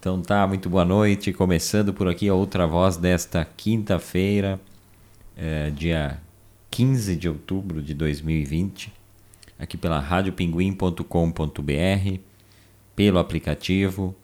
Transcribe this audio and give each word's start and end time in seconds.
Então 0.00 0.22
tá, 0.22 0.46
muito 0.46 0.70
boa 0.70 0.84
noite. 0.84 1.32
Começando 1.32 1.92
por 1.92 2.06
aqui 2.06 2.28
a 2.28 2.34
outra 2.34 2.68
voz 2.68 2.96
desta 2.96 3.44
quinta-feira, 3.44 4.60
é, 5.36 5.70
dia 5.70 6.20
15 6.70 7.16
de 7.16 7.28
outubro 7.28 7.82
de 7.82 7.94
2020, 7.94 8.92
aqui 9.58 9.76
pela 9.76 9.98
radiopinguim.com.br, 9.98 12.20
pelo 12.94 13.18
aplicativo, 13.18 14.14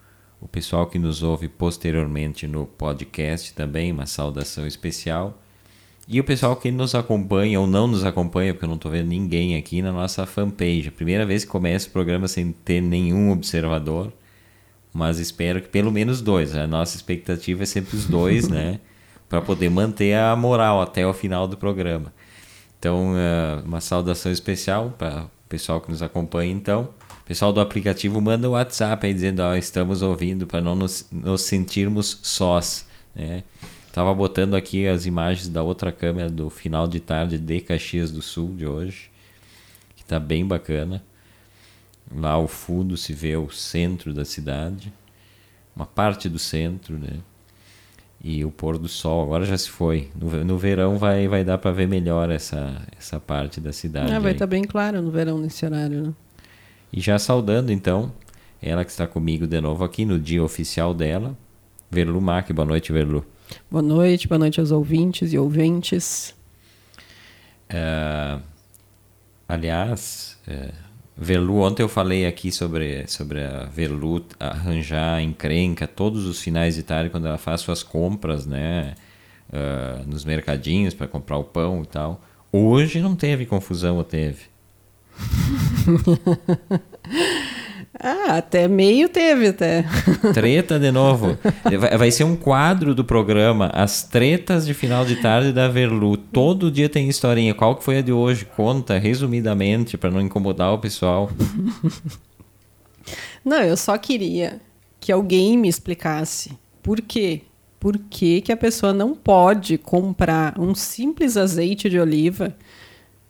o 0.41 0.47
pessoal 0.47 0.87
que 0.87 0.97
nos 0.97 1.25
ouve 1.25 1.49
posteriormente 1.49 2.47
no 2.47 2.67
podcast 2.67 3.53
também, 3.53 3.91
uma 3.91 4.07
saudação 4.07 4.69
especial. 4.69 5.43
E 6.07 6.21
o 6.21 6.25
pessoal 6.25 6.55
que 6.55 6.71
nos 6.71 6.95
acompanha 6.95 7.59
ou 7.59 7.67
não 7.67 7.89
nos 7.89 8.05
acompanha, 8.05 8.55
porque 8.55 8.65
eu 8.65 8.69
não 8.69 8.77
estou 8.77 8.93
vendo 8.93 9.09
ninguém 9.09 9.57
aqui 9.57 9.83
na 9.83 9.91
nossa 9.91 10.25
fanpage. 10.25 10.93
Primeira 10.93 11.27
vez 11.27 11.45
que 11.45 11.51
começa 11.51 11.89
o 11.89 11.91
programa 11.91 12.29
sem 12.29 12.53
ter 12.53 12.81
nenhum 12.81 13.33
observador, 13.33 14.13
mas 14.95 15.19
espero 15.19 15.61
que 15.61 15.69
pelo 15.69 15.91
menos 15.91 16.23
dois. 16.23 16.55
A 16.55 16.69
nossa 16.69 16.97
expectativa 16.97 17.65
é 17.65 17.67
sempre 17.67 17.97
os 17.97 18.07
dois, 18.07 18.47
né? 18.49 18.79
Para 19.29 19.43
poder 19.43 19.69
manter 19.69 20.15
a 20.15 20.37
moral 20.37 20.81
até 20.81 21.05
o 21.05 21.13
final 21.13 21.49
do 21.49 21.57
programa. 21.57 22.15
Então, 22.79 23.15
é, 23.17 23.61
uma 23.65 23.81
saudação 23.81 24.31
especial 24.31 24.95
para 24.97 25.25
o 25.25 25.31
pessoal 25.49 25.81
que 25.81 25.91
nos 25.91 26.01
acompanha, 26.01 26.53
então. 26.53 26.91
Pessoal 27.25 27.53
do 27.53 27.61
aplicativo 27.61 28.21
manda 28.21 28.47
o 28.47 28.53
um 28.53 28.55
WhatsApp 28.55 29.07
aí 29.07 29.15
dizendo, 29.15 29.41
ó, 29.41 29.57
estamos 29.57 30.03
ouvindo, 30.03 30.47
para 30.47 30.61
não 30.61 30.75
nos, 30.75 31.09
nos 31.11 31.41
sentirmos 31.43 32.21
sós, 32.23 32.87
né? 33.15 33.43
Tava 33.91 34.13
botando 34.13 34.55
aqui 34.55 34.87
as 34.87 35.07
imagens 35.07 35.49
da 35.49 35.63
outra 35.63 35.91
câmera 35.91 36.29
do 36.29 36.51
final 36.51 36.87
de 36.87 37.01
tarde 37.01 37.39
de 37.39 37.61
Caxias 37.61 38.11
do 38.11 38.21
Sul 38.21 38.55
de 38.55 38.67
hoje, 38.67 39.11
que 39.97 40.05
tá 40.05 40.21
bem 40.21 40.45
bacana. 40.45 41.03
Lá 42.15 42.31
ao 42.31 42.47
fundo 42.47 42.97
se 42.97 43.13
vê 43.13 43.37
o 43.37 43.51
centro 43.51 44.15
da 44.15 44.25
cidade, 44.25 44.93
uma 45.75 45.87
parte 45.87 46.29
do 46.29 46.39
centro, 46.39 46.97
né? 46.97 47.19
E 48.23 48.45
o 48.45 48.51
pôr 48.51 48.79
do 48.79 48.89
sol 48.89 49.23
agora 49.23 49.45
já 49.45 49.59
se 49.59 49.69
foi. 49.69 50.09
No, 50.15 50.45
no 50.45 50.57
verão 50.57 50.97
vai, 50.97 51.29
vai 51.29 51.45
dar 51.45 51.59
para 51.59 51.73
ver 51.73 51.89
melhor 51.89 52.31
essa, 52.31 52.81
essa 52.97 53.21
parte 53.21 53.61
da 53.61 53.73
cidade. 53.73 54.13
Ah, 54.13 54.21
vai 54.21 54.33
estar 54.33 54.47
tá 54.47 54.51
bem 54.51 54.65
claro 54.65 55.03
no 55.03 55.11
verão 55.11 55.39
nesse 55.39 55.67
horário, 55.67 56.05
né? 56.05 56.15
E 56.93 57.01
já 57.01 57.19
saudando 57.19 57.71
então, 57.71 58.13
ela 58.63 58.85
que 58.85 58.91
está 58.91 59.07
comigo 59.07 59.47
de 59.47 59.61
novo 59.61 59.85
aqui 59.85 60.05
no 60.05 60.19
dia 60.19 60.43
oficial 60.43 60.95
dela, 60.95 61.37
Verlu 61.91 62.21
Mac. 62.21 62.51
Boa 62.53 62.65
noite, 62.65 62.93
Verlu. 62.93 63.27
Boa 63.71 63.83
noite, 63.83 64.29
boa 64.29 64.39
noite 64.39 64.61
aos 64.61 64.71
ouvintes 64.71 65.33
e 65.33 65.39
ouvintes. 65.39 66.35
É, 67.69 68.39
aliás, 69.49 70.39
é, 70.47 70.71
Velu, 71.17 71.61
ontem 71.61 71.83
eu 71.83 71.89
falei 71.89 72.27
aqui 72.27 72.51
sobre, 72.51 73.07
sobre 73.07 73.45
a 73.45 73.65
Velu 73.65 74.25
arranjar 74.39 75.23
encrenca 75.23 75.87
todos 75.87 76.27
os 76.27 76.41
finais 76.41 76.75
de 76.75 76.83
tarde 76.83 77.09
quando 77.09 77.29
ela 77.29 77.39
faz 77.39 77.61
suas 77.61 77.83
compras, 77.83 78.47
né? 78.47 78.95
Uh, 79.49 80.09
nos 80.09 80.25
mercadinhos 80.25 80.95
para 80.95 81.07
comprar 81.07 81.39
o 81.39 81.45
pão 81.45 81.83
e 81.83 81.87
tal. 81.87 82.21
Hoje 82.51 83.01
não 83.01 83.15
teve 83.15 83.47
confusão, 83.47 83.97
ou 83.97 84.05
teve? 84.05 84.43
Ah, 87.99 88.37
até 88.37 88.67
meio 88.67 89.09
teve 89.09 89.49
até. 89.49 89.85
Treta 90.33 90.79
de 90.79 90.91
novo. 90.91 91.39
Vai 91.97 92.11
ser 92.11 92.25
um 92.25 92.37
quadro 92.37 92.95
do 92.95 93.05
programa, 93.05 93.71
as 93.73 94.03
tretas 94.03 94.67
de 94.67 94.75
final 94.75 95.05
de 95.05 95.17
tarde 95.17 95.53
da 95.53 95.69
Verlu. 95.69 96.17
Todo 96.17 96.71
dia 96.71 96.89
tem 96.89 97.09
historinha. 97.09 97.55
Qual 97.55 97.77
que 97.77 97.85
foi 97.85 97.99
a 97.99 98.03
de 98.03 98.13
hoje? 98.13 98.45
Conta 98.45 98.99
resumidamente 98.99 99.97
para 99.97 100.11
não 100.11 100.21
incomodar 100.21 100.73
o 100.73 100.79
pessoal. 100.79 101.31
Não, 103.45 103.61
eu 103.61 103.77
só 103.77 103.99
queria 103.99 104.59
que 104.99 105.13
alguém 105.13 105.59
me 105.59 105.69
explicasse 105.69 106.59
por 106.83 107.03
quê. 107.03 107.43
Por 107.79 107.99
que, 107.99 108.41
que 108.41 108.51
a 108.51 108.57
pessoa 108.57 108.95
não 108.95 109.15
pode 109.15 109.77
comprar 109.77 110.59
um 110.59 110.75
simples 110.75 111.37
azeite 111.37 111.91
de 111.91 112.01
oliva 112.01 112.57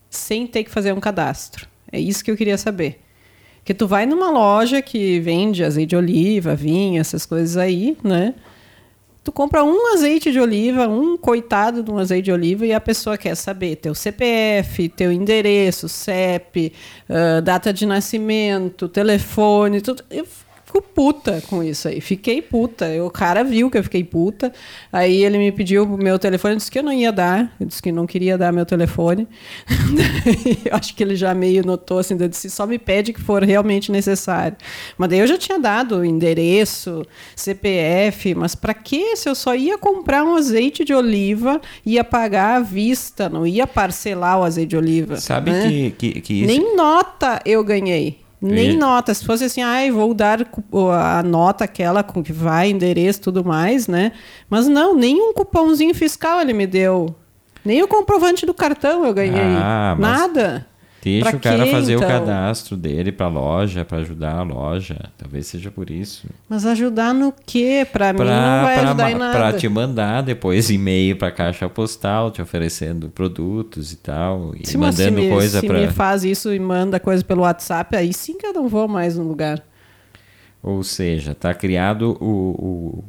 sem 0.09 0.47
ter 0.47 0.62
que 0.62 0.71
fazer 0.71 0.93
um 0.93 1.00
cadastro? 1.00 1.67
É 1.91 1.99
isso 1.99 2.22
que 2.25 2.31
eu 2.31 2.37
queria 2.37 2.56
saber. 2.56 3.03
Porque 3.64 3.72
tu 3.72 3.88
vai 3.88 4.04
numa 4.04 4.30
loja 4.30 4.82
que 4.82 5.19
vende 5.20 5.64
azeite 5.64 5.88
de 5.88 5.97
oliva, 5.97 6.54
vinho, 6.54 7.00
essas 7.00 7.25
coisas 7.25 7.56
aí, 7.56 7.97
né? 8.04 8.34
Tu 9.25 9.32
compra 9.32 9.64
um 9.64 9.94
azeite 9.94 10.30
de 10.30 10.38
oliva, 10.38 10.86
um 10.86 11.16
coitado 11.16 11.82
de 11.82 11.91
um 11.91 11.97
azeite 11.97 12.26
de 12.26 12.32
oliva, 12.32 12.66
e 12.66 12.75
a 12.75 12.80
pessoa 12.80 13.16
quer 13.16 13.34
saber 13.34 13.76
teu 13.76 13.94
CPF, 13.94 14.91
teu 14.91 15.10
endereço, 15.10 15.88
CEP, 15.88 16.75
uh, 17.08 17.41
data 17.41 17.72
de 17.72 17.86
nascimento, 17.86 18.86
telefone, 18.86 19.81
tudo. 19.81 20.04
Eu 20.10 20.26
fico 20.75 20.83
puta 20.83 21.43
com 21.49 21.62
isso 21.62 21.87
aí. 21.87 22.01
Fiquei 22.01 22.43
puta. 22.43 22.87
O 23.05 23.11
cara 23.11 23.45
viu 23.45 23.71
que 23.71 23.79
eu 23.79 23.85
fiquei 23.85 24.03
puta. 24.03 24.53
Aí 24.93 25.23
ele 25.25 25.39
me 25.39 25.53
pediu 25.53 25.85
o 25.85 25.97
meu 25.97 26.19
telefone, 26.19 26.57
disse 26.57 26.71
que 26.71 26.79
eu 26.79 26.83
não 26.83 26.93
ia 26.93 27.12
dar. 27.12 27.55
Eu 27.61 27.67
disse 27.67 27.81
que 27.81 27.93
não 27.93 28.07
queria 28.07 28.37
dar 28.37 28.53
meu 28.53 28.67
telefone. 28.67 29.29
eu 30.65 30.75
acho 30.77 30.95
que 30.95 31.03
ele 31.03 31.15
já 31.15 31.35
meio 31.35 31.65
notou 31.65 31.99
assim, 31.99 32.17
eu 32.19 32.29
disse, 32.29 32.51
só 32.51 32.67
me 32.67 32.79
pede 32.79 33.12
que 33.12 33.21
for 33.21 33.43
realmente 33.43 33.93
necessário. 33.93 34.57
Mas 34.99 35.11
daí 35.11 35.21
eu 35.21 35.27
já 35.27 35.39
tinha 35.39 35.59
dado 35.59 36.05
endereço, 36.05 37.06
CPF, 37.37 38.35
mas 38.35 38.55
para 38.55 38.75
que 38.75 39.17
se 39.17 39.29
eu 39.29 39.35
só 39.35 39.55
ia 39.55 39.79
comprar 39.79 40.25
um 40.25 40.35
azeite 40.35 40.85
de 40.85 40.95
oliva, 40.95 41.61
ia 41.85 42.03
pagar 42.03 42.56
à 42.56 42.61
vista, 42.61 43.29
não 43.29 43.47
ia 43.47 43.67
parcelar 43.67 44.41
o 44.41 44.43
azeite 44.43 44.71
de 44.71 44.77
oliva. 44.77 45.17
Sabe 45.17 45.51
né? 45.51 45.69
que, 45.69 45.91
que, 45.91 46.21
que 46.21 46.35
isso... 46.43 46.47
Nem 46.47 46.75
nota 46.75 47.41
eu 47.45 47.62
ganhei. 47.62 48.24
Nem 48.47 48.72
e... 48.72 48.77
nota. 48.77 49.15
Se 49.15 49.25
fosse 49.25 49.44
assim, 49.44 49.62
ai, 49.62 49.91
vou 49.91 50.12
dar 50.12 50.47
a 50.93 51.22
nota 51.22 51.65
aquela 51.65 52.03
com 52.03 52.22
que 52.22 52.32
vai, 52.32 52.69
endereço 52.69 53.22
tudo 53.22 53.44
mais, 53.44 53.88
né? 53.88 54.12
Mas 54.50 54.69
não, 54.69 54.94
nem 54.94 55.21
um 55.21 55.32
cupomzinho 55.32 55.94
fiscal 55.94 56.41
ele 56.41 56.53
me 56.53 56.66
deu. 56.66 57.15
Nem 57.65 57.82
o 57.82 57.88
comprovante 57.88 58.44
do 58.44 58.53
cartão 58.53 59.06
eu 59.06 59.15
ganhei. 59.15 59.41
Ah, 59.41 59.97
Nada. 59.99 60.66
Deixa 61.04 61.31
pra 61.31 61.37
o 61.37 61.41
cara 61.41 61.65
quê, 61.65 61.70
fazer 61.70 61.94
então? 61.94 62.09
o 62.09 62.10
cadastro 62.10 62.76
dele 62.76 63.12
para 63.12 63.28
loja, 63.28 63.84
para 63.84 63.98
ajudar 63.98 64.38
a 64.38 64.42
loja. 64.42 64.97
Talvez 65.19 65.47
seja 65.47 65.70
por 65.70 65.91
isso. 65.91 66.26
Mas 66.48 66.65
ajudar 66.65 67.12
no 67.12 67.32
quê? 67.44 67.87
Para 67.91 68.12
mim 68.12 68.20
não 68.20 68.26
vai 68.26 68.78
pra, 68.78 68.88
ajudar 68.88 69.10
em 69.10 69.14
nada. 69.14 69.38
Para 69.38 69.53
te 69.53 69.69
mandar 69.69 70.22
depois 70.22 70.70
e-mail 70.72 71.16
para 71.16 71.31
caixa 71.31 71.69
postal, 71.69 72.31
te 72.31 72.41
oferecendo 72.41 73.10
produtos 73.10 73.93
e 73.93 73.97
tal, 73.97 74.54
e 74.54 74.76
mandando 74.78 75.20
se 75.20 75.28
coisa 75.28 75.62
para. 75.62 75.81
Se 75.81 75.87
me 75.87 75.93
faz 75.93 76.25
isso 76.25 76.53
e 76.54 76.59
manda 76.59 76.98
coisa 76.98 77.22
pelo 77.22 77.43
WhatsApp, 77.43 77.94
aí 77.97 78.12
sim 78.14 78.38
que 78.38 78.47
eu 78.47 78.54
não 78.54 78.66
vou 78.66 78.88
mais 78.88 79.19
no 79.19 79.25
lugar. 79.25 79.62
Ou 80.62 80.82
seja, 80.82 81.34
tá 81.34 81.53
criado 81.53 82.16
o, 82.19 82.25
o 82.26 83.04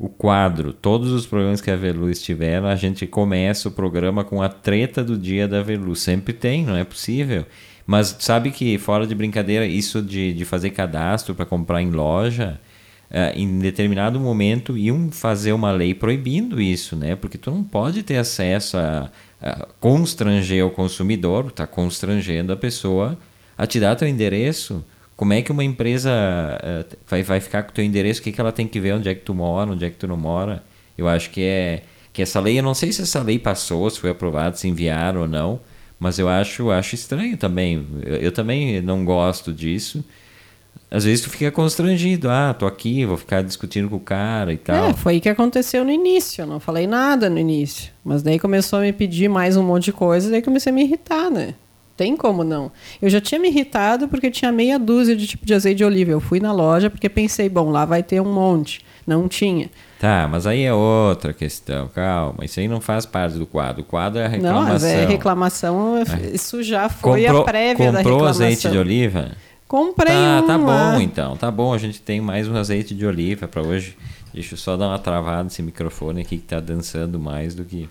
o 0.00 0.08
quadro, 0.08 0.72
todos 0.72 1.12
os 1.12 1.26
programas 1.26 1.60
que 1.60 1.70
a 1.70 1.76
Velu 1.76 2.08
estiver, 2.08 2.64
a 2.64 2.74
gente 2.74 3.06
começa 3.06 3.68
o 3.68 3.70
programa 3.70 4.24
com 4.24 4.40
a 4.40 4.48
treta 4.48 5.04
do 5.04 5.14
dia 5.14 5.46
da 5.46 5.60
Velu. 5.60 5.94
Sempre 5.94 6.32
tem, 6.32 6.64
não 6.64 6.74
é 6.74 6.84
possível. 6.84 7.44
Mas 7.86 8.16
sabe 8.18 8.50
que, 8.50 8.78
fora 8.78 9.06
de 9.06 9.14
brincadeira, 9.14 9.66
isso 9.66 10.00
de, 10.00 10.32
de 10.32 10.44
fazer 10.46 10.70
cadastro 10.70 11.34
para 11.34 11.44
comprar 11.44 11.82
em 11.82 11.90
loja, 11.90 12.58
uh, 13.10 13.38
em 13.38 13.58
determinado 13.58 14.18
momento 14.18 14.74
iam 14.74 15.12
fazer 15.12 15.52
uma 15.52 15.70
lei 15.70 15.92
proibindo 15.92 16.58
isso, 16.58 16.96
né? 16.96 17.14
Porque 17.14 17.36
tu 17.36 17.50
não 17.50 17.62
pode 17.62 18.02
ter 18.02 18.16
acesso 18.16 18.78
a, 18.78 19.10
a 19.38 19.66
constranger 19.78 20.64
o 20.64 20.70
consumidor, 20.70 21.48
está 21.48 21.66
constrangendo 21.66 22.54
a 22.54 22.56
pessoa 22.56 23.18
a 23.56 23.66
te 23.66 23.78
dar 23.78 23.96
teu 23.96 24.08
endereço 24.08 24.82
como 25.20 25.34
é 25.34 25.42
que 25.42 25.52
uma 25.52 25.62
empresa 25.62 26.10
uh, 26.10 26.96
vai, 27.06 27.22
vai 27.22 27.40
ficar 27.40 27.62
com 27.64 27.72
o 27.72 27.74
teu 27.74 27.84
endereço? 27.84 28.22
O 28.22 28.24
que, 28.24 28.32
que 28.32 28.40
ela 28.40 28.50
tem 28.50 28.66
que 28.66 28.80
ver? 28.80 28.94
Onde 28.94 29.06
é 29.06 29.14
que 29.14 29.20
tu 29.20 29.34
mora? 29.34 29.70
Onde 29.70 29.84
é 29.84 29.90
que 29.90 29.96
tu 29.96 30.08
não 30.08 30.16
mora? 30.16 30.64
Eu 30.96 31.06
acho 31.06 31.28
que 31.28 31.42
é 31.42 31.82
que 32.10 32.22
essa 32.22 32.40
lei, 32.40 32.58
eu 32.58 32.62
não 32.62 32.72
sei 32.72 32.90
se 32.90 33.02
essa 33.02 33.22
lei 33.22 33.38
passou, 33.38 33.90
se 33.90 34.00
foi 34.00 34.08
aprovada, 34.08 34.56
se 34.56 34.66
enviaram 34.66 35.20
ou 35.20 35.28
não, 35.28 35.60
mas 35.98 36.18
eu 36.18 36.26
acho, 36.26 36.70
acho 36.70 36.94
estranho 36.94 37.36
também. 37.36 37.86
Eu, 38.02 38.16
eu 38.16 38.32
também 38.32 38.80
não 38.80 39.04
gosto 39.04 39.52
disso. 39.52 40.02
Às 40.90 41.04
vezes 41.04 41.22
tu 41.22 41.28
fica 41.28 41.50
constrangido, 41.50 42.30
ah, 42.30 42.54
tô 42.58 42.66
aqui, 42.66 43.04
vou 43.04 43.18
ficar 43.18 43.42
discutindo 43.42 43.90
com 43.90 43.96
o 43.96 44.00
cara 44.00 44.54
e 44.54 44.56
tal. 44.56 44.88
É, 44.88 44.94
foi 44.94 45.18
o 45.18 45.20
que 45.20 45.28
aconteceu 45.28 45.84
no 45.84 45.90
início, 45.90 46.40
eu 46.40 46.46
não 46.46 46.58
falei 46.58 46.86
nada 46.86 47.28
no 47.28 47.38
início. 47.38 47.92
Mas 48.02 48.22
daí 48.22 48.38
começou 48.38 48.78
a 48.78 48.82
me 48.82 48.92
pedir 48.94 49.28
mais 49.28 49.54
um 49.54 49.62
monte 49.62 49.84
de 49.84 49.92
coisa, 49.92 50.30
daí 50.30 50.40
comecei 50.40 50.72
a 50.72 50.74
me 50.74 50.82
irritar, 50.82 51.30
né? 51.30 51.56
Tem 52.00 52.16
como 52.16 52.42
não. 52.42 52.72
Eu 53.02 53.10
já 53.10 53.20
tinha 53.20 53.38
me 53.38 53.48
irritado 53.48 54.08
porque 54.08 54.30
tinha 54.30 54.50
meia 54.50 54.78
dúzia 54.78 55.14
de 55.14 55.26
tipo 55.26 55.44
de 55.44 55.52
azeite 55.52 55.76
de 55.76 55.84
oliva. 55.84 56.10
Eu 56.10 56.18
fui 56.18 56.40
na 56.40 56.50
loja 56.50 56.88
porque 56.88 57.10
pensei, 57.10 57.46
bom, 57.46 57.68
lá 57.68 57.84
vai 57.84 58.02
ter 58.02 58.22
um 58.22 58.32
monte. 58.32 58.82
Não 59.06 59.28
tinha. 59.28 59.68
Tá, 59.98 60.26
mas 60.26 60.46
aí 60.46 60.62
é 60.62 60.72
outra 60.72 61.34
questão, 61.34 61.88
calma. 61.88 62.42
Isso 62.42 62.58
aí 62.58 62.66
não 62.66 62.80
faz 62.80 63.04
parte 63.04 63.36
do 63.36 63.44
quadro. 63.44 63.82
O 63.82 63.84
quadro 63.84 64.18
é 64.18 64.24
a 64.24 64.28
reclamação. 64.28 64.64
Não, 64.64 64.72
mas 64.72 64.82
é 64.82 65.04
reclamação, 65.04 65.96
isso 66.32 66.62
já 66.62 66.88
foi 66.88 67.24
comprou, 67.24 67.42
a 67.42 67.44
prévia 67.44 67.92
da 67.92 67.98
reclamação. 67.98 68.12
Comprou 68.12 68.28
azeite 68.28 68.70
de 68.70 68.78
oliva? 68.78 69.32
Comprei 69.68 70.14
tá, 70.14 70.40
um 70.42 70.46
Tá 70.46 70.56
bom, 70.58 71.00
então. 71.02 71.36
Tá 71.36 71.50
bom, 71.50 71.74
a 71.74 71.78
gente 71.78 72.00
tem 72.00 72.18
mais 72.18 72.48
um 72.48 72.56
azeite 72.56 72.94
de 72.94 73.04
oliva 73.04 73.46
para 73.46 73.60
hoje. 73.60 73.94
Deixa 74.32 74.54
eu 74.54 74.58
só 74.58 74.74
dar 74.74 74.88
uma 74.88 74.98
travada 74.98 75.44
nesse 75.44 75.62
microfone 75.62 76.22
aqui 76.22 76.38
que 76.38 76.46
tá 76.46 76.60
dançando 76.60 77.20
mais 77.20 77.54
do 77.54 77.62
que... 77.62 77.90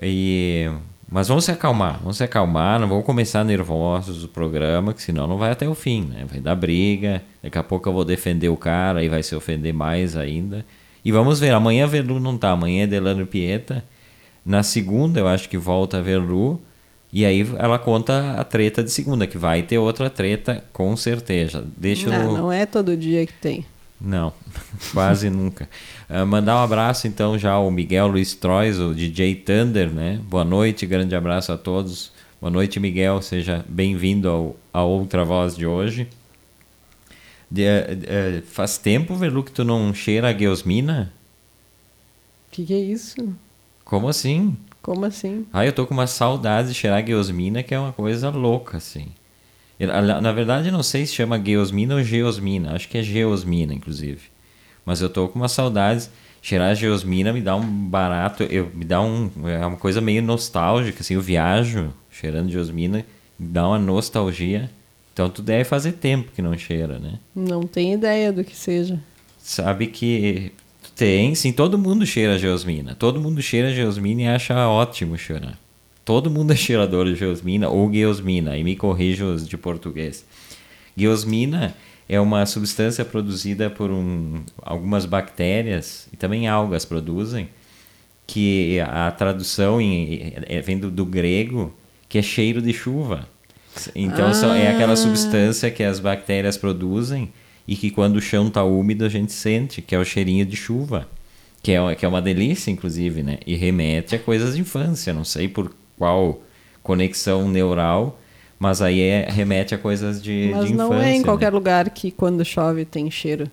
E 0.00 0.70
Mas 1.10 1.26
vamos 1.26 1.44
se 1.44 1.50
acalmar, 1.50 1.98
vamos 1.98 2.18
se 2.18 2.22
acalmar, 2.22 2.78
não 2.78 2.86
vamos 2.86 3.04
começar 3.04 3.44
nervosos 3.44 4.22
o 4.22 4.28
programa, 4.28 4.94
que 4.94 5.02
senão 5.02 5.26
não 5.26 5.36
vai 5.36 5.50
até 5.50 5.68
o 5.68 5.74
fim, 5.74 6.02
né? 6.02 6.24
Vai 6.30 6.38
dar 6.38 6.54
briga, 6.54 7.20
daqui 7.42 7.58
a 7.58 7.64
pouco 7.64 7.88
eu 7.88 7.92
vou 7.92 8.04
defender 8.04 8.48
o 8.48 8.56
cara 8.56 9.02
e 9.02 9.08
vai 9.08 9.20
se 9.22 9.34
ofender 9.34 9.74
mais 9.74 10.16
ainda. 10.16 10.64
E 11.04 11.10
vamos 11.10 11.40
ver, 11.40 11.52
amanhã 11.52 11.84
Verlu 11.86 12.20
não 12.20 12.38
tá, 12.38 12.50
amanhã 12.50 12.84
é 12.84 12.86
Delano 12.86 13.26
Pieta. 13.26 13.84
Na 14.46 14.62
segunda 14.62 15.18
eu 15.18 15.26
acho 15.26 15.48
que 15.48 15.58
volta 15.58 15.98
a 15.98 16.00
Verlu. 16.00 16.60
E 17.12 17.24
aí 17.24 17.44
ela 17.58 17.76
conta 17.76 18.36
a 18.38 18.44
treta 18.44 18.84
de 18.84 18.90
segunda, 18.92 19.26
que 19.26 19.36
vai 19.36 19.64
ter 19.64 19.78
outra 19.78 20.08
treta, 20.08 20.62
com 20.72 20.96
certeza. 20.96 21.64
Deixa 21.76 22.08
não, 22.08 22.22
eu... 22.22 22.32
não 22.38 22.52
é 22.52 22.64
todo 22.64 22.96
dia 22.96 23.26
que 23.26 23.32
tem. 23.32 23.66
Não, 24.00 24.32
quase 24.92 25.28
nunca. 25.28 25.68
Uh, 26.08 26.26
mandar 26.26 26.56
um 26.56 26.64
abraço 26.64 27.06
então 27.06 27.38
já 27.38 27.52
ao 27.52 27.70
Miguel 27.70 28.06
Luiz 28.06 28.34
Trois, 28.34 28.78
o 28.78 28.94
DJ 28.94 29.34
Thunder, 29.34 29.90
né? 29.90 30.18
Boa 30.24 30.44
noite, 30.44 30.86
grande 30.86 31.14
abraço 31.14 31.52
a 31.52 31.58
todos. 31.58 32.10
Boa 32.40 32.50
noite, 32.50 32.80
Miguel, 32.80 33.20
seja 33.20 33.64
bem-vindo 33.68 34.56
a 34.72 34.82
outra 34.82 35.24
voz 35.24 35.54
de 35.54 35.66
hoje. 35.66 36.08
De, 37.50 37.62
uh, 37.62 38.38
uh, 38.38 38.42
faz 38.46 38.78
tempo, 38.78 39.14
Verlu, 39.16 39.44
que 39.44 39.52
tu 39.52 39.64
não 39.64 39.92
cheira 39.92 40.28
a 40.28 40.32
Geosmina? 40.32 41.12
Que 42.50 42.64
que 42.64 42.72
é 42.72 42.78
isso? 42.78 43.36
Como 43.84 44.08
assim? 44.08 44.56
Como 44.80 45.04
assim? 45.04 45.46
Ah, 45.52 45.66
eu 45.66 45.72
tô 45.72 45.86
com 45.86 45.92
uma 45.92 46.06
saudade 46.06 46.68
de 46.68 46.74
cheirar 46.74 47.02
a 47.02 47.06
Geosmina, 47.06 47.62
que 47.62 47.74
é 47.74 47.78
uma 47.78 47.92
coisa 47.92 48.30
louca, 48.30 48.78
assim. 48.78 49.08
Na 49.86 50.32
verdade, 50.32 50.70
não 50.70 50.82
sei 50.82 51.06
se 51.06 51.14
chama 51.14 51.42
Geosmina 51.42 51.94
ou 51.94 52.02
Geosmina. 52.02 52.74
Acho 52.74 52.88
que 52.88 52.98
é 52.98 53.02
Geosmina, 53.02 53.72
inclusive. 53.72 54.20
Mas 54.84 55.00
eu 55.00 55.08
tô 55.08 55.28
com 55.28 55.38
uma 55.38 55.48
saudades. 55.48 56.10
Cheirar 56.42 56.74
Geosmina 56.74 57.32
me 57.32 57.40
dá 57.40 57.54
um 57.54 57.88
barato, 57.88 58.42
eu, 58.44 58.70
me 58.74 58.84
dá 58.84 59.00
um, 59.00 59.30
é 59.46 59.64
uma 59.64 59.76
coisa 59.76 60.00
meio 60.00 60.22
nostálgica, 60.22 61.00
assim, 61.00 61.12
eu 61.12 61.20
viajo 61.20 61.92
cheirando 62.10 62.50
Geosmina, 62.50 63.04
me 63.38 63.48
dá 63.48 63.68
uma 63.68 63.78
nostalgia. 63.78 64.70
Então 65.12 65.28
tu 65.28 65.42
deve 65.42 65.64
fazer 65.64 65.92
tempo 65.92 66.32
que 66.34 66.40
não 66.40 66.56
cheira, 66.56 66.98
né? 66.98 67.18
Não 67.34 67.62
tem 67.62 67.92
ideia 67.92 68.32
do 68.32 68.42
que 68.42 68.56
seja. 68.56 68.98
Sabe 69.38 69.88
que 69.88 70.52
tem, 70.96 71.34
sim, 71.34 71.52
todo 71.52 71.78
mundo 71.78 72.06
cheira 72.06 72.38
Geosmina. 72.38 72.94
Todo 72.94 73.20
mundo 73.20 73.42
cheira 73.42 73.72
Geosmina 73.72 74.22
e 74.22 74.26
acha 74.28 74.66
ótimo 74.68 75.18
cheirar. 75.18 75.58
Todo 76.10 76.28
mundo 76.28 76.52
é 76.52 76.56
cheirador 76.56 77.06
de 77.06 77.14
geosmina 77.14 77.68
ou 77.68 77.88
geosmina, 77.88 78.58
e 78.58 78.64
me 78.64 78.74
corrijo 78.74 79.26
os 79.26 79.48
de 79.48 79.56
português. 79.56 80.26
Geosmina 80.96 81.72
é 82.08 82.20
uma 82.20 82.44
substância 82.46 83.04
produzida 83.04 83.70
por 83.70 83.92
um, 83.92 84.42
algumas 84.60 85.06
bactérias 85.06 86.08
e 86.12 86.16
também 86.16 86.48
algas 86.48 86.84
produzem, 86.84 87.48
que 88.26 88.80
a 88.80 89.08
tradução 89.12 89.80
em, 89.80 90.32
é, 90.48 90.60
vem 90.60 90.80
do, 90.80 90.90
do, 90.90 91.06
grego, 91.06 91.72
que 92.08 92.18
é 92.18 92.22
cheiro 92.22 92.60
de 92.60 92.72
chuva. 92.72 93.28
Então 93.94 94.32
ah. 94.50 94.58
é 94.58 94.66
aquela 94.66 94.96
substância 94.96 95.70
que 95.70 95.84
as 95.84 96.00
bactérias 96.00 96.56
produzem 96.56 97.32
e 97.68 97.76
que 97.76 97.88
quando 97.88 98.16
o 98.16 98.20
chão 98.20 98.48
está 98.48 98.64
úmido 98.64 99.04
a 99.04 99.08
gente 99.08 99.32
sente, 99.32 99.80
que 99.80 99.94
é 99.94 99.98
o 100.00 100.04
cheirinho 100.04 100.44
de 100.44 100.56
chuva. 100.56 101.06
Que 101.62 101.72
é, 101.72 101.94
que 101.94 102.06
é 102.06 102.08
uma 102.08 102.22
delícia, 102.22 102.70
inclusive, 102.70 103.22
né? 103.22 103.38
E 103.46 103.54
remete 103.54 104.16
a 104.16 104.18
coisas 104.18 104.54
de 104.54 104.62
infância. 104.62 105.12
Não 105.12 105.24
sei 105.24 105.46
por 105.46 105.70
qual 106.00 106.40
conexão 106.82 107.46
neural, 107.46 108.18
mas 108.58 108.80
aí 108.80 109.00
é, 109.02 109.28
remete 109.28 109.74
a 109.74 109.78
coisas 109.78 110.22
de, 110.22 110.48
mas 110.50 110.64
de 110.64 110.72
infância. 110.72 110.88
Mas 110.88 110.98
não 110.98 111.02
é 111.02 111.14
em 111.14 111.22
qualquer 111.22 111.52
né? 111.52 111.58
lugar 111.58 111.90
que 111.90 112.10
quando 112.10 112.42
chove 112.42 112.86
tem 112.86 113.10
cheiro. 113.10 113.50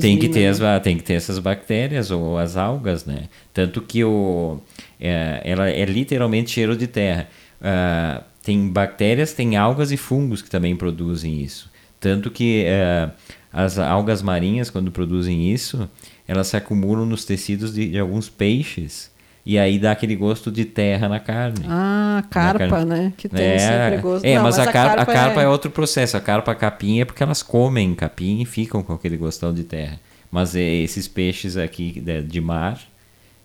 Tem 0.00 0.18
que, 0.18 0.28
ter 0.28 0.46
as, 0.46 0.58
tem 0.82 0.96
que 0.96 1.02
ter 1.02 1.14
essas 1.14 1.38
bactérias 1.38 2.10
ou 2.10 2.38
as 2.38 2.56
algas, 2.56 3.04
né? 3.04 3.28
Tanto 3.52 3.80
que 3.82 4.04
o, 4.04 4.58
é, 5.00 5.40
ela 5.44 5.70
é 5.70 5.84
literalmente 5.86 6.50
cheiro 6.50 6.76
de 6.76 6.86
terra. 6.86 7.28
Uh, 7.60 8.22
tem 8.42 8.68
bactérias, 8.68 9.32
tem 9.32 9.56
algas 9.56 9.90
e 9.90 9.96
fungos 9.96 10.40
que 10.40 10.48
também 10.48 10.74
produzem 10.76 11.40
isso. 11.42 11.70
Tanto 12.00 12.30
que 12.30 12.64
uh, 12.64 13.10
as 13.52 13.78
algas 13.78 14.22
marinhas, 14.22 14.70
quando 14.70 14.90
produzem 14.90 15.50
isso, 15.52 15.88
elas 16.26 16.46
se 16.46 16.56
acumulam 16.56 17.04
nos 17.04 17.26
tecidos 17.26 17.74
de, 17.74 17.90
de 17.90 17.98
alguns 17.98 18.28
peixes 18.30 19.10
e 19.48 19.58
aí 19.58 19.78
dá 19.78 19.92
aquele 19.92 20.14
gosto 20.14 20.52
de 20.52 20.66
terra 20.66 21.08
na 21.08 21.18
carne. 21.18 21.64
Ah, 21.66 22.22
carpa, 22.28 22.68
carne. 22.68 22.84
né? 22.84 23.12
Que 23.16 23.30
tem 23.30 23.46
é, 23.46 23.58
sempre 23.58 24.02
gosto. 24.02 24.22
É, 24.22 24.34
Não, 24.34 24.42
mas, 24.42 24.58
mas, 24.58 24.68
a, 24.68 24.70
carpa, 24.70 25.00
a 25.00 25.06
carpa 25.06 25.40
é... 25.40 25.44
é... 25.44 25.48
outro 25.48 25.70
processo. 25.70 26.18
A 26.18 26.20
carpa 26.20 26.52
a 26.52 26.54
capim 26.54 27.00
é 27.00 27.06
porque 27.06 27.22
elas 27.22 27.42
comem 27.42 27.94
capim 27.94 28.42
e 28.42 28.44
ficam 28.44 28.82
com 28.82 28.92
aquele 28.92 29.16
gostão 29.16 29.54
de 29.54 29.64
terra. 29.64 29.98
Mas 30.30 30.54
é, 30.54 30.60
esses 30.60 31.08
peixes 31.08 31.56
aqui 31.56 31.98
de, 31.98 32.20
de, 32.20 32.40
mar 32.42 32.78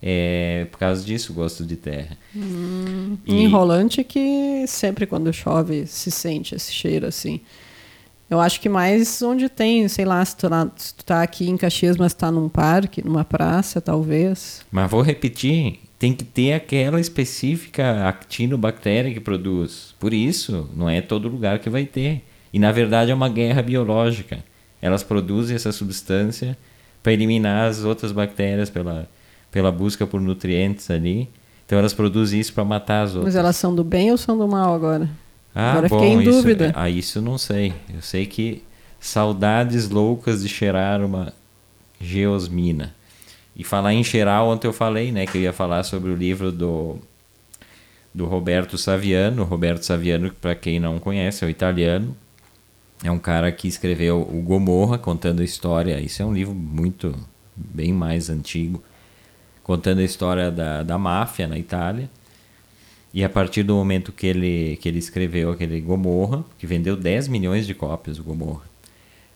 é 0.01 0.67
por 0.69 0.77
causa 0.77 1.05
disso 1.05 1.31
o 1.31 1.35
gosto 1.35 1.63
de 1.63 1.77
terra. 1.77 2.17
Hum, 2.35 3.15
e... 3.25 3.35
Enrolante 3.41 4.03
que 4.03 4.65
sempre 4.67 5.05
quando 5.05 5.31
chove 5.31 5.87
se 5.87 6.11
sente 6.11 6.53
esse 6.53 6.73
cheiro 6.73 7.07
assim. 7.07 7.39
Eu 8.29 8.41
acho 8.41 8.59
que 8.59 8.67
mais 8.67 9.21
onde 9.21 9.47
tem, 9.47 9.87
sei 9.87 10.03
lá, 10.03 10.25
se 10.25 10.35
tu, 10.35 10.47
se 10.75 10.95
tu 10.95 11.05
tá 11.05 11.21
aqui 11.21 11.49
em 11.49 11.55
Caxias, 11.55 11.95
mas 11.95 12.13
tá 12.13 12.29
num 12.29 12.49
parque, 12.49 13.05
numa 13.05 13.23
praça, 13.23 13.79
talvez. 13.79 14.65
Mas 14.71 14.89
vou 14.89 15.01
repetir, 15.01 15.79
tem 16.03 16.11
que 16.11 16.25
ter 16.25 16.51
aquela 16.51 16.99
específica 16.99 18.09
actinobactéria 18.09 19.13
que 19.13 19.21
produz. 19.21 19.95
Por 19.97 20.13
isso, 20.13 20.69
não 20.75 20.89
é 20.89 20.99
todo 20.99 21.29
lugar 21.29 21.59
que 21.59 21.69
vai 21.69 21.85
ter. 21.85 22.21
E 22.51 22.59
na 22.59 22.73
verdade 22.73 23.09
é 23.09 23.13
uma 23.13 23.29
guerra 23.29 23.61
biológica. 23.61 24.43
Elas 24.81 25.01
produzem 25.01 25.55
essa 25.55 25.71
substância 25.71 26.57
para 27.01 27.13
eliminar 27.13 27.69
as 27.69 27.85
outras 27.85 28.11
bactérias 28.11 28.69
pela, 28.69 29.07
pela 29.49 29.71
busca 29.71 30.05
por 30.05 30.19
nutrientes 30.19 30.91
ali. 30.91 31.29
Então 31.65 31.79
elas 31.79 31.93
produzem 31.93 32.37
isso 32.37 32.51
para 32.51 32.65
matar 32.65 33.03
as 33.03 33.11
outras. 33.11 33.33
Mas 33.33 33.35
elas 33.37 33.55
são 33.55 33.73
do 33.73 33.81
bem 33.81 34.11
ou 34.11 34.17
são 34.17 34.37
do 34.37 34.45
mal 34.45 34.75
agora? 34.75 35.09
Ah, 35.55 35.71
agora 35.71 35.87
bom, 35.87 35.99
fiquei 35.99 36.15
em 36.15 36.21
isso, 36.21 36.31
dúvida. 36.31 36.73
Ah, 36.75 36.89
isso 36.89 37.21
não 37.21 37.37
sei. 37.37 37.71
Eu 37.93 38.01
sei 38.01 38.25
que 38.25 38.61
saudades 38.99 39.89
loucas 39.89 40.43
de 40.43 40.49
cheirar 40.49 41.01
uma 41.01 41.31
geosmina. 41.97 42.93
E 43.55 43.63
falar 43.63 43.93
em 43.93 44.03
geral, 44.03 44.49
ontem 44.49 44.67
eu 44.67 44.73
falei, 44.73 45.11
né, 45.11 45.25
que 45.25 45.37
eu 45.37 45.41
ia 45.41 45.53
falar 45.53 45.83
sobre 45.83 46.09
o 46.09 46.15
livro 46.15 46.51
do 46.51 46.99
do 48.13 48.25
Roberto 48.25 48.77
Saviano. 48.77 49.43
Roberto 49.43 49.83
Saviano, 49.83 50.31
para 50.39 50.55
quem 50.55 50.79
não 50.79 50.99
conhece, 50.99 51.43
é 51.43 51.47
o 51.47 51.49
italiano. 51.49 52.15
É 53.03 53.11
um 53.11 53.19
cara 53.19 53.51
que 53.51 53.67
escreveu 53.67 54.21
o 54.21 54.41
Gomorra, 54.41 54.97
contando 54.97 55.41
a 55.41 55.45
história. 55.45 55.99
Isso 55.99 56.21
é 56.21 56.25
um 56.25 56.33
livro 56.33 56.53
muito, 56.53 57.13
bem 57.55 57.91
mais 57.91 58.29
antigo, 58.29 58.81
contando 59.63 59.99
a 59.99 60.03
história 60.03 60.51
da, 60.51 60.83
da 60.83 60.97
máfia 60.97 61.47
na 61.47 61.57
Itália. 61.57 62.09
E 63.13 63.23
a 63.23 63.29
partir 63.29 63.63
do 63.63 63.75
momento 63.75 64.11
que 64.11 64.25
ele, 64.25 64.77
que 64.81 64.87
ele 64.87 64.99
escreveu 64.99 65.51
aquele 65.51 65.81
Gomorra, 65.81 66.43
que 66.57 66.65
vendeu 66.65 66.95
10 66.95 67.27
milhões 67.27 67.67
de 67.67 67.73
cópias, 67.73 68.17
o 68.19 68.23
Gomorra, 68.23 68.63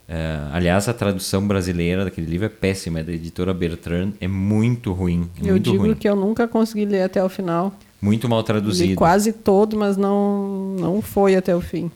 Uh, 0.07 0.53
aliás, 0.53 0.87
a 0.87 0.93
tradução 0.93 1.45
brasileira 1.45 2.05
daquele 2.05 2.27
livro 2.27 2.45
é 2.45 2.49
péssima, 2.49 3.01
é 3.01 3.03
da 3.03 3.11
editora 3.11 3.53
Bertrand, 3.53 4.13
é 4.21 4.27
muito 4.27 4.93
ruim. 4.93 5.29
É 5.37 5.41
eu 5.41 5.51
muito 5.51 5.71
digo 5.71 5.83
ruim. 5.83 5.95
que 5.95 6.07
eu 6.07 6.15
nunca 6.15 6.47
consegui 6.47 6.85
ler 6.85 7.03
até 7.03 7.21
o 7.21 7.27
final. 7.27 7.73
Muito 8.01 8.29
mal 8.29 8.41
traduzido. 8.41 8.91
Li 8.91 8.95
quase 8.95 9.33
todo, 9.33 9.75
mas 9.75 9.97
não, 9.97 10.75
não 10.79 11.01
foi 11.01 11.35
até 11.35 11.53
o 11.53 11.59
fim. 11.59 11.91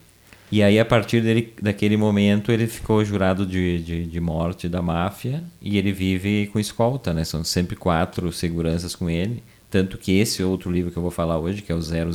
E 0.52 0.62
aí, 0.62 0.78
a 0.78 0.84
partir 0.84 1.22
dele, 1.22 1.54
daquele 1.62 1.96
momento, 1.96 2.52
ele 2.52 2.68
ficou 2.68 3.06
jurado 3.06 3.46
de, 3.46 3.80
de, 3.80 4.06
de, 4.06 4.20
morte 4.20 4.68
da 4.68 4.82
máfia 4.82 5.42
e 5.62 5.78
ele 5.78 5.94
vive 5.94 6.50
com 6.52 6.60
escolta, 6.60 7.14
né? 7.14 7.24
São 7.24 7.42
sempre 7.46 7.78
quatro 7.78 8.34
seguranças 8.34 8.94
com 8.94 9.10
ele. 9.10 9.42
Tanto 9.70 9.98
que 9.98 10.20
esse 10.20 10.44
outro 10.44 10.70
livro 10.70 10.92
que 10.92 10.98
eu 10.98 11.02
vou 11.02 11.12
falar 11.12 11.40
hoje, 11.40 11.62
que 11.62 11.72
é 11.72 11.76
o 11.76 11.82
000, 11.82 12.10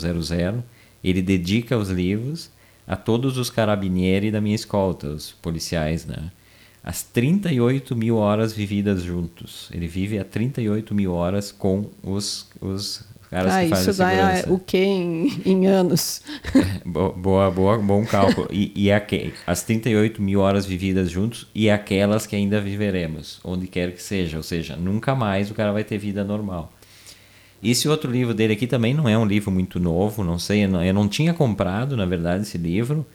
ele 1.02 1.22
dedica 1.22 1.78
os 1.78 1.88
livros 1.88 2.50
a 2.86 2.96
todos 2.96 3.36
os 3.38 3.50
carabinieri 3.50 4.30
da 4.30 4.40
minha 4.40 4.54
escolta, 4.54 5.08
os 5.08 5.32
policiais, 5.32 6.06
né? 6.06 6.30
As 6.82 7.02
38 7.02 7.96
mil 7.96 8.16
horas 8.16 8.52
vividas 8.52 9.02
juntos. 9.02 9.68
Ele 9.72 9.88
vive 9.88 10.20
a 10.20 10.24
38 10.24 10.94
mil 10.94 11.12
horas 11.12 11.50
com 11.50 11.90
os, 12.00 12.48
os 12.60 13.04
caras 13.28 13.52
ah, 13.52 13.64
que 13.64 13.70
fazem 13.70 13.90
isso 13.90 13.98
dá 13.98 14.10
segurança. 14.10 14.52
o 14.52 14.58
que 14.60 14.78
em, 14.78 15.42
em 15.44 15.66
anos? 15.66 16.22
boa, 16.86 17.50
boa, 17.50 17.78
bom 17.78 18.06
cálculo. 18.06 18.46
E, 18.52 18.72
e 18.76 18.92
aqu 18.92 19.32
as 19.44 19.64
38 19.64 20.22
mil 20.22 20.38
horas 20.38 20.64
vividas 20.64 21.10
juntos 21.10 21.48
e 21.52 21.68
aquelas 21.68 22.24
que 22.24 22.36
ainda 22.36 22.60
viveremos, 22.60 23.40
onde 23.42 23.66
quer 23.66 23.92
que 23.92 24.02
seja. 24.02 24.36
Ou 24.36 24.44
seja, 24.44 24.76
nunca 24.76 25.12
mais 25.12 25.50
o 25.50 25.54
cara 25.54 25.72
vai 25.72 25.82
ter 25.82 25.98
vida 25.98 26.22
normal. 26.22 26.72
Esse 27.62 27.88
outro 27.88 28.10
livro 28.10 28.34
dele 28.34 28.52
aqui 28.52 28.66
também 28.66 28.94
não 28.94 29.08
é 29.08 29.16
um 29.16 29.24
livro 29.24 29.50
muito 29.50 29.80
novo, 29.80 30.22
não 30.22 30.38
sei, 30.38 30.64
eu 30.64 30.68
não, 30.68 30.84
eu 30.84 30.94
não 30.94 31.08
tinha 31.08 31.32
comprado, 31.32 31.96
na 31.96 32.04
verdade, 32.04 32.42
esse 32.42 32.58
livro, 32.58 33.06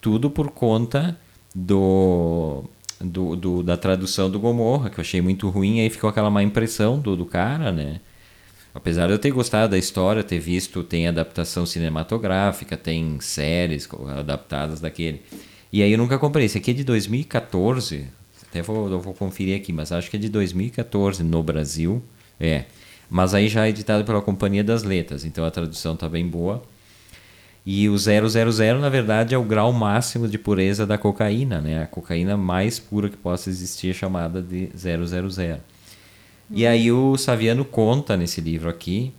tudo 0.00 0.28
por 0.28 0.50
conta 0.50 1.16
do, 1.54 2.64
do, 3.00 3.36
do, 3.36 3.62
da 3.62 3.76
tradução 3.76 4.30
do 4.30 4.40
Gomorra, 4.40 4.90
que 4.90 4.98
eu 4.98 5.02
achei 5.02 5.20
muito 5.20 5.48
ruim, 5.48 5.80
aí 5.80 5.88
ficou 5.88 6.10
aquela 6.10 6.30
má 6.30 6.42
impressão 6.42 6.98
do, 6.98 7.16
do 7.16 7.24
cara, 7.24 7.70
né? 7.70 8.00
Apesar 8.74 9.06
de 9.06 9.12
eu 9.12 9.18
ter 9.18 9.30
gostado 9.30 9.70
da 9.70 9.78
história, 9.78 10.24
ter 10.24 10.40
visto, 10.40 10.82
tem 10.82 11.06
adaptação 11.06 11.64
cinematográfica, 11.64 12.76
tem 12.76 13.20
séries 13.20 13.88
adaptadas 14.18 14.80
daquele. 14.80 15.22
E 15.72 15.80
aí 15.80 15.92
eu 15.92 15.98
nunca 15.98 16.18
comprei. 16.18 16.46
Esse 16.46 16.58
aqui 16.58 16.72
é 16.72 16.74
de 16.74 16.82
2014, 16.82 18.06
até 18.48 18.62
vou, 18.62 19.00
vou 19.00 19.14
conferir 19.14 19.56
aqui, 19.56 19.72
mas 19.72 19.92
acho 19.92 20.10
que 20.10 20.16
é 20.16 20.20
de 20.20 20.28
2014 20.28 21.22
no 21.22 21.40
Brasil. 21.40 22.02
É. 22.40 22.64
Mas 23.08 23.34
aí 23.34 23.48
já 23.48 23.66
é 23.66 23.68
editado 23.68 24.04
pela 24.04 24.20
Companhia 24.20 24.64
das 24.64 24.82
Letras, 24.82 25.24
então 25.24 25.44
a 25.44 25.50
tradução 25.50 25.94
está 25.94 26.08
bem 26.08 26.26
boa. 26.26 26.62
E 27.66 27.88
o 27.88 27.96
000, 27.96 28.28
na 28.78 28.88
verdade, 28.88 29.34
é 29.34 29.38
o 29.38 29.42
grau 29.42 29.72
máximo 29.72 30.28
de 30.28 30.36
pureza 30.36 30.86
da 30.86 30.98
cocaína, 30.98 31.60
né? 31.60 31.82
A 31.82 31.86
cocaína 31.86 32.36
mais 32.36 32.78
pura 32.78 33.08
que 33.08 33.16
possa 33.16 33.48
existir 33.48 33.90
é 33.90 33.94
chamada 33.94 34.42
de 34.42 34.68
000. 34.74 35.04
E 36.50 36.66
aí 36.66 36.92
o 36.92 37.16
Saviano 37.16 37.64
conta 37.64 38.16
nesse 38.16 38.40
livro 38.40 38.68
aqui 38.68 39.14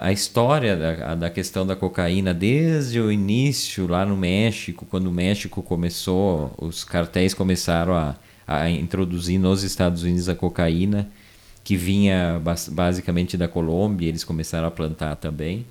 a 0.00 0.10
história 0.10 0.76
da, 0.76 1.14
da 1.14 1.30
questão 1.30 1.64
da 1.64 1.76
cocaína 1.76 2.34
desde 2.34 3.00
o 3.00 3.12
início 3.12 3.86
lá 3.86 4.04
no 4.04 4.16
México, 4.16 4.84
quando 4.84 5.06
o 5.06 5.12
México 5.12 5.62
começou, 5.62 6.52
os 6.58 6.82
cartéis 6.82 7.32
começaram 7.32 7.94
a, 7.94 8.16
a 8.44 8.68
introduzir 8.68 9.38
nos 9.38 9.62
Estados 9.62 10.02
Unidos 10.02 10.28
a 10.28 10.34
cocaína, 10.34 11.08
que 11.68 11.76
vinha 11.76 12.40
basicamente 12.70 13.36
da 13.36 13.46
Colômbia, 13.46 14.08
eles 14.08 14.24
começaram 14.24 14.66
a 14.66 14.70
plantar 14.70 15.16
também. 15.16 15.66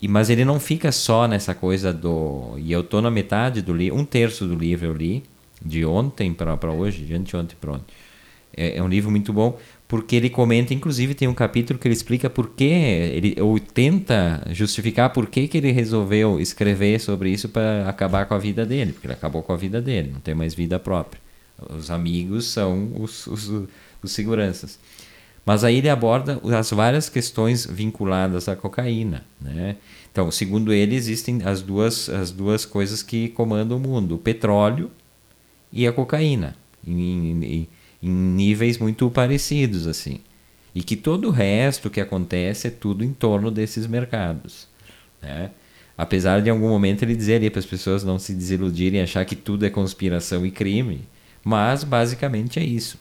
E, 0.00 0.06
mas 0.06 0.30
ele 0.30 0.44
não 0.44 0.60
fica 0.60 0.92
só 0.92 1.26
nessa 1.26 1.56
coisa 1.56 1.92
do. 1.92 2.54
E 2.56 2.70
eu 2.70 2.82
estou 2.82 3.02
na 3.02 3.10
metade 3.10 3.62
do 3.62 3.74
livro, 3.74 3.98
um 3.98 4.04
terço 4.04 4.46
do 4.46 4.54
livro 4.54 4.86
eu 4.86 4.94
li, 4.94 5.24
de 5.60 5.84
ontem 5.84 6.32
para 6.32 6.70
hoje, 6.70 7.04
de 7.04 7.14
anteontem 7.14 7.56
para 7.60 7.72
ontem. 7.72 7.94
É, 8.56 8.76
é 8.76 8.82
um 8.82 8.86
livro 8.86 9.10
muito 9.10 9.32
bom, 9.32 9.58
porque 9.88 10.14
ele 10.14 10.30
comenta, 10.30 10.72
inclusive 10.72 11.16
tem 11.16 11.26
um 11.26 11.34
capítulo 11.34 11.80
que 11.80 11.88
ele 11.88 11.94
explica 11.94 12.30
por 12.30 12.50
que, 12.50 12.64
ele, 12.64 13.36
ou 13.40 13.58
tenta 13.58 14.46
justificar 14.52 15.10
por 15.10 15.26
que, 15.26 15.48
que 15.48 15.58
ele 15.58 15.72
resolveu 15.72 16.38
escrever 16.38 17.00
sobre 17.00 17.30
isso 17.30 17.48
para 17.48 17.88
acabar 17.88 18.26
com 18.26 18.34
a 18.34 18.38
vida 18.38 18.64
dele, 18.64 18.92
porque 18.92 19.08
ele 19.08 19.14
acabou 19.14 19.42
com 19.42 19.52
a 19.52 19.56
vida 19.56 19.82
dele, 19.82 20.12
não 20.12 20.20
tem 20.20 20.32
mais 20.32 20.54
vida 20.54 20.78
própria. 20.78 21.20
Os 21.76 21.90
amigos 21.90 22.46
são 22.46 22.92
os, 22.94 23.26
os, 23.26 23.66
os 24.06 24.12
seguranças. 24.12 24.78
Mas 25.44 25.62
aí 25.62 25.76
ele 25.76 25.88
aborda 25.88 26.40
as 26.58 26.70
várias 26.70 27.08
questões 27.08 27.64
vinculadas 27.64 28.48
à 28.48 28.56
cocaína, 28.56 29.24
né? 29.40 29.76
Então, 30.10 30.28
segundo 30.30 30.72
ele, 30.72 30.96
existem 30.96 31.40
as 31.44 31.62
duas, 31.62 32.08
as 32.08 32.32
duas 32.32 32.64
coisas 32.64 33.00
que 33.02 33.28
comandam 33.28 33.76
o 33.76 33.80
mundo: 33.80 34.16
o 34.16 34.18
petróleo 34.18 34.90
e 35.72 35.86
a 35.86 35.92
cocaína, 35.92 36.56
em, 36.84 37.44
em, 37.44 37.68
em 38.02 38.10
níveis 38.10 38.78
muito 38.78 39.08
parecidos, 39.08 39.86
assim. 39.86 40.18
E 40.74 40.82
que 40.82 40.96
todo 40.96 41.28
o 41.28 41.30
resto 41.30 41.88
que 41.88 42.00
acontece 42.00 42.66
é 42.66 42.70
tudo 42.70 43.04
em 43.04 43.12
torno 43.12 43.50
desses 43.50 43.86
mercados, 43.86 44.66
né? 45.22 45.50
Apesar 45.96 46.42
de 46.42 46.48
em 46.48 46.52
algum 46.52 46.68
momento 46.68 47.02
ele 47.02 47.16
dizer 47.16 47.48
para 47.50 47.60
as 47.60 47.66
pessoas 47.66 48.04
não 48.04 48.18
se 48.18 48.34
desiludirem, 48.34 49.00
achar 49.00 49.24
que 49.24 49.36
tudo 49.36 49.64
é 49.64 49.70
conspiração 49.70 50.44
e 50.44 50.50
crime, 50.50 51.02
mas 51.42 51.84
basicamente 51.84 52.58
é 52.58 52.64
isso. 52.64 52.98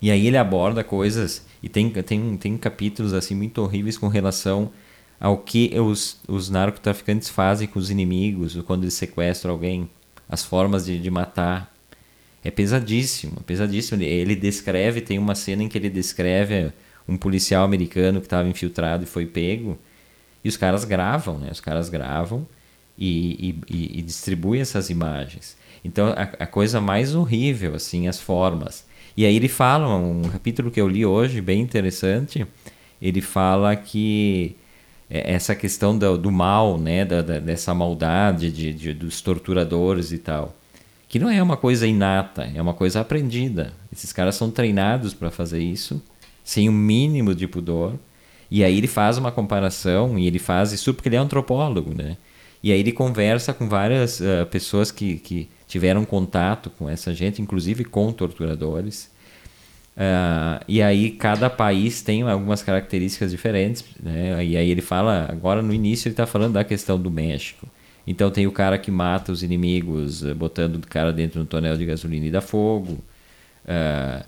E 0.00 0.10
aí 0.10 0.26
ele 0.26 0.36
aborda 0.36 0.84
coisas 0.84 1.44
e 1.62 1.68
tem, 1.68 1.90
tem, 1.90 2.36
tem 2.36 2.56
capítulos 2.56 3.12
assim 3.12 3.34
muito 3.34 3.60
horríveis 3.60 3.98
com 3.98 4.08
relação 4.08 4.70
ao 5.20 5.38
que 5.38 5.72
os, 5.78 6.20
os 6.28 6.48
narcotraficantes 6.48 7.28
fazem 7.28 7.66
com 7.66 7.78
os 7.78 7.90
inimigos, 7.90 8.56
quando 8.66 8.84
eles 8.84 8.94
sequestram 8.94 9.52
alguém, 9.52 9.90
as 10.28 10.44
formas 10.44 10.84
de, 10.86 11.00
de 11.00 11.10
matar. 11.10 11.74
É 12.44 12.50
pesadíssimo, 12.50 13.40
pesadíssimo. 13.42 14.00
Ele, 14.00 14.10
ele 14.10 14.36
descreve, 14.36 15.00
tem 15.00 15.18
uma 15.18 15.34
cena 15.34 15.64
em 15.64 15.68
que 15.68 15.76
ele 15.76 15.90
descreve 15.90 16.72
um 17.08 17.16
policial 17.16 17.64
americano 17.64 18.20
que 18.20 18.26
estava 18.26 18.48
infiltrado 18.48 19.04
e 19.04 19.06
foi 19.06 19.26
pego, 19.26 19.78
e 20.44 20.48
os 20.48 20.56
caras 20.56 20.84
gravam, 20.84 21.38
né? 21.38 21.48
Os 21.50 21.60
caras 21.60 21.88
gravam 21.88 22.46
e, 22.96 23.56
e, 23.68 23.98
e 23.98 24.02
distribuem 24.02 24.60
essas 24.60 24.88
imagens. 24.88 25.56
Então, 25.84 26.08
a, 26.08 26.22
a 26.22 26.46
coisa 26.46 26.80
mais 26.80 27.14
horrível, 27.14 27.74
assim, 27.74 28.06
as 28.06 28.20
formas. 28.20 28.86
E 29.18 29.26
aí 29.26 29.34
ele 29.34 29.48
fala, 29.48 29.96
um 29.96 30.22
capítulo 30.30 30.70
que 30.70 30.80
eu 30.80 30.86
li 30.86 31.04
hoje, 31.04 31.40
bem 31.40 31.60
interessante, 31.60 32.46
ele 33.02 33.20
fala 33.20 33.74
que 33.74 34.54
é, 35.10 35.32
essa 35.34 35.56
questão 35.56 35.98
do, 35.98 36.16
do 36.16 36.30
mal, 36.30 36.78
né, 36.78 37.04
da, 37.04 37.20
da, 37.20 37.40
dessa 37.40 37.74
maldade 37.74 38.52
de, 38.52 38.72
de, 38.72 38.94
dos 38.94 39.20
torturadores 39.20 40.12
e 40.12 40.18
tal, 40.18 40.54
que 41.08 41.18
não 41.18 41.28
é 41.28 41.42
uma 41.42 41.56
coisa 41.56 41.84
inata, 41.84 42.48
é 42.54 42.62
uma 42.62 42.74
coisa 42.74 43.00
aprendida. 43.00 43.72
Esses 43.92 44.12
caras 44.12 44.36
são 44.36 44.52
treinados 44.52 45.12
para 45.14 45.32
fazer 45.32 45.58
isso, 45.58 46.00
sem 46.44 46.68
o 46.68 46.72
um 46.72 46.76
mínimo 46.76 47.34
de 47.34 47.48
pudor. 47.48 47.94
E 48.48 48.62
aí 48.62 48.78
ele 48.78 48.86
faz 48.86 49.18
uma 49.18 49.32
comparação, 49.32 50.16
e 50.16 50.28
ele 50.28 50.38
faz 50.38 50.70
isso 50.70 50.94
porque 50.94 51.08
ele 51.08 51.16
é 51.16 51.18
antropólogo, 51.18 51.92
né? 51.92 52.16
E 52.62 52.70
aí 52.70 52.78
ele 52.78 52.92
conversa 52.92 53.52
com 53.52 53.68
várias 53.68 54.20
uh, 54.20 54.46
pessoas 54.48 54.92
que, 54.92 55.18
que 55.18 55.48
tiveram 55.68 56.04
contato 56.04 56.70
com 56.70 56.88
essa 56.88 57.14
gente, 57.14 57.40
inclusive 57.42 57.84
com 57.84 58.10
torturadores. 58.10 59.10
Uh, 59.94 60.64
e 60.66 60.80
aí 60.80 61.10
cada 61.10 61.50
país 61.50 62.00
tem 62.02 62.22
algumas 62.22 62.62
características 62.62 63.30
diferentes, 63.30 63.84
né? 64.02 64.44
E 64.44 64.56
aí 64.56 64.70
ele 64.70 64.80
fala, 64.80 65.28
agora 65.30 65.60
no 65.60 65.74
início 65.74 66.08
ele 66.08 66.14
está 66.14 66.26
falando 66.26 66.54
da 66.54 66.64
questão 66.64 66.98
do 66.98 67.10
México. 67.10 67.68
Então 68.06 68.30
tem 68.30 68.46
o 68.46 68.52
cara 68.52 68.78
que 68.78 68.90
mata 68.90 69.30
os 69.30 69.42
inimigos 69.42 70.24
eh, 70.24 70.32
botando 70.32 70.76
o 70.76 70.80
cara 70.80 71.12
dentro 71.12 71.40
do 71.40 71.46
tonel 71.46 71.76
de 71.76 71.84
gasolina 71.84 72.26
e 72.26 72.30
dá 72.30 72.40
fogo. 72.40 72.98
Uh, 73.64 74.24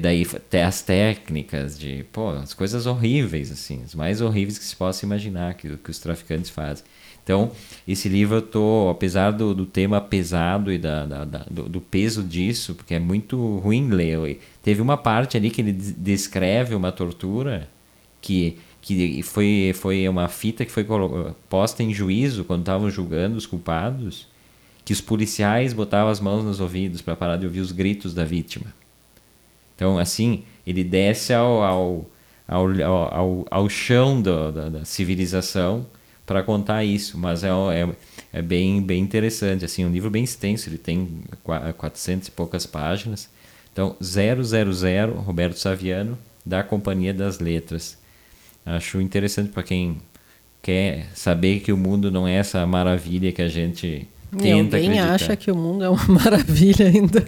daí 0.00 0.26
tem 0.50 0.62
as 0.62 0.82
técnicas 0.82 1.78
de, 1.78 2.04
pô, 2.12 2.30
as 2.30 2.54
coisas 2.54 2.86
horríveis, 2.86 3.52
assim, 3.52 3.82
as 3.84 3.94
mais 3.94 4.20
horríveis 4.20 4.58
que 4.58 4.64
se 4.64 4.74
possa 4.74 5.04
imaginar 5.06 5.54
que, 5.54 5.76
que 5.76 5.90
os 5.90 5.98
traficantes 5.98 6.50
fazem. 6.50 6.84
Então, 7.24 7.52
esse 7.86 8.08
livro 8.08 8.36
eu 8.36 8.42
tô, 8.42 8.88
apesar 8.90 9.30
do, 9.30 9.54
do 9.54 9.64
tema 9.64 10.00
pesado 10.00 10.72
e 10.72 10.78
da, 10.78 11.06
da, 11.06 11.24
da 11.24 11.38
do, 11.50 11.68
do, 11.68 11.80
peso 11.80 12.22
disso, 12.22 12.74
porque 12.74 12.94
é 12.94 12.98
muito 12.98 13.58
ruim 13.58 13.88
ler. 13.90 14.40
Teve 14.62 14.82
uma 14.82 14.96
parte 14.96 15.36
ali 15.36 15.50
que 15.50 15.60
ele 15.60 15.72
descreve 15.72 16.74
uma 16.74 16.90
tortura 16.90 17.68
que, 18.20 18.58
que 18.80 19.22
foi, 19.22 19.72
foi 19.74 20.08
uma 20.08 20.28
fita 20.28 20.64
que 20.64 20.72
foi 20.72 20.84
posta 21.48 21.82
em 21.82 21.94
juízo 21.94 22.44
quando 22.44 22.60
estavam 22.60 22.90
julgando 22.90 23.36
os 23.36 23.46
culpados, 23.46 24.26
que 24.84 24.92
os 24.92 25.00
policiais 25.00 25.72
botavam 25.72 26.10
as 26.10 26.18
mãos 26.18 26.44
nos 26.44 26.58
ouvidos 26.58 27.00
para 27.02 27.14
parar 27.14 27.36
de 27.36 27.46
ouvir 27.46 27.60
os 27.60 27.70
gritos 27.70 28.12
da 28.12 28.24
vítima. 28.24 28.66
Então, 29.76 29.96
assim, 29.96 30.42
ele 30.66 30.82
desce 30.82 31.32
ao, 31.32 31.62
ao, 31.62 32.06
ao, 32.48 33.14
ao, 33.14 33.46
ao 33.48 33.68
chão 33.68 34.20
do, 34.20 34.50
da, 34.50 34.68
da 34.68 34.84
civilização 34.84 35.86
para 36.32 36.42
contar 36.42 36.82
isso, 36.82 37.18
mas 37.18 37.44
é, 37.44 37.48
é, 37.48 37.88
é, 38.32 38.40
bem, 38.40 38.80
bem 38.80 39.02
interessante, 39.02 39.66
assim, 39.66 39.84
um 39.84 39.92
livro 39.92 40.08
bem 40.08 40.24
extenso, 40.24 40.70
ele 40.70 40.78
tem 40.78 41.06
400 41.76 42.28
e 42.28 42.30
poucas 42.30 42.64
páginas. 42.64 43.28
Então, 43.70 43.94
000, 44.00 45.12
Roberto 45.20 45.58
Saviano, 45.58 46.18
da 46.44 46.62
Companhia 46.62 47.12
das 47.12 47.38
Letras. 47.38 47.98
Acho 48.64 48.98
interessante 48.98 49.50
para 49.50 49.62
quem 49.62 49.98
quer 50.62 51.10
saber 51.14 51.60
que 51.60 51.70
o 51.70 51.76
mundo 51.76 52.10
não 52.10 52.26
é 52.26 52.36
essa 52.36 52.66
maravilha 52.66 53.30
que 53.30 53.42
a 53.42 53.48
gente 53.48 54.08
tenta 54.38 54.78
Alguém 54.78 54.98
acreditar. 54.98 55.14
acha 55.14 55.36
que 55.36 55.50
o 55.50 55.54
mundo 55.54 55.84
é 55.84 55.90
uma 55.90 56.06
maravilha 56.08 56.86
ainda. 56.86 57.26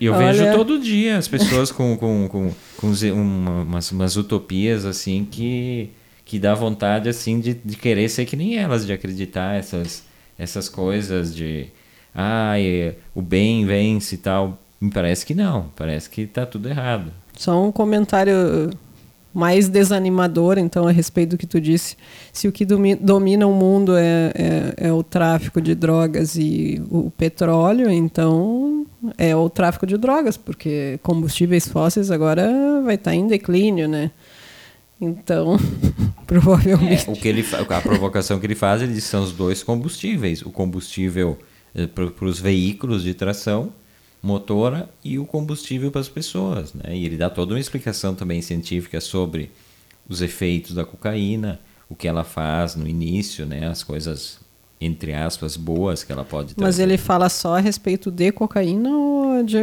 E 0.00 0.06
eu 0.06 0.14
Olha... 0.14 0.32
vejo 0.32 0.56
todo 0.56 0.78
dia 0.78 1.18
as 1.18 1.28
pessoas 1.28 1.70
com, 1.70 1.94
com, 1.98 2.26
com, 2.26 2.54
com 2.78 2.86
umas, 3.12 3.92
umas 3.92 4.16
utopias 4.16 4.86
assim 4.86 5.26
que 5.30 5.90
que 6.28 6.38
dá 6.38 6.54
vontade 6.54 7.08
assim 7.08 7.40
de, 7.40 7.54
de 7.54 7.74
querer 7.74 8.06
ser 8.10 8.26
que 8.26 8.36
nem 8.36 8.58
elas, 8.58 8.84
de 8.86 8.92
acreditar 8.92 9.56
essas 9.56 10.04
essas 10.38 10.68
coisas 10.68 11.34
de 11.34 11.66
ah, 12.14 12.54
o 13.14 13.22
bem 13.22 13.64
vence 13.64 14.14
e 14.14 14.18
tal. 14.18 14.58
Me 14.80 14.90
parece 14.90 15.26
que 15.26 15.34
não, 15.34 15.70
parece 15.74 16.08
que 16.08 16.20
está 16.20 16.46
tudo 16.46 16.68
errado. 16.68 17.10
Só 17.36 17.60
um 17.64 17.72
comentário 17.72 18.70
mais 19.34 19.68
desanimador, 19.68 20.58
então, 20.58 20.86
a 20.86 20.92
respeito 20.92 21.30
do 21.30 21.38
que 21.38 21.46
tu 21.46 21.60
disse. 21.60 21.96
Se 22.32 22.46
o 22.46 22.52
que 22.52 22.64
domina 22.64 23.46
o 23.46 23.52
mundo 23.52 23.96
é, 23.96 24.32
é, 24.34 24.88
é 24.88 24.92
o 24.92 25.02
tráfico 25.02 25.60
de 25.60 25.74
drogas 25.74 26.36
e 26.36 26.82
o 26.90 27.10
petróleo, 27.10 27.90
então 27.90 28.86
é 29.16 29.34
o 29.34 29.48
tráfico 29.50 29.86
de 29.86 29.96
drogas, 29.96 30.36
porque 30.36 31.00
combustíveis 31.02 31.66
fósseis 31.66 32.10
agora 32.10 32.48
vai 32.84 32.94
estar 32.94 33.12
tá 33.12 33.16
em 33.16 33.26
declínio, 33.26 33.88
né? 33.88 34.10
Então, 35.00 35.56
provavelmente. 36.28 37.08
É, 37.08 37.10
o 37.10 37.14
que 37.14 37.26
ele, 37.26 37.44
a 37.52 37.80
provocação 37.80 38.38
que 38.38 38.46
ele 38.46 38.54
faz, 38.54 38.82
ele 38.82 38.92
diz 38.92 39.04
são 39.04 39.24
os 39.24 39.32
dois 39.32 39.62
combustíveis. 39.62 40.42
O 40.42 40.50
combustível 40.50 41.38
eh, 41.74 41.86
para 41.86 42.24
os 42.24 42.38
veículos 42.38 43.02
de 43.02 43.14
tração 43.14 43.72
motora 44.22 44.90
e 45.02 45.18
o 45.18 45.24
combustível 45.24 45.90
para 45.90 46.02
as 46.02 46.08
pessoas. 46.08 46.74
Né? 46.74 46.96
E 46.96 47.06
ele 47.06 47.16
dá 47.16 47.30
toda 47.30 47.54
uma 47.54 47.60
explicação 47.60 48.14
também 48.14 48.42
científica 48.42 49.00
sobre 49.00 49.50
os 50.08 50.20
efeitos 50.20 50.74
da 50.74 50.84
cocaína, 50.84 51.60
o 51.88 51.94
que 51.94 52.06
ela 52.06 52.24
faz 52.24 52.74
no 52.74 52.86
início, 52.86 53.46
né? 53.46 53.66
as 53.66 53.82
coisas, 53.82 54.38
entre 54.78 55.14
aspas, 55.14 55.56
boas 55.56 56.04
que 56.04 56.12
ela 56.12 56.24
pode 56.24 56.54
trazer. 56.54 56.68
Mas 56.68 56.78
ele 56.78 56.98
fala 56.98 57.28
só 57.30 57.56
a 57.56 57.60
respeito 57.60 58.10
de 58.10 58.30
cocaína 58.32 58.90
ou 58.90 59.42
de 59.42 59.60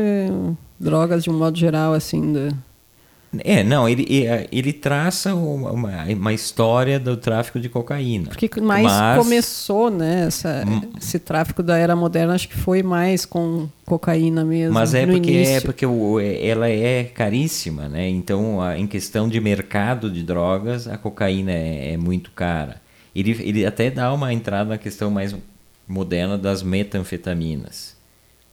drogas 0.80 1.24
de 1.24 1.30
um 1.30 1.38
modo 1.38 1.58
geral, 1.58 1.94
assim? 1.94 2.34
De... 2.34 2.56
É, 3.44 3.64
não, 3.64 3.88
ele, 3.88 4.06
ele 4.52 4.74
traça 4.74 5.34
uma, 5.36 6.04
uma 6.04 6.34
história 6.34 7.00
do 7.00 7.18
tráfico 7.18 7.60
de 7.60 7.70
cocaína. 7.70 8.30
Porque 8.30 8.50
mais 8.62 8.84
mas... 8.84 9.18
começou, 9.18 9.90
né, 9.90 10.26
essa, 10.28 10.64
hum. 10.68 10.82
esse 11.00 11.20
tráfico 11.20 11.62
da 11.64 11.78
era 11.78 11.96
moderna, 11.96 12.34
acho 12.34 12.48
que 12.48 12.58
foi 12.58 12.84
mais 12.84 13.26
com 13.26 13.68
cocaína 13.86 14.44
mesmo. 14.44 14.74
Mas 14.74 14.94
é 14.94 15.06
porque, 15.06 15.30
é 15.30 15.34
início. 15.34 15.56
é 15.56 15.62
porque 15.62 15.86
ela 16.42 16.70
é 16.70 17.04
caríssima, 17.04 17.88
né? 17.88 18.10
Então, 18.10 18.60
em 18.76 18.88
questão 18.88 19.28
de 19.28 19.40
mercado 19.40 20.10
de 20.10 20.24
drogas, 20.24 20.88
a 20.88 20.98
cocaína 20.98 21.52
é, 21.52 21.94
é 21.94 21.98
muito 21.98 22.32
cara. 22.32 22.82
Ele, 23.16 23.32
ele 23.42 23.66
até 23.66 23.90
dá 23.90 24.14
uma 24.14 24.34
entrada 24.34 24.70
na 24.72 24.78
questão 24.78 25.10
mais 25.10 25.36
moderna 25.88 26.38
das 26.38 26.62
metanfetaminas. 26.62 27.95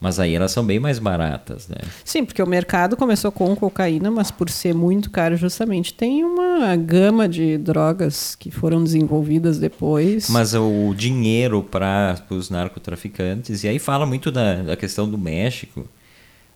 Mas 0.03 0.19
aí 0.19 0.35
elas 0.35 0.51
são 0.51 0.65
bem 0.65 0.81
mais 0.81 0.99
baratas, 0.99 1.69
né? 1.69 1.77
Sim, 2.03 2.25
porque 2.25 2.43
o 2.43 2.45
mercado 2.45 2.97
começou 2.97 3.31
com 3.31 3.55
cocaína, 3.55 4.11
mas 4.11 4.31
por 4.31 4.49
ser 4.49 4.75
muito 4.75 5.09
caro 5.09 5.37
justamente 5.37 5.93
tem 5.93 6.25
uma 6.25 6.75
gama 6.75 7.25
de 7.25 7.57
drogas 7.57 8.35
que 8.35 8.51
foram 8.51 8.83
desenvolvidas 8.83 9.59
depois. 9.59 10.29
Mas 10.29 10.53
o 10.53 10.93
dinheiro 10.93 11.63
para 11.63 12.21
os 12.29 12.49
narcotraficantes, 12.49 13.63
e 13.63 13.69
aí 13.69 13.79
fala 13.79 14.05
muito 14.05 14.29
da, 14.29 14.55
da 14.55 14.75
questão 14.75 15.09
do 15.09 15.17
México. 15.17 15.79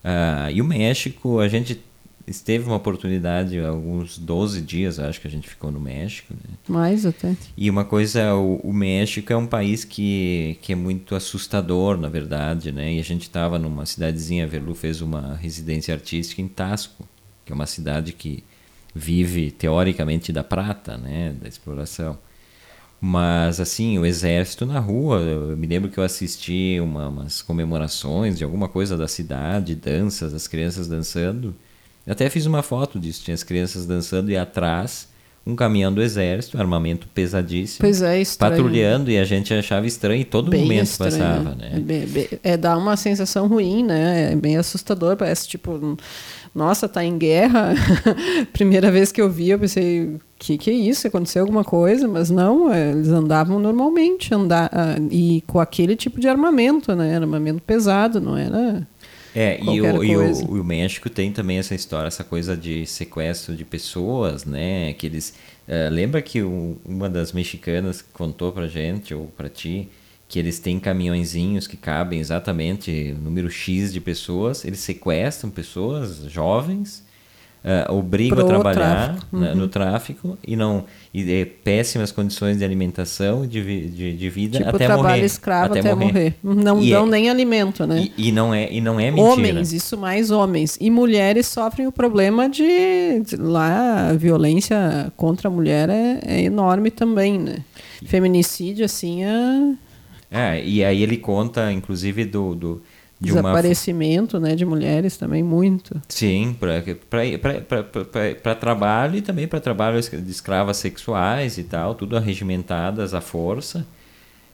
Uh, 0.04 0.52
e 0.52 0.62
o 0.62 0.66
México, 0.66 1.40
a 1.40 1.48
gente 1.48 1.82
esteve 2.28 2.66
uma 2.66 2.76
oportunidade, 2.76 3.58
alguns 3.60 4.18
12 4.18 4.62
dias, 4.62 5.00
acho 5.00 5.22
que 5.22 5.28
a 5.28 5.32
gente 5.32 5.48
ficou 5.48 5.72
no 5.72 5.80
México. 5.80 6.34
Né? 6.34 6.56
Mais 6.68 7.06
até. 7.06 7.36
E 7.56 7.70
uma 7.70 7.86
coisa, 7.86 8.36
o, 8.36 8.58
o, 8.58 8.74
México 8.74 9.32
é 9.32 9.38
um 9.38 9.48
país 9.48 9.86
que, 9.86 10.60
que 10.62 10.74
é 10.74 10.76
muito 10.76 11.16
assustador, 11.16 11.98
na 11.98 12.10
verdade, 12.10 12.72
né? 12.72 12.94
E 12.94 13.00
a 13.00 13.04
gente 13.04 13.24
estava 13.24 13.58
numa 13.58 13.86
cidadezinha, 13.86 14.44
a 14.44 14.48
Verlu 14.48 14.76
fez 14.76 15.02
uma 15.02 15.36
residência 15.36 15.94
artística 15.94 16.42
em 16.42 16.48
Tasco, 16.48 17.08
que 17.46 17.52
é 17.54 17.56
uma 17.56 17.66
cidade 17.66 18.12
que 18.12 18.44
vive 18.94 19.50
teoricamente 19.50 20.34
da 20.34 20.44
prata, 20.44 20.98
né? 20.98 21.34
Da 21.42 21.48
exploração. 21.48 22.18
Mas, 23.00 23.60
assim, 23.60 23.98
o 24.00 24.06
exército 24.06 24.66
na 24.66 24.80
rua, 24.80 25.20
eu 25.20 25.56
me 25.56 25.68
lembro 25.68 25.90
que 25.90 26.00
eu 26.00 26.04
assisti 26.04 26.80
uma, 26.82 27.08
umas 27.08 27.42
comemorações 27.44 28.38
de 28.38 28.44
alguma 28.44 28.68
coisa 28.68 28.98
da 28.98 29.08
cidade, 29.08 29.76
danças, 29.76 30.34
as 30.34 30.48
crianças 30.48 30.88
dançando. 30.88 31.56
Eu 32.08 32.14
até 32.14 32.30
fiz 32.30 32.46
uma 32.46 32.64
foto 32.64 32.98
disso, 32.98 33.22
tinha 33.22 33.36
as 33.36 33.44
crianças 33.44 33.86
dançando 33.86 34.32
e 34.32 34.38
atrás 34.38 35.10
um 35.46 35.56
caminhão 35.56 35.94
do 35.94 36.02
exército, 36.02 36.58
armamento 36.58 37.08
pesadíssimo. 37.08 37.80
Pois 37.80 38.02
é, 38.02 38.20
estranho. 38.20 38.52
Patrulhando 38.52 39.10
e 39.10 39.18
a 39.18 39.24
gente 39.24 39.54
achava 39.54 39.88
estranho 39.88 40.22
e 40.22 40.26
todo 40.26 40.50
bem 40.50 40.64
momento 40.64 40.88
estranho, 40.88 41.12
passava, 41.12 41.56
né? 41.56 41.72
É, 41.74 41.80
bem, 41.80 42.06
bem, 42.06 42.28
é, 42.44 42.58
dá 42.58 42.78
uma 42.78 42.98
sensação 42.98 43.48
ruim, 43.48 43.84
né? 43.84 44.34
É 44.34 44.36
bem 44.36 44.58
assustador, 44.58 45.16
parece 45.16 45.48
tipo, 45.48 45.98
nossa, 46.54 46.90
tá 46.90 47.04
em 47.04 47.18
guerra. 47.18 47.74
Primeira 48.52 48.92
vez 48.92 49.10
que 49.12 49.22
eu 49.22 49.30
vi, 49.30 49.52
eu 49.52 49.60
pensei, 49.60 50.18
que 50.38 50.58
que 50.58 50.70
é 50.70 50.74
isso? 50.74 51.08
Aconteceu 51.08 51.44
alguma 51.44 51.64
coisa? 51.64 52.10
Mas 52.10 52.30
não, 52.30 52.72
é, 52.72 52.92
eles 52.92 53.08
andavam 53.08 53.58
normalmente, 53.58 54.34
andar 54.34 54.70
e 55.10 55.42
com 55.48 55.62
aquele 55.62 55.96
tipo 55.96 56.20
de 56.20 56.28
armamento, 56.28 56.94
né? 56.94 57.16
Armamento 57.16 57.62
pesado, 57.62 58.20
não 58.20 58.36
era 58.36 58.86
é, 59.40 59.60
e 59.62 59.82
o, 59.82 60.04
e 60.04 60.18
o, 60.18 60.62
o, 60.62 60.64
México 60.64 61.10
tem 61.10 61.32
também 61.32 61.60
essa 61.60 61.76
história, 61.76 62.08
essa 62.08 62.24
coisa 62.24 62.58
de 62.58 62.88
sequestro 62.88 63.56
de 63.56 63.64
pessoas, 63.64 64.46
né? 64.46 64.94
Que 64.94 65.06
eles. 65.06 65.36
Uh, 65.68 65.92
lembra 65.92 66.22
que 66.22 66.42
o, 66.42 66.78
uma 66.84 67.08
das 67.08 67.32
mexicanas 67.32 68.02
contou 68.02 68.52
pra 68.52 68.68
gente, 68.68 69.14
ou 69.14 69.28
pra 69.28 69.48
ti, 69.48 69.90
que 70.28 70.40
eles 70.40 70.58
têm 70.58 70.80
caminhõezinhos 70.80 71.68
que 71.68 71.78
cabem 71.78 72.20
exatamente 72.20 73.16
número 73.22 73.50
X 73.50 73.94
de 73.94 74.02
pessoas, 74.02 74.66
eles 74.66 74.80
sequestram 74.80 75.52
pessoas 75.52 76.24
jovens 76.32 77.06
uh, 77.64 77.94
obriga 77.94 78.42
a 78.42 78.46
trabalhar 78.46 79.08
tráfico. 79.10 79.38
Né, 79.38 79.50
uhum. 79.50 79.56
no 79.56 79.68
tráfico 79.68 80.38
e 80.46 80.56
não 80.56 80.86
e 81.14 81.32
é, 81.32 81.46
péssimas 81.46 82.12
condições 82.12 82.58
de 82.58 82.64
alimentação 82.64 83.44
e 83.44 83.48
de, 83.48 83.90
de, 83.90 84.18
de, 84.18 84.30
vida 84.30 84.58
tipo, 84.58 84.70
até 84.70 84.86
trabalho 84.86 85.08
morrer. 85.08 85.26
escravo 85.26 85.72
até, 85.72 85.80
até 85.80 85.96
morrer. 85.96 86.36
morrer. 86.44 86.64
Não 86.64 86.82
e 86.82 86.90
dão 86.90 87.08
é, 87.08 87.10
nem 87.10 87.30
alimento, 87.30 87.86
né? 87.88 88.10
E, 88.18 88.30
e, 88.30 88.32
não 88.32 88.54
é 88.54 88.72
e 88.72 88.82
não 88.82 89.00
é 89.00 89.10
mentira. 89.10 89.34
Homens, 89.34 89.74
isso 89.74 89.98
mais 89.98 90.32
homens 90.32 90.78
e 90.80 90.90
mulheres 90.90 91.48
sofrem 91.48 91.88
o 91.88 91.92
problema 91.92 92.50
de, 92.50 93.22
de 93.26 93.36
lá 93.36 94.10
a 94.10 94.14
violência 94.14 95.12
contra 95.16 95.48
a 95.48 95.52
mulher 95.52 95.90
é, 95.90 96.20
é 96.26 96.42
enorme 96.42 96.92
também, 96.92 97.40
né? 97.40 97.58
Feminicídio 98.06 98.86
assim 98.86 99.24
é 99.24 99.76
é, 100.30 100.62
e 100.64 100.84
aí 100.84 101.02
ele 101.02 101.18
conta, 101.18 101.72
inclusive, 101.72 102.26
do, 102.26 102.54
do, 102.54 102.82
de 103.20 103.30
Desaparecimento 103.30 104.38
uma... 104.38 104.50
né, 104.50 104.56
de 104.56 104.66
mulheres 104.66 105.18
também, 105.18 105.42
muito. 105.42 106.00
Sim, 106.08 106.56
para 108.44 108.56
trabalho 108.56 109.18
e 109.18 109.22
também 109.22 109.48
para 109.48 109.60
trabalho 109.60 110.00
de 110.00 110.32
escravas 110.32 110.78
sexuais 110.78 111.58
e 111.58 111.64
tal, 111.64 111.96
tudo 111.96 112.16
arregimentadas 112.16 113.14
à 113.14 113.22
força. 113.22 113.86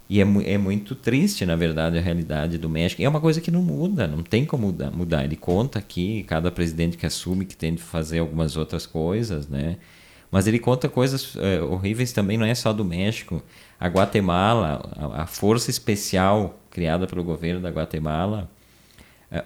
E 0.09 0.21
é, 0.21 0.25
é 0.45 0.57
muito 0.57 0.95
triste, 0.95 1.45
na 1.45 1.55
verdade, 1.55 1.97
a 1.97 2.01
realidade 2.01 2.57
do 2.57 2.69
México. 2.69 3.01
E 3.01 3.05
é 3.05 3.09
uma 3.09 3.21
coisa 3.21 3.41
que 3.41 3.49
não 3.49 3.61
muda, 3.61 4.07
não 4.07 4.21
tem 4.21 4.45
como 4.45 4.67
mudar. 4.67 4.91
mudar. 4.91 5.23
Ele 5.23 5.35
conta 5.35 5.79
aqui, 5.79 6.23
cada 6.23 6.51
presidente 6.51 6.97
que 6.97 7.05
assume 7.05 7.45
que 7.45 7.55
tem 7.55 7.73
de 7.73 7.81
fazer 7.81 8.19
algumas 8.19 8.55
outras 8.55 8.85
coisas, 8.85 9.47
né? 9.47 9.77
Mas 10.29 10.47
ele 10.47 10.59
conta 10.59 10.89
coisas 10.89 11.35
é, 11.37 11.61
horríveis 11.61 12.11
também, 12.11 12.37
não 12.37 12.45
é 12.45 12.55
só 12.55 12.73
do 12.73 12.83
México. 12.83 13.41
A 13.79 13.87
Guatemala, 13.87 14.89
a, 14.95 15.23
a 15.23 15.25
força 15.25 15.69
especial 15.69 16.59
criada 16.69 17.05
pelo 17.07 17.23
governo 17.23 17.61
da 17.61 17.69
Guatemala, 17.69 18.49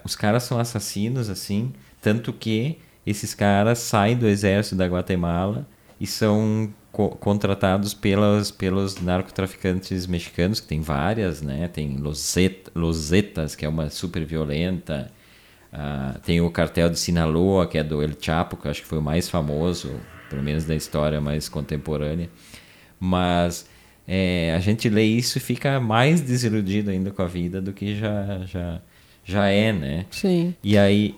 os 0.04 0.16
caras 0.16 0.44
são 0.44 0.60
assassinos, 0.60 1.30
assim, 1.30 1.74
tanto 2.02 2.34
que 2.34 2.78
esses 3.06 3.34
caras 3.34 3.80
saem 3.80 4.18
do 4.18 4.28
exército 4.28 4.76
da 4.76 4.86
Guatemala 4.86 5.66
e 6.00 6.06
são 6.06 6.74
co 6.92 7.10
contratados 7.10 7.94
pelas, 7.94 8.52
pelos 8.52 9.00
narcotraficantes 9.02 10.08
mexicanos, 10.08 10.60
que 10.60 10.68
tem 10.68 10.82
várias, 10.82 11.42
né? 11.42 11.68
Tem 11.68 11.98
Loseta, 11.98 12.72
Losetas, 12.76 13.56
que 13.56 13.66
é 13.66 13.70
uma 13.70 13.90
super 13.90 14.26
violenta. 14.26 15.12
Uh, 15.72 16.20
tem 16.20 16.42
o 16.42 16.50
cartel 16.50 16.90
de 16.90 16.98
Sinaloa, 16.98 17.68
que 17.68 17.78
é 17.78 17.84
do 17.84 18.02
El 18.02 18.12
Chapo, 18.20 18.58
que 18.58 18.68
eu 18.68 18.72
acho 18.72 18.82
que 18.82 18.88
foi 18.88 18.98
o 18.98 19.02
mais 19.02 19.30
famoso, 19.30 19.94
pelo 20.30 20.42
menos 20.42 20.66
da 20.66 20.76
história 20.76 21.22
mais 21.22 21.48
contemporânea. 21.48 22.30
Mas 23.00 23.70
é, 24.08 24.54
a 24.56 24.60
gente 24.60 24.90
lê 24.90 25.04
isso 25.04 25.38
e 25.38 25.42
fica 25.42 25.80
mais 25.80 26.22
desiludido 26.22 26.90
ainda 26.90 27.12
com 27.12 27.22
a 27.22 27.28
vida 27.28 27.62
do 27.62 27.74
que 27.74 27.96
já, 27.96 28.40
já, 28.46 28.82
já 29.28 29.48
é, 29.48 29.74
né? 29.74 30.06
Sim. 30.10 30.56
E 30.64 30.78
aí. 30.78 31.14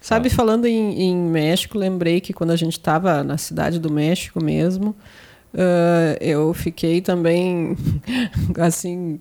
Sabe, 0.00 0.30
falando 0.30 0.66
em, 0.66 1.02
em 1.02 1.16
México, 1.16 1.76
lembrei 1.76 2.20
que 2.20 2.32
quando 2.32 2.50
a 2.50 2.56
gente 2.56 2.74
estava 2.74 3.24
na 3.24 3.36
cidade 3.36 3.80
do 3.80 3.90
México 3.90 4.42
mesmo, 4.42 4.90
uh, 5.54 6.16
eu 6.20 6.54
fiquei 6.54 7.00
também, 7.00 7.76
assim, 8.60 9.18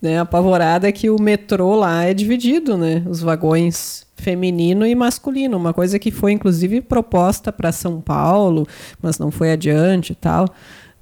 né, 0.00 0.20
apavorada 0.20 0.92
que 0.92 1.10
o 1.10 1.20
metrô 1.20 1.74
lá 1.74 2.04
é 2.04 2.14
dividido, 2.14 2.76
né? 2.76 3.02
Os 3.08 3.20
vagões 3.20 4.06
feminino 4.14 4.86
e 4.86 4.94
masculino, 4.94 5.56
uma 5.56 5.72
coisa 5.72 5.98
que 5.98 6.10
foi 6.10 6.32
inclusive 6.32 6.80
proposta 6.80 7.50
para 7.50 7.72
São 7.72 8.00
Paulo, 8.00 8.66
mas 9.02 9.18
não 9.18 9.30
foi 9.30 9.50
adiante 9.50 10.12
e 10.12 10.14
tal, 10.14 10.46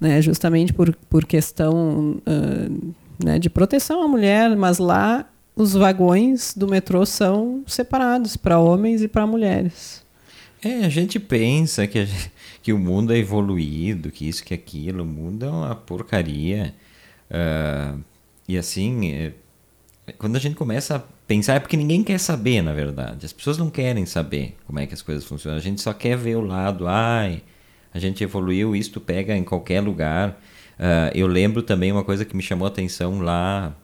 né? 0.01 0.23
Justamente 0.23 0.73
por, 0.73 0.97
por 1.11 1.27
questão 1.27 2.21
uh, 2.27 2.95
né, 3.23 3.39
de 3.39 3.51
proteção 3.51 4.03
à 4.03 4.09
mulher, 4.09 4.57
mas 4.57 4.79
lá 4.79 5.27
os 5.55 5.75
vagões 5.75 6.55
do 6.57 6.67
metrô 6.67 7.05
são 7.05 7.63
separados 7.67 8.37
para 8.37 8.59
homens 8.59 9.03
e 9.03 9.09
para 9.09 9.27
mulheres. 9.27 10.03
É, 10.65 10.85
a 10.85 10.89
gente 10.89 11.19
pensa 11.19 11.87
que, 11.87 12.07
gente, 12.07 12.33
que 12.63 12.73
o 12.73 12.79
mundo 12.79 13.13
é 13.13 13.19
evoluído, 13.19 14.11
que 14.11 14.29
isso, 14.29 14.45
que 14.45 14.55
aquilo, 14.55 15.03
o 15.03 15.07
mundo 15.07 15.45
é 15.45 15.51
uma 15.51 15.75
porcaria. 15.75 16.75
Uh, 17.29 18.01
e 18.49 18.57
assim, 18.57 19.11
é, 19.11 19.33
quando 20.19 20.37
a 20.37 20.39
gente 20.39 20.55
começa 20.55 20.97
a 20.97 21.03
pensar, 21.27 21.55
é 21.55 21.61
porque 21.61 21.77
ninguém 21.77 22.05
quer 22.05 22.19
saber, 22.19 22.63
na 22.63 22.73
verdade. 22.73 23.27
As 23.27 23.33
pessoas 23.33 23.59
não 23.59 23.69
querem 23.69 24.07
saber 24.07 24.57
como 24.67 24.79
é 24.79 24.87
que 24.87 24.95
as 24.95 25.03
coisas 25.03 25.25
funcionam. 25.25 25.59
A 25.59 25.63
gente 25.63 25.81
só 25.81 25.93
quer 25.93 26.17
ver 26.17 26.37
o 26.37 26.41
lado, 26.41 26.87
ai, 26.87 27.43
a 27.93 27.99
gente 27.99 28.23
evoluiu, 28.23 28.77
isto 28.77 29.01
pega 29.01 29.37
em 29.37 29.45
qualquer 29.45 29.81
lugar. 29.81 30.41
Uh, 30.79 31.11
eu 31.15 31.27
lembro 31.27 31.63
também 31.63 31.91
uma 31.93 32.05
coisa 32.05 32.25
que 32.25 32.37
me 32.37 32.43
chamou 32.43 32.67
a 32.67 32.71
atenção 32.71 33.21
lá 33.21 33.77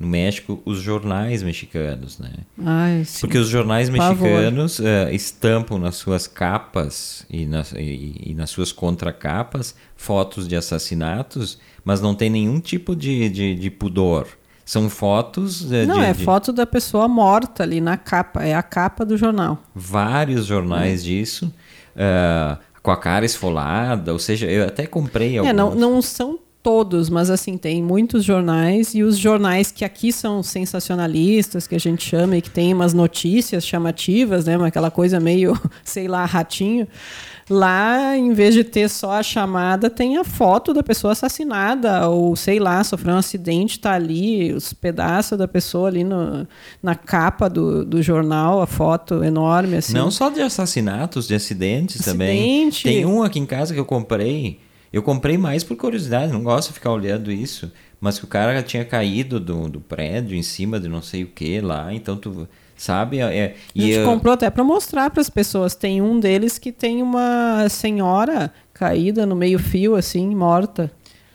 no 0.00 0.06
México 0.08 0.62
os 0.64 0.80
jornais 0.80 1.42
mexicanos, 1.42 2.18
né? 2.18 2.30
Ai, 2.64 3.04
sim. 3.04 3.20
Porque 3.20 3.36
os 3.36 3.48
jornais 3.48 3.90
mexicanos 3.90 4.78
uh, 4.78 4.82
estampam 5.12 5.78
nas 5.78 5.96
suas 5.96 6.26
capas 6.26 7.26
e 7.28 7.44
nas, 7.44 7.72
e, 7.72 8.14
e 8.28 8.34
nas 8.34 8.48
suas 8.48 8.72
contracapas 8.72 9.74
fotos 9.94 10.48
de 10.48 10.56
assassinatos, 10.56 11.58
mas 11.84 12.00
não 12.00 12.14
tem 12.14 12.30
nenhum 12.30 12.58
tipo 12.58 12.96
de, 12.96 13.28
de, 13.28 13.54
de 13.54 13.70
pudor. 13.70 14.26
São 14.64 14.88
fotos. 14.88 15.62
Uh, 15.62 15.86
não, 15.86 15.98
de, 15.98 16.04
é 16.06 16.12
de... 16.14 16.24
foto 16.24 16.50
da 16.50 16.64
pessoa 16.64 17.06
morta 17.06 17.62
ali 17.62 17.80
na 17.80 17.98
capa. 17.98 18.42
É 18.42 18.54
a 18.54 18.62
capa 18.62 19.04
do 19.04 19.18
jornal. 19.18 19.58
Vários 19.74 20.46
jornais 20.46 21.02
hum. 21.02 21.04
disso. 21.04 21.54
Uh, 21.94 22.56
com 22.82 22.90
a 22.90 22.96
cara 22.96 23.26
esfolada, 23.26 24.10
ou 24.10 24.18
seja, 24.18 24.46
eu 24.46 24.66
até 24.66 24.86
comprei 24.86 25.36
alguns. 25.36 25.50
É, 25.50 25.52
não, 25.52 25.74
não 25.74 26.00
são 26.00 26.38
todos, 26.62 27.08
mas 27.08 27.30
assim, 27.30 27.56
tem 27.56 27.82
muitos 27.82 28.22
jornais 28.22 28.94
e 28.94 29.02
os 29.02 29.16
jornais 29.16 29.72
que 29.72 29.84
aqui 29.84 30.12
são 30.12 30.42
sensacionalistas, 30.42 31.66
que 31.66 31.74
a 31.74 31.80
gente 31.80 32.04
chama 32.04 32.36
e 32.36 32.42
que 32.42 32.50
tem 32.50 32.74
umas 32.74 32.92
notícias 32.92 33.66
chamativas, 33.66 34.44
né, 34.44 34.56
aquela 34.62 34.90
coisa 34.90 35.18
meio, 35.18 35.58
sei 35.82 36.06
lá, 36.06 36.24
ratinho. 36.24 36.86
Lá, 37.48 38.16
em 38.16 38.32
vez 38.32 38.54
de 38.54 38.62
ter 38.62 38.88
só 38.88 39.14
a 39.14 39.22
chamada, 39.24 39.90
tem 39.90 40.16
a 40.18 40.22
foto 40.22 40.72
da 40.72 40.84
pessoa 40.84 41.12
assassinada, 41.12 42.08
ou 42.08 42.36
sei 42.36 42.60
lá, 42.60 42.84
sofreu 42.84 43.14
um 43.14 43.18
acidente, 43.18 43.78
está 43.78 43.94
ali, 43.94 44.52
os 44.52 44.72
pedaços 44.72 45.36
da 45.36 45.48
pessoa 45.48 45.88
ali 45.88 46.04
no, 46.04 46.46
na 46.80 46.94
capa 46.94 47.50
do, 47.50 47.84
do 47.84 48.00
jornal, 48.00 48.62
a 48.62 48.68
foto 48.68 49.24
enorme. 49.24 49.78
Assim. 49.78 49.94
Não 49.94 50.12
só 50.12 50.28
de 50.28 50.40
assassinatos, 50.40 51.26
de 51.26 51.34
acidentes 51.34 52.00
Acidente. 52.00 52.84
também. 52.84 53.02
Tem 53.02 53.04
um 53.04 53.20
aqui 53.24 53.40
em 53.40 53.46
casa 53.46 53.74
que 53.74 53.80
eu 53.80 53.84
comprei 53.84 54.60
eu 54.92 55.02
comprei 55.02 55.38
mais 55.38 55.62
por 55.62 55.76
curiosidade, 55.76 56.32
não 56.32 56.42
gosto 56.42 56.68
de 56.68 56.74
ficar 56.74 56.92
olhando 56.92 57.30
isso. 57.30 57.70
Mas 58.00 58.18
que 58.18 58.24
o 58.24 58.28
cara 58.28 58.62
tinha 58.62 58.84
caído 58.84 59.38
do, 59.38 59.68
do 59.68 59.80
prédio 59.80 60.36
em 60.36 60.42
cima 60.42 60.80
de 60.80 60.88
não 60.88 61.02
sei 61.02 61.22
o 61.22 61.26
que 61.26 61.60
lá, 61.60 61.92
então 61.92 62.16
tu 62.16 62.48
sabe? 62.76 63.18
É, 63.18 63.36
é 63.36 63.54
e 63.74 63.82
a 63.82 63.86
gente 63.86 63.98
eu... 63.98 64.06
comprou 64.06 64.32
até 64.32 64.48
para 64.48 64.64
mostrar 64.64 65.10
para 65.10 65.20
as 65.20 65.28
pessoas. 65.28 65.74
Tem 65.74 66.00
um 66.00 66.18
deles 66.18 66.58
que 66.58 66.72
tem 66.72 67.02
uma 67.02 67.68
senhora 67.68 68.50
caída 68.72 69.26
no 69.26 69.36
meio-fio, 69.36 69.94
assim, 69.94 70.34
morta. 70.34 70.90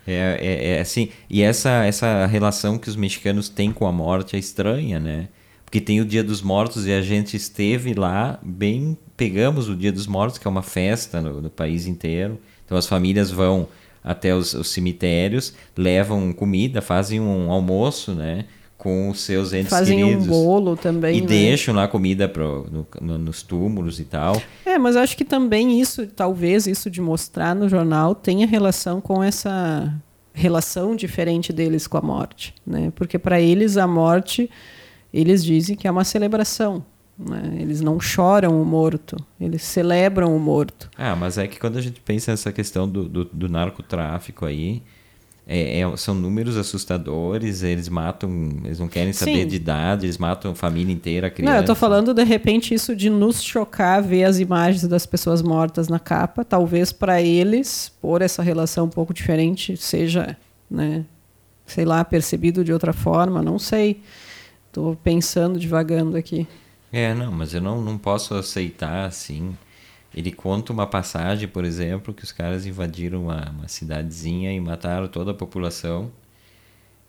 É, 0.07 0.37
é, 0.41 0.69
é, 0.71 0.81
assim, 0.81 1.09
e 1.29 1.41
essa, 1.41 1.85
essa 1.85 2.25
relação 2.25 2.77
que 2.77 2.89
os 2.89 2.95
mexicanos 2.95 3.47
têm 3.47 3.71
com 3.71 3.87
a 3.87 3.91
morte 3.91 4.35
é 4.35 4.39
estranha, 4.39 4.99
né? 4.99 5.29
Porque 5.63 5.81
tem 5.81 5.99
o 5.99 6.05
Dia 6.05 6.23
dos 6.23 6.41
Mortos 6.41 6.85
e 6.85 6.91
a 6.91 7.01
gente 7.01 7.35
esteve 7.35 7.93
lá, 7.93 8.39
bem. 8.41 8.97
Pegamos 9.17 9.67
o 9.67 9.75
Dia 9.75 9.91
dos 9.91 10.07
Mortos, 10.07 10.37
que 10.37 10.47
é 10.47 10.49
uma 10.49 10.61
festa 10.61 11.21
no, 11.21 11.41
no 11.41 11.49
país 11.49 11.87
inteiro. 11.87 12.39
Então 12.65 12.77
as 12.77 12.87
famílias 12.87 13.31
vão 13.31 13.67
até 14.03 14.35
os, 14.35 14.53
os, 14.53 14.69
cemitérios, 14.69 15.53
levam 15.75 16.31
comida, 16.31 16.81
fazem 16.81 17.19
um 17.19 17.51
almoço, 17.51 18.13
né? 18.13 18.45
Com 18.77 19.09
os 19.09 19.21
seus 19.21 19.51
entes 19.51 19.69
fazem 19.69 19.97
queridos. 19.97 20.27
Fazem 20.27 20.39
um 20.39 20.45
bolo 20.45 20.77
também. 20.77 21.17
E 21.17 21.21
né? 21.21 21.27
deixam 21.27 21.73
lá 21.73 21.87
comida 21.87 22.29
pro, 22.29 22.67
no, 22.71 22.87
no, 23.01 23.17
nos 23.17 23.41
túmulos 23.41 23.99
e 23.99 24.03
tal. 24.03 24.39
É, 24.63 24.77
mas 24.77 24.95
acho 24.95 25.17
que 25.17 25.25
também 25.25 25.79
isso, 25.79 26.05
talvez 26.07 26.67
isso 26.67 26.89
de 26.89 27.01
mostrar 27.01 27.55
no 27.55 27.67
jornal 27.67 28.13
tenha 28.13 28.45
relação 28.45 29.01
com 29.01 29.23
essa 29.23 29.91
relação 30.35 30.95
diferente 30.95 31.53
deles 31.53 31.87
com 31.87 31.97
a 31.97 32.01
morte, 32.01 32.53
né? 32.67 32.91
Porque 32.93 33.17
para 33.17 33.39
eles 33.39 33.77
a 33.77 33.87
morte, 33.87 34.49
eles 35.11 35.43
dizem 35.43 35.75
que 35.75 35.87
é 35.87 35.91
uma 35.91 36.03
celebração, 36.03 36.85
né? 37.17 37.57
Eles 37.59 37.81
não 37.81 37.99
choram 37.99 38.61
o 38.61 38.65
morto, 38.65 39.17
eles 39.39 39.61
celebram 39.61 40.35
o 40.35 40.39
morto. 40.39 40.89
Ah, 40.97 41.15
mas 41.15 41.37
é 41.37 41.47
que 41.47 41.59
quando 41.59 41.77
a 41.77 41.81
gente 41.81 42.01
pensa 42.01 42.31
nessa 42.31 42.51
questão 42.51 42.87
do, 42.87 43.07
do, 43.07 43.25
do 43.25 43.49
narcotráfico 43.49 44.45
aí, 44.45 44.83
é, 45.47 45.79
é, 45.79 45.97
são 45.97 46.15
números 46.15 46.57
assustadores, 46.57 47.61
eles 47.61 47.87
matam, 47.87 48.49
eles 48.63 48.79
não 48.79 48.87
querem 48.87 49.13
saber 49.13 49.43
Sim. 49.43 49.47
de 49.47 49.55
idade, 49.55 50.05
eles 50.07 50.17
matam 50.17 50.51
a 50.51 50.55
família 50.55 50.91
inteira, 50.91 51.27
a 51.27 51.29
criança. 51.29 51.53
Não, 51.53 51.61
eu 51.61 51.65
tô 51.65 51.75
falando 51.75 52.13
de 52.13 52.23
repente 52.23 52.73
isso 52.73 52.95
de 52.95 53.11
nos 53.11 53.43
chocar 53.43 54.01
ver 54.01 54.23
as 54.23 54.39
imagens 54.39 54.87
das 54.87 55.05
pessoas 55.05 55.43
mortas 55.43 55.87
na 55.87 55.99
capa, 55.99 56.43
talvez 56.43 56.91
para 56.91 57.21
eles, 57.21 57.91
por 58.01 58.23
essa 58.23 58.41
relação 58.41 58.85
um 58.85 58.89
pouco 58.89 59.13
diferente, 59.13 59.77
seja, 59.77 60.35
né, 60.69 61.05
sei 61.67 61.85
lá, 61.85 62.03
percebido 62.03 62.63
de 62.63 62.73
outra 62.73 62.91
forma, 62.91 63.41
não 63.43 63.59
sei. 63.59 64.01
Tô 64.71 64.97
pensando, 65.03 65.59
devagando 65.59 66.17
aqui. 66.17 66.47
É, 66.95 67.13
não, 67.13 67.29
mas 67.29 67.53
eu 67.53 67.59
não, 67.59 67.81
não 67.81 67.97
posso 67.97 68.33
aceitar 68.35 69.05
assim. 69.05 69.57
Ele 70.15 70.31
conta 70.31 70.71
uma 70.71 70.87
passagem, 70.87 71.45
por 71.45 71.65
exemplo, 71.65 72.13
que 72.13 72.23
os 72.23 72.31
caras 72.31 72.65
invadiram 72.65 73.23
uma, 73.23 73.49
uma 73.49 73.67
cidadezinha 73.67 74.53
e 74.53 74.61
mataram 74.61 75.05
toda 75.09 75.31
a 75.31 75.33
população 75.33 76.09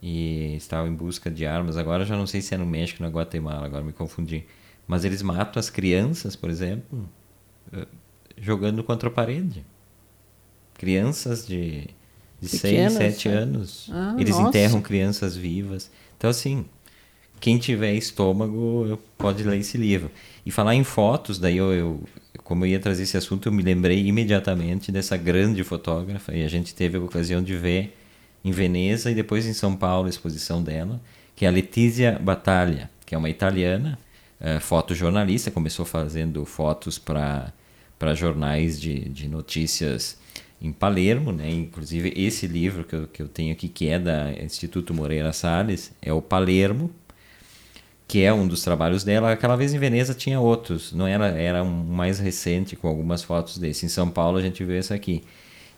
e 0.03 0.57
estavam 0.57 0.91
em 0.91 0.95
busca 0.95 1.31
de 1.31 1.47
armas. 1.47 1.77
Agora 1.77 2.05
já 2.05 2.17
não 2.17 2.27
sei 2.27 2.41
se 2.41 2.53
é 2.53 2.59
no 2.59 2.67
México 2.67 3.01
ou 3.01 3.09
na 3.09 3.17
Guatemala, 3.17 3.65
agora 3.65 3.85
me 3.85 3.93
confundi. 3.93 4.45
Mas 4.89 5.05
eles 5.05 5.23
matam 5.23 5.61
as 5.61 5.71
crianças, 5.71 6.35
por 6.35 6.51
exemplo, 6.51 7.09
eh, 7.73 7.87
jogando 8.39 8.83
contra 8.83 9.09
a 9.09 9.13
parede. 9.13 9.65
Crianças 10.75 11.47
de, 11.47 11.91
de 12.41 12.49
6, 12.49 12.93
7 12.93 13.29
é. 13.29 13.33
anos. 13.33 13.89
Ah, 13.93 14.17
eles 14.19 14.37
nossa. 14.37 14.49
enterram 14.49 14.83
crianças 14.83 15.37
vivas. 15.37 15.93
Então, 16.17 16.29
assim, 16.29 16.67
quem 17.41 17.59
tiver 17.59 17.95
estômago 17.95 18.99
pode 19.19 19.43
ler 19.43 19.59
esse 19.59 19.77
livro. 19.77 20.11
E 20.45 20.51
falar 20.51 20.75
em 20.75 20.85
fotos, 20.85 21.39
daí 21.39 21.57
eu, 21.57 21.73
eu, 21.73 22.01
como 22.43 22.65
eu 22.65 22.71
ia 22.71 22.81
trazer 22.81 23.03
esse 23.03 23.17
assunto, 23.17 23.49
eu 23.49 23.53
me 23.53 23.63
lembrei 23.63 24.07
imediatamente 24.07 24.91
dessa 24.93 25.17
grande 25.17 25.63
fotógrafa 25.65 26.35
e 26.35 26.45
a 26.45 26.49
gente 26.49 26.75
teve 26.75 26.97
a 26.97 27.01
ocasião 27.01 27.43
de 27.43 27.57
ver 27.57 27.97
em 28.45 28.53
Veneza 28.53 29.11
e 29.11 29.15
depois 29.15 29.47
em 29.47 29.53
São 29.53 29.75
Paulo 29.77 30.07
a 30.07 30.11
exposição 30.11 30.63
dela, 30.63 31.01
que 31.35 31.45
é 31.45 31.49
a 31.49 31.51
Letizia 31.51 32.19
Battaglia, 32.21 32.89
que 33.05 33.15
é 33.15 33.19
uma 33.19 33.29
italiana, 33.29 33.99
é, 34.41 34.61
fotojornalista, 34.61 35.51
começou 35.51 35.85
fazendo 35.85 36.45
fotos 36.45 36.99
para 36.99 37.53
jornais 38.15 38.81
de, 38.81 39.09
de 39.09 39.29
notícias 39.29 40.19
em 40.61 40.73
Palermo, 40.73 41.33
né? 41.33 41.51
Inclusive 41.51 42.13
esse 42.17 42.47
livro 42.47 42.85
que 42.85 42.95
eu, 42.95 43.09
que 43.09 43.23
eu 43.23 43.29
tenho 43.29 43.53
aqui, 43.53 43.69
que 43.69 43.89
é 43.89 43.99
da 43.99 44.33
Instituto 44.33 44.95
Moreira 44.95 45.33
Salles, 45.33 45.93
é 46.01 46.13
o 46.13 46.23
Palermo, 46.23 46.91
que 48.07 48.23
é 48.23 48.33
um 48.33 48.47
dos 48.47 48.63
trabalhos 48.63 49.05
dela. 49.05 49.33
Aquela 49.33 49.57
vez 49.57 49.75
em 49.75 49.79
Veneza 49.79 50.15
tinha 50.15 50.41
outros, 50.41 50.93
não 50.93 51.07
era 51.07 51.27
era 51.29 51.63
um 51.63 51.85
mais 51.85 52.19
recente 52.19 52.77
com 52.77 52.89
algumas 52.89 53.23
fotos 53.23 53.59
desse. 53.59 53.87
Em 53.87 53.89
São 53.89 54.09
Paulo 54.11 54.39
a 54.39 54.43
gente 54.43 54.65
vê 54.65 54.79
essa 54.79 54.95
aqui. 54.95 55.23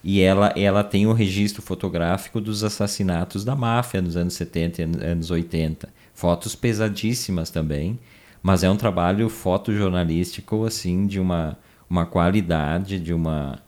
E 0.03 0.21
ela 0.21 0.53
ela 0.55 0.83
tem 0.83 1.07
o 1.07 1.13
registro 1.13 1.61
fotográfico 1.61 2.39
dos 2.39 2.63
assassinatos 2.63 3.43
da 3.43 3.55
máfia 3.55 4.01
nos 4.01 4.15
anos 4.15 4.33
70 4.35 4.81
e 4.81 4.85
anos 5.05 5.31
80. 5.31 5.89
Fotos 6.13 6.55
pesadíssimas 6.55 7.49
também, 7.49 7.99
mas 8.41 8.63
é 8.63 8.69
um 8.69 8.77
trabalho 8.77 9.29
fotojornalístico 9.29 10.65
assim 10.65 11.07
de 11.07 11.19
uma 11.19 11.57
uma 11.89 12.05
qualidade, 12.05 12.99
de 12.99 13.13
uma 13.13 13.59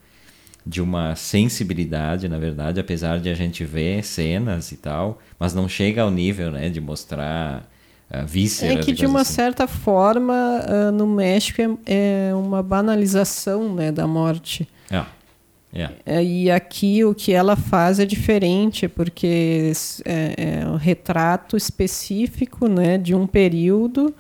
de 0.66 0.82
uma 0.82 1.16
sensibilidade, 1.16 2.30
na 2.30 2.38
verdade, 2.38 2.80
apesar 2.80 3.20
de 3.20 3.30
a 3.30 3.34
gente 3.34 3.64
ver 3.66 4.04
cenas 4.04 4.72
e 4.72 4.78
tal, 4.78 5.20
mas 5.40 5.56
não 5.56 5.68
chega 5.68 6.04
ao 6.04 6.12
nível, 6.12 6.52
né, 6.52 6.70
de 6.70 6.80
mostrar 6.80 7.68
víscera. 8.26 8.74
É 8.74 8.78
que 8.78 8.92
de 8.92 9.06
uma 9.06 9.22
assim. 9.22 9.34
certa 9.34 9.68
forma 9.68 10.34
uh, 10.34 10.92
no 10.92 11.08
México 11.08 11.62
é, 11.62 12.30
é, 12.30 12.36
uma 12.36 12.62
banalização 12.62 13.74
né, 13.74 13.92
da 13.92 14.06
morte. 14.06 14.68
É. 14.90 15.04
Yeah. 15.74 15.96
É, 16.06 16.22
e 16.22 16.52
aqui 16.52 17.06
o 17.06 17.16
que 17.16 17.32
ela 17.32 17.56
faz 17.56 17.98
é 17.98 18.06
diferente, 18.06 18.90
porque 18.90 19.72
é, 20.04 20.62
é 20.62 20.68
um 20.68 20.76
retrato 20.76 21.56
específico 21.56 22.68
né, 22.68 22.98
de 22.98 23.16
um 23.16 23.26
período 23.26 24.14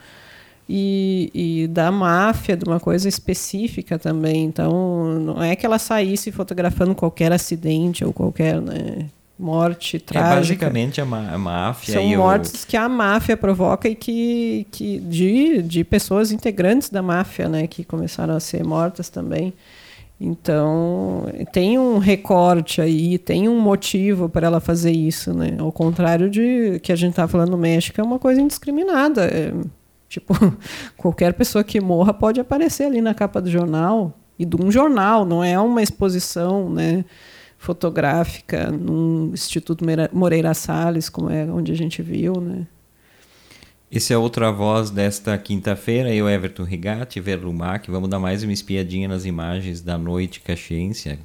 e, 0.73 1.30
e, 1.34 1.67
da 1.67 1.91
máfia, 1.91 2.56
de 2.56 2.63
uma 2.63 2.80
coisa 2.80 3.10
específica 3.10 3.99
também. 3.99 4.45
Então, 4.45 5.19
não 5.19 5.43
é 5.43 5.54
que 5.54 5.65
ela 5.65 5.77
saísse 5.77 6.32
fotografando 6.32 6.95
qualquer 6.95 7.34
acidente 7.34 8.06
ou 8.06 8.13
qualquer. 8.13 8.62
Né, 8.62 9.08
morte 9.41 9.97
é 9.97 9.99
trágica. 9.99 10.34
É 10.34 10.36
basicamente 10.36 11.01
a, 11.01 11.04
a 11.04 11.38
máfia. 11.38 11.95
São 11.95 12.06
mortes 12.17 12.63
o... 12.63 12.67
que 12.67 12.77
a 12.77 12.88
máfia 12.88 13.36
provoca 13.36 13.89
e 13.89 13.95
que, 13.95 14.67
que 14.71 14.99
de, 14.99 15.62
de 15.63 15.84
pessoas 15.84 16.32
integrantes 16.32 16.89
da 16.89 17.01
máfia, 17.01 17.49
né, 17.49 17.67
que 17.67 17.84
começaram 17.84 18.36
a 18.36 18.39
ser 18.39 18.63
mortas 18.63 19.10
também. 19.10 19.54
Então, 20.23 21.25
tem 21.51 21.80
um 21.80 21.97
recorte 21.97 22.80
aí, 22.80 23.17
tem 23.17 23.49
um 23.49 23.60
motivo 23.60 24.30
para 24.30 24.45
ela 24.45 24.60
fazer 24.60 24.91
isso, 24.91 25.34
né? 25.34 25.56
Ao 25.58 25.71
contrário 25.71 26.30
de 26.30 26.80
que 26.84 26.91
a 26.91 26.95
gente 26.95 27.12
está 27.12 27.27
falando 27.27 27.49
no 27.49 27.58
México, 27.58 27.99
é 27.99 28.04
uma 28.04 28.19
coisa 28.19 28.39
indiscriminada. 28.39 29.23
É, 29.23 29.51
tipo, 30.08 30.36
qualquer 30.95 31.34
pessoa 31.34 31.63
que 31.63 31.82
morra 31.82 32.13
pode 32.13 32.39
aparecer 32.39 32.84
ali 32.84 33.01
na 33.01 33.15
capa 33.15 33.41
do 33.41 33.49
jornal, 33.49 34.15
e 34.38 34.45
de 34.45 34.56
um 34.62 34.71
jornal, 34.71 35.25
não 35.25 35.43
é 35.43 35.60
uma 35.60 35.82
exposição, 35.82 36.69
né? 36.69 37.04
Fotográfica 37.62 38.71
no 38.71 39.30
Instituto 39.36 39.86
Moreira 40.12 40.52
Salles, 40.52 41.10
como 41.10 41.30
é 41.30 41.45
onde 41.45 41.71
a 41.71 41.76
gente 41.76 42.02
viu, 42.02 42.41
né? 42.41 42.65
Esse 43.91 44.12
é 44.12 44.17
outra 44.17 44.52
voz 44.52 44.89
desta 44.89 45.38
quinta-feira, 45.38 46.12
eu, 46.12 46.28
Everton 46.28 46.63
Rigatti, 46.63 47.19
Verlumac. 47.19 47.91
Vamos 47.91 48.10
dar 48.10 48.17
mais 48.17 48.41
uma 48.41 48.52
espiadinha 48.52 49.08
nas 49.08 49.26
imagens 49.26 49.80
da 49.80 49.95
noite 49.95 50.39
caxiense. 50.39 51.19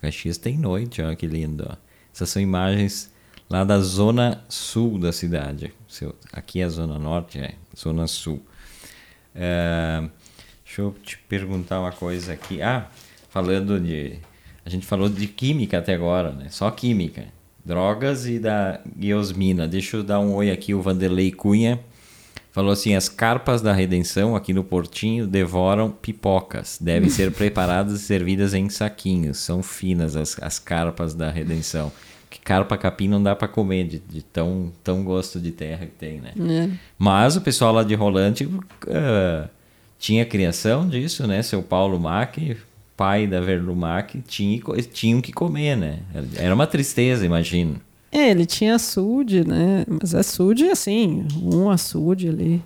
Caxias 0.00 0.38
tem 0.38 0.56
noite, 0.56 1.02
olha 1.02 1.14
que 1.14 1.26
lindo. 1.26 1.66
Ó. 1.68 1.76
Essas 2.14 2.30
são 2.30 2.40
imagens 2.40 3.12
lá 3.50 3.62
da 3.62 3.78
zona 3.78 4.42
sul 4.48 4.98
da 4.98 5.12
cidade. 5.12 5.74
Aqui 6.32 6.62
é 6.62 6.64
a 6.64 6.68
zona 6.70 6.98
norte, 6.98 7.38
é 7.40 7.56
zona 7.76 8.06
sul. 8.06 8.42
É, 9.34 10.02
deixa 10.64 10.80
eu 10.80 10.96
te 11.02 11.18
perguntar 11.28 11.80
uma 11.80 11.92
coisa 11.92 12.32
aqui. 12.32 12.62
Ah, 12.62 12.88
falando 13.28 13.78
de 13.78 14.18
a 14.64 14.70
gente 14.70 14.86
falou 14.86 15.08
de 15.08 15.26
química 15.26 15.78
até 15.78 15.94
agora, 15.94 16.32
né? 16.32 16.46
Só 16.48 16.70
química. 16.70 17.26
Drogas 17.64 18.26
e 18.26 18.38
da 18.38 18.80
guiosmina. 18.96 19.68
Deixa 19.68 19.96
eu 19.96 20.02
dar 20.02 20.20
um 20.20 20.34
oi 20.34 20.50
aqui, 20.50 20.74
o 20.74 20.80
Vanderlei 20.80 21.30
Cunha. 21.30 21.80
Falou 22.50 22.72
assim: 22.72 22.94
as 22.94 23.08
carpas 23.08 23.60
da 23.60 23.72
redenção 23.72 24.36
aqui 24.36 24.52
no 24.54 24.64
Portinho 24.64 25.26
devoram 25.26 25.90
pipocas. 25.90 26.78
Devem 26.80 27.10
ser 27.10 27.32
preparadas 27.34 28.00
e 28.00 28.04
servidas 28.04 28.54
em 28.54 28.68
saquinhos. 28.68 29.38
São 29.38 29.62
finas 29.62 30.16
as, 30.16 30.36
as 30.40 30.58
carpas 30.58 31.14
da 31.14 31.30
redenção. 31.30 31.92
que 32.30 32.38
carpa 32.40 32.78
capim 32.78 33.08
não 33.08 33.22
dá 33.22 33.34
para 33.34 33.48
comer 33.48 33.86
de, 33.86 33.98
de, 33.98 34.22
tão, 34.22 34.72
tão 34.82 35.02
gosto 35.04 35.40
de 35.40 35.52
terra 35.52 35.86
que 35.86 35.92
tem, 35.92 36.20
né? 36.20 36.32
É. 36.38 36.70
Mas 36.98 37.36
o 37.36 37.40
pessoal 37.40 37.72
lá 37.72 37.82
de 37.82 37.94
Rolante 37.94 38.44
uh, 38.44 39.48
tinha 39.98 40.24
criação 40.24 40.88
disso, 40.88 41.26
né? 41.26 41.42
Seu 41.42 41.62
Paulo 41.62 41.98
Mack, 41.98 42.56
pai 42.96 43.26
da 43.26 43.40
Verlumac, 43.40 44.20
tinha, 44.22 44.60
tinham 44.92 45.20
que 45.20 45.32
comer, 45.32 45.76
né? 45.76 46.00
Era 46.36 46.54
uma 46.54 46.66
tristeza, 46.66 47.26
imagino. 47.26 47.80
É, 48.10 48.30
ele 48.30 48.46
tinha 48.46 48.76
açude, 48.76 49.46
né? 49.46 49.84
Mas 49.88 50.14
açude, 50.14 50.68
assim, 50.68 51.26
um 51.42 51.68
açude 51.68 52.28
ali. 52.28 52.62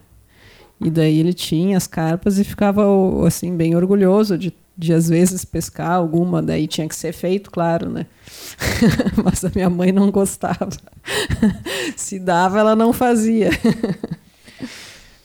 E 0.81 0.91
daí 0.91 1.19
ele 1.19 1.33
tinha 1.33 1.77
as 1.77 1.87
carpas 1.87 2.39
e 2.39 2.45
ficava, 2.45 2.85
assim, 3.27 3.57
bem 3.57 3.75
orgulhoso 3.75 4.37
de, 4.37 4.53
de 4.77 4.93
às 4.93 5.09
vezes 5.09 5.45
pescar 5.45 5.93
alguma. 5.93 6.43
Daí 6.43 6.67
tinha 6.67 6.87
que 6.87 6.95
ser 6.95 7.13
feito, 7.13 7.51
claro, 7.51 7.89
né? 7.89 8.07
Mas 9.25 9.45
a 9.45 9.51
minha 9.55 9.71
mãe 9.71 9.91
não 9.91 10.11
gostava. 10.11 10.69
Se 11.97 12.19
dava, 12.19 12.61
ela 12.61 12.77
não 12.77 12.93
fazia. 12.93 13.51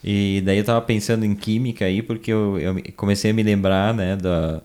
E 0.03 0.41
daí 0.45 0.57
eu 0.57 0.63
tava 0.63 0.81
pensando 0.81 1.25
em 1.25 1.35
química 1.35 1.85
aí, 1.85 2.01
porque 2.01 2.31
eu, 2.31 2.59
eu 2.59 2.75
comecei 2.97 3.31
a 3.31 3.33
me 3.33 3.43
lembrar, 3.43 3.93
né, 3.93 4.17
da, 4.17 4.61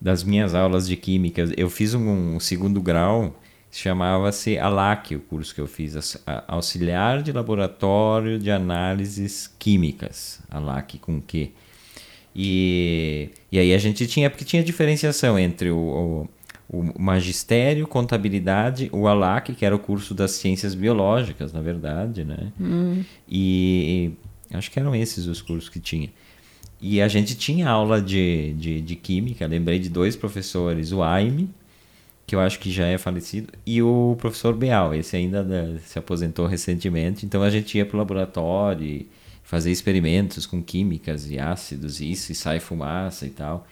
das 0.00 0.24
minhas 0.24 0.54
aulas 0.54 0.88
de 0.88 0.96
química. 0.96 1.48
Eu 1.56 1.68
fiz 1.68 1.94
um, 1.94 2.36
um 2.36 2.40
segundo 2.40 2.80
grau, 2.80 3.38
chamava-se 3.70 4.58
ALAC, 4.58 5.14
o 5.14 5.20
curso 5.20 5.54
que 5.54 5.60
eu 5.60 5.66
fiz, 5.66 6.18
Auxiliar 6.48 7.22
de 7.22 7.32
Laboratório 7.32 8.38
de 8.38 8.50
Análises 8.50 9.52
Químicas, 9.58 10.40
ALAC 10.50 10.98
com 10.98 11.20
Q. 11.20 11.52
E, 12.34 13.30
e 13.50 13.58
aí 13.58 13.74
a 13.74 13.78
gente 13.78 14.06
tinha, 14.06 14.30
porque 14.30 14.44
tinha 14.44 14.62
diferenciação 14.62 15.38
entre 15.38 15.70
o, 15.70 16.28
o, 16.68 16.78
o 16.78 17.02
magistério, 17.02 17.86
contabilidade, 17.86 18.88
o 18.92 19.06
ALAC, 19.06 19.54
que 19.54 19.64
era 19.64 19.74
o 19.74 19.78
curso 19.78 20.14
das 20.14 20.32
ciências 20.32 20.74
biológicas, 20.74 21.52
na 21.52 21.60
verdade, 21.60 22.24
né? 22.24 22.52
Hum. 22.58 23.04
E, 23.28 24.12
e 24.50 24.56
acho 24.56 24.70
que 24.70 24.78
eram 24.78 24.94
esses 24.94 25.26
os 25.26 25.42
cursos 25.42 25.68
que 25.68 25.80
tinha. 25.80 26.10
E 26.80 27.00
a 27.02 27.08
gente 27.08 27.34
tinha 27.34 27.68
aula 27.68 28.00
de, 28.00 28.54
de, 28.54 28.80
de 28.80 28.96
química, 28.96 29.46
lembrei 29.46 29.78
de 29.78 29.90
dois 29.90 30.16
professores, 30.16 30.92
o 30.92 31.02
Aime, 31.02 31.50
que 32.26 32.34
eu 32.34 32.40
acho 32.40 32.58
que 32.58 32.70
já 32.70 32.86
é 32.86 32.96
falecido, 32.96 33.52
e 33.66 33.82
o 33.82 34.16
professor 34.18 34.54
Beal, 34.54 34.94
esse 34.94 35.16
ainda 35.16 35.78
se 35.84 35.98
aposentou 35.98 36.46
recentemente, 36.46 37.26
então 37.26 37.42
a 37.42 37.50
gente 37.50 37.76
ia 37.76 37.84
para 37.84 37.96
o 37.96 37.98
laboratório 37.98 39.06
fazer 39.42 39.72
experimentos 39.72 40.46
com 40.46 40.62
químicas 40.62 41.28
e 41.28 41.38
ácidos, 41.38 42.00
e 42.00 42.12
isso, 42.12 42.30
e 42.30 42.34
sai 42.36 42.60
fumaça 42.60 43.26
e 43.26 43.30
tal. 43.30 43.66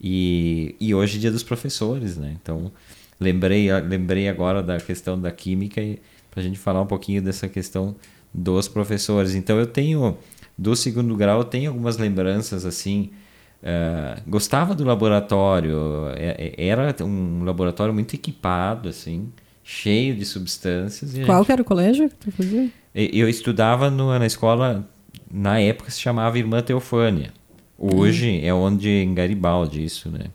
E, 0.00 0.74
e 0.80 0.94
hoje 0.94 1.18
é 1.18 1.20
dia 1.20 1.30
dos 1.30 1.42
professores, 1.42 2.16
né? 2.16 2.38
Então, 2.40 2.72
lembrei, 3.20 3.70
lembrei 3.82 4.30
agora 4.30 4.62
da 4.62 4.78
questão 4.78 5.20
da 5.20 5.30
química 5.30 5.82
para 6.30 6.40
a 6.40 6.42
gente 6.42 6.58
falar 6.58 6.80
um 6.80 6.86
pouquinho 6.86 7.20
dessa 7.20 7.48
questão 7.48 7.94
dos 8.32 8.66
professores. 8.66 9.34
Então, 9.34 9.58
eu 9.58 9.66
tenho 9.66 10.16
do 10.60 10.76
segundo 10.76 11.16
grau 11.16 11.42
tem 11.42 11.66
algumas 11.66 11.96
lembranças 11.96 12.66
assim. 12.66 13.10
Uh, 13.62 14.20
gostava 14.28 14.74
do 14.74 14.84
laboratório, 14.84 15.76
é, 16.14 16.54
é, 16.58 16.66
era 16.66 16.94
um 17.02 17.44
laboratório 17.44 17.92
muito 17.94 18.14
equipado, 18.14 18.88
assim, 18.88 19.28
cheio 19.64 20.14
de 20.14 20.24
substâncias. 20.26 21.14
Qual 21.24 21.42
gente... 21.42 21.52
era 21.52 21.62
o 21.62 21.64
colégio 21.64 22.10
que 22.10 22.14
tu 22.14 22.32
fazia? 22.32 22.68
Eu 22.94 23.28
estudava 23.28 23.90
no, 23.90 24.18
na 24.18 24.26
escola, 24.26 24.86
na 25.30 25.58
época 25.58 25.90
se 25.90 26.00
chamava 26.00 26.38
Irmã 26.38 26.60
Teofânia. 26.60 27.32
Hoje 27.78 28.28
hum. 28.28 28.46
é 28.46 28.52
onde 28.52 28.88
em 28.88 29.14
Garibaldi, 29.14 29.82
isso, 29.82 30.10
né? 30.10 30.26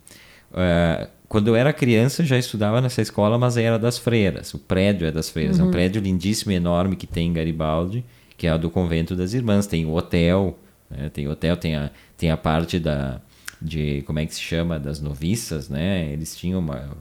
Uh, 0.51 1.07
quando 1.27 1.49
eu 1.49 1.55
era 1.55 1.71
criança 1.71 2.23
já 2.23 2.37
estudava 2.37 2.81
nessa 2.81 3.01
escola, 3.01 3.37
mas 3.37 3.57
era 3.57 3.77
das 3.77 3.99
freiras. 3.99 4.53
O 4.55 4.59
prédio 4.59 5.07
é 5.07 5.11
das 5.11 5.29
freiras. 5.29 5.57
Uhum. 5.57 5.61
É 5.61 5.63
um 5.63 5.67
uhum. 5.67 5.71
prédio 5.71 6.01
lindíssimo, 6.01 6.51
enorme 6.51 6.95
que 6.95 7.05
tem 7.05 7.27
em 7.27 7.33
Garibaldi 7.33 8.03
que 8.37 8.47
é 8.47 8.51
a 8.51 8.57
do 8.57 8.69
convento 8.69 9.15
das 9.15 9.33
irmãs. 9.33 9.67
Tem 9.67 9.85
o 9.85 9.93
hotel, 9.93 10.57
né? 10.89 11.09
tem 11.09 11.27
hotel, 11.27 11.57
tem 11.57 11.75
a, 11.75 11.91
tem 12.17 12.31
a 12.31 12.37
parte 12.37 12.79
da 12.79 13.21
de 13.61 14.03
como 14.03 14.19
é 14.19 14.25
que 14.25 14.35
se 14.35 14.41
chama 14.41 14.77
das 14.77 14.99
noviças, 14.99 15.69
né? 15.69 16.11
Eles 16.11 16.35
tinham 16.35 16.59
uma 16.59 16.97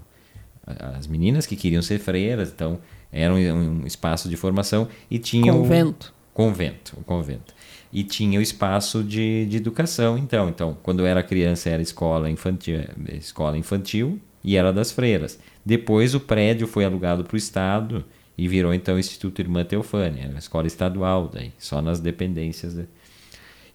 as 0.97 1.07
meninas 1.07 1.45
que 1.45 1.57
queriam 1.57 1.83
ser 1.83 1.99
freiras, 1.99 2.49
então 2.49 2.79
era 3.13 3.33
um, 3.33 3.83
um 3.83 3.87
espaço 3.87 4.29
de 4.29 4.37
formação 4.37 4.89
e 5.11 5.19
tinha 5.19 5.53
convento, 5.53 6.13
o, 6.33 6.35
convento, 6.35 6.97
o 6.99 7.05
convento 7.05 7.55
e 7.93 8.03
tinha 8.03 8.41
o 8.41 8.43
espaço 8.43 9.05
de, 9.05 9.47
de 9.47 9.57
educação 9.57 10.19
então 10.19 10.49
então 10.49 10.77
quando 10.83 11.01
eu 11.01 11.07
era 11.07 11.23
criança 11.23 11.71
era 11.71 11.81
escola 11.81 12.29
infantil 12.29 12.81
escola 13.13 13.57
infantil 13.57 14.21
e 14.43 14.57
era 14.57 14.73
das 14.73 14.91
freiras 14.91 15.39
depois 15.65 16.13
o 16.13 16.21
prédio 16.21 16.67
foi 16.67 16.85
alugado 16.85 17.23
para 17.23 17.37
o 17.37 17.39
estado 17.39 18.05
e 18.37 18.49
virou 18.49 18.75
então 18.75 18.99
Instituto 18.99 19.41
Irmã 19.41 19.65
Teofânia, 19.65 20.29
uma 20.29 20.39
escola 20.39 20.67
estadual, 20.67 21.31
daí, 21.33 21.53
só 21.59 21.81
nas 21.81 22.01
dependências. 22.01 22.75
De... 22.75 22.85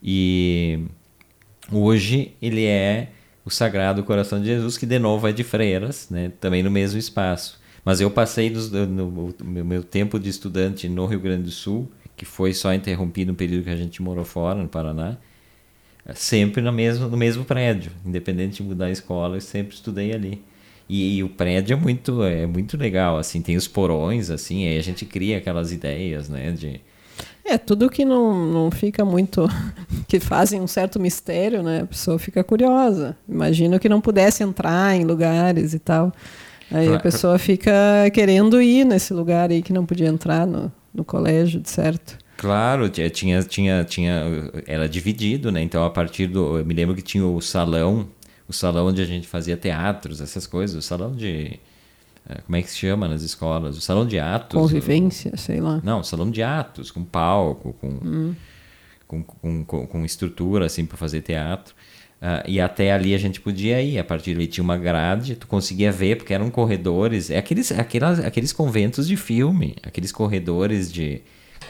E 0.03 0.79
hoje 1.71 2.33
ele 2.41 2.65
é 2.65 3.09
o 3.45 3.49
Sagrado 3.49 4.03
Coração 4.03 4.39
de 4.39 4.47
Jesus, 4.47 4.77
que 4.77 4.85
de 4.85 4.99
novo 4.99 5.27
é 5.27 5.31
de 5.31 5.43
freiras, 5.43 6.09
né? 6.09 6.31
também 6.39 6.61
no 6.61 6.69
mesmo 6.69 6.99
espaço. 6.99 7.59
Mas 7.83 8.01
eu 8.01 8.11
passei 8.11 8.49
no, 8.49 8.85
no, 8.85 9.35
no 9.41 9.65
meu 9.65 9.83
tempo 9.83 10.19
de 10.19 10.29
estudante 10.29 10.89
no 10.89 11.05
Rio 11.05 11.19
Grande 11.19 11.43
do 11.43 11.51
Sul, 11.51 11.89
que 12.15 12.25
foi 12.25 12.53
só 12.53 12.73
interrompido 12.73 13.31
no 13.31 13.37
período 13.37 13.63
que 13.63 13.69
a 13.69 13.75
gente 13.77 14.01
morou 14.01 14.25
fora, 14.25 14.61
no 14.61 14.67
Paraná, 14.67 15.17
sempre 16.13 16.61
no 16.61 16.71
mesmo, 16.71 17.07
no 17.07 17.15
mesmo 17.15 17.45
prédio, 17.45 17.91
independente 18.05 18.57
de 18.57 18.63
mudar 18.63 18.87
a 18.87 18.91
escola, 18.91 19.37
eu 19.37 19.41
sempre 19.41 19.73
estudei 19.73 20.13
ali. 20.13 20.43
E, 20.89 21.17
e, 21.17 21.23
o 21.23 21.29
prédio 21.29 21.75
é 21.75 21.77
muito, 21.77 22.23
é 22.23 22.47
muito 22.47 22.75
legal, 22.75 23.17
assim, 23.17 23.41
tem 23.43 23.55
os 23.55 23.67
porões, 23.67 24.31
assim, 24.31 24.67
aí 24.67 24.77
a 24.77 24.81
gente 24.81 25.05
cria 25.05 25.37
aquelas 25.37 25.71
ideias, 25.71 26.27
né, 26.27 26.51
de... 26.51 26.81
É, 27.45 27.57
tudo 27.57 27.89
que 27.89 28.03
não, 28.03 28.45
não 28.51 28.71
fica 28.71 29.05
muito... 29.05 29.47
que 30.07 30.19
fazem 30.19 30.59
um 30.59 30.67
certo 30.67 30.99
mistério, 30.99 31.61
né, 31.61 31.81
a 31.81 31.85
pessoa 31.85 32.17
fica 32.17 32.43
curiosa. 32.43 33.15
Imagino 33.27 33.79
que 33.79 33.87
não 33.87 34.01
pudesse 34.01 34.41
entrar 34.41 34.95
em 34.95 35.05
lugares 35.05 35.75
e 35.75 35.79
tal. 35.79 36.11
Aí 36.71 36.85
claro. 36.85 36.95
a 36.95 36.99
pessoa 36.99 37.39
fica 37.39 37.71
querendo 38.13 38.61
ir 38.61 38.83
nesse 38.85 39.13
lugar 39.13 39.51
aí 39.51 39.61
que 39.61 39.73
não 39.73 39.85
podia 39.85 40.07
entrar 40.07 40.45
no, 40.45 40.71
no 40.93 41.03
colégio, 41.03 41.59
de 41.59 41.69
certo. 41.69 42.17
Claro, 42.37 42.87
tinha, 42.89 43.41
tinha, 43.43 43.83
tinha, 43.83 44.23
era 44.65 44.87
dividido, 44.87 45.51
né? 45.51 45.61
Então 45.61 45.83
a 45.83 45.89
partir 45.89 46.27
do, 46.27 46.59
eu 46.59 46.65
me 46.65 46.73
lembro 46.73 46.95
que 46.95 47.01
tinha 47.01 47.25
o 47.25 47.41
salão 47.41 48.07
o 48.49 48.53
salão 48.53 48.87
onde 48.87 48.99
a 48.99 49.05
gente 49.05 49.27
fazia 49.27 49.55
teatros, 49.55 50.19
essas 50.19 50.47
coisas, 50.47 50.75
o 50.75 50.81
salão 50.81 51.15
de. 51.15 51.59
Eh, 52.27 52.41
como 52.47 52.55
é 52.55 52.61
que 52.63 52.71
se 52.71 52.77
chama 52.77 53.07
nas 53.07 53.21
escolas? 53.21 53.77
O 53.77 53.81
salão 53.81 54.07
de 54.07 54.19
atos. 54.19 54.59
Convivência, 54.59 55.37
sei 55.37 55.61
lá. 55.61 55.79
Não, 55.83 56.03
salão 56.03 56.31
de 56.31 56.41
atos, 56.41 56.89
com 56.89 57.03
palco, 57.03 57.73
com, 57.73 57.87
hum. 57.87 58.35
com, 59.07 59.23
com, 59.23 59.63
com, 59.63 59.87
com, 59.87 60.03
estrutura 60.03 60.65
assim 60.65 60.83
para 60.83 60.97
fazer 60.97 61.21
teatro. 61.21 61.75
Uh, 62.19 62.43
e 62.49 62.59
até 62.59 62.91
ali 62.91 63.13
a 63.13 63.17
gente 63.19 63.39
podia 63.39 63.81
ir, 63.81 63.99
a 63.99 64.03
partir 64.03 64.33
dali 64.33 64.47
tinha 64.47 64.63
uma 64.63 64.75
grade, 64.75 65.35
tu 65.35 65.47
conseguia 65.47 65.89
ver, 65.89 66.17
porque 66.17 66.33
eram 66.33 66.49
corredores, 66.49 67.29
é 67.29 67.37
aqueles, 67.37 67.71
aquelas, 67.71 68.19
aqueles 68.19 68.51
conventos 68.51 69.07
de 69.07 69.15
filme, 69.15 69.77
aqueles 69.83 70.11
corredores 70.11 70.91
de, 70.91 71.21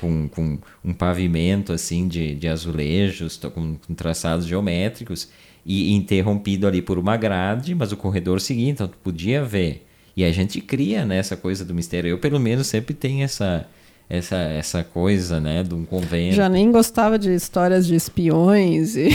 com, 0.02 0.28
com 0.28 0.58
um 0.84 0.92
pavimento 0.92 1.72
assim 1.72 2.08
de, 2.08 2.34
de 2.34 2.48
azulejos, 2.48 3.38
com, 3.38 3.76
com 3.76 3.94
traçados 3.94 4.48
geométricos, 4.48 5.30
e 5.66 5.94
interrompido 5.94 6.68
ali 6.68 6.82
por 6.82 6.98
uma 6.98 7.18
grade, 7.18 7.76
mas 7.76 7.92
o 7.92 7.98
corredor 7.98 8.42
seguia, 8.42 8.70
então 8.70 8.88
tu 8.88 8.98
podia 9.04 9.44
ver. 9.44 9.86
E 10.16 10.24
a 10.24 10.32
gente 10.32 10.60
cria 10.60 11.06
né, 11.06 11.18
essa 11.18 11.38
coisa 11.38 11.64
do 11.64 11.74
mistério. 11.74 12.10
Eu, 12.10 12.18
pelo 12.18 12.40
menos, 12.40 12.68
sempre 12.68 12.94
tenho 12.94 13.24
essa, 13.24 13.66
essa, 14.10 14.36
essa 14.36 14.84
coisa, 14.84 15.40
né, 15.40 15.64
de 15.64 15.74
um 15.74 15.86
convento. 15.86 16.36
Já 16.36 16.50
nem 16.50 16.72
gostava 16.72 17.18
de 17.20 17.34
histórias 17.34 17.86
de 17.86 17.96
espiões 17.96 18.96
e 18.96 19.10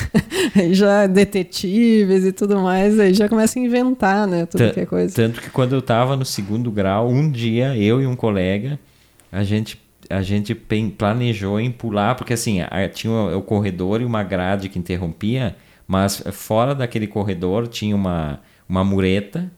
já 0.72 1.06
detetives 1.06 2.24
e 2.24 2.32
tudo 2.32 2.60
mais, 2.60 2.98
aí 2.98 3.12
já 3.12 3.28
começa 3.28 3.58
a 3.58 3.62
inventar, 3.62 4.26
né, 4.26 4.46
tudo 4.46 4.72
que 4.72 4.80
é 4.80 4.86
coisa. 4.86 5.14
Tanto 5.14 5.40
que 5.40 5.50
quando 5.50 5.72
eu 5.72 5.80
estava 5.80 6.16
no 6.16 6.24
segundo 6.24 6.70
grau, 6.70 7.08
um 7.08 7.30
dia 7.30 7.76
eu 7.76 8.00
e 8.00 8.06
um 8.06 8.14
colega, 8.14 8.78
a 9.32 9.42
gente 9.42 9.78
a 10.10 10.22
gente 10.22 10.54
planejou 10.54 11.60
em 11.60 11.70
pular, 11.70 12.16
porque 12.16 12.32
assim, 12.32 12.58
tinha 12.92 13.12
o 13.36 13.42
corredor 13.42 14.00
e 14.00 14.04
uma 14.04 14.24
grade 14.24 14.68
que 14.68 14.78
interrompia, 14.78 15.56
mas 15.86 16.22
fora 16.32 16.74
daquele 16.74 17.06
corredor 17.06 17.68
tinha 17.68 17.94
uma, 17.94 18.40
uma 18.68 18.84
mureta 18.84 19.50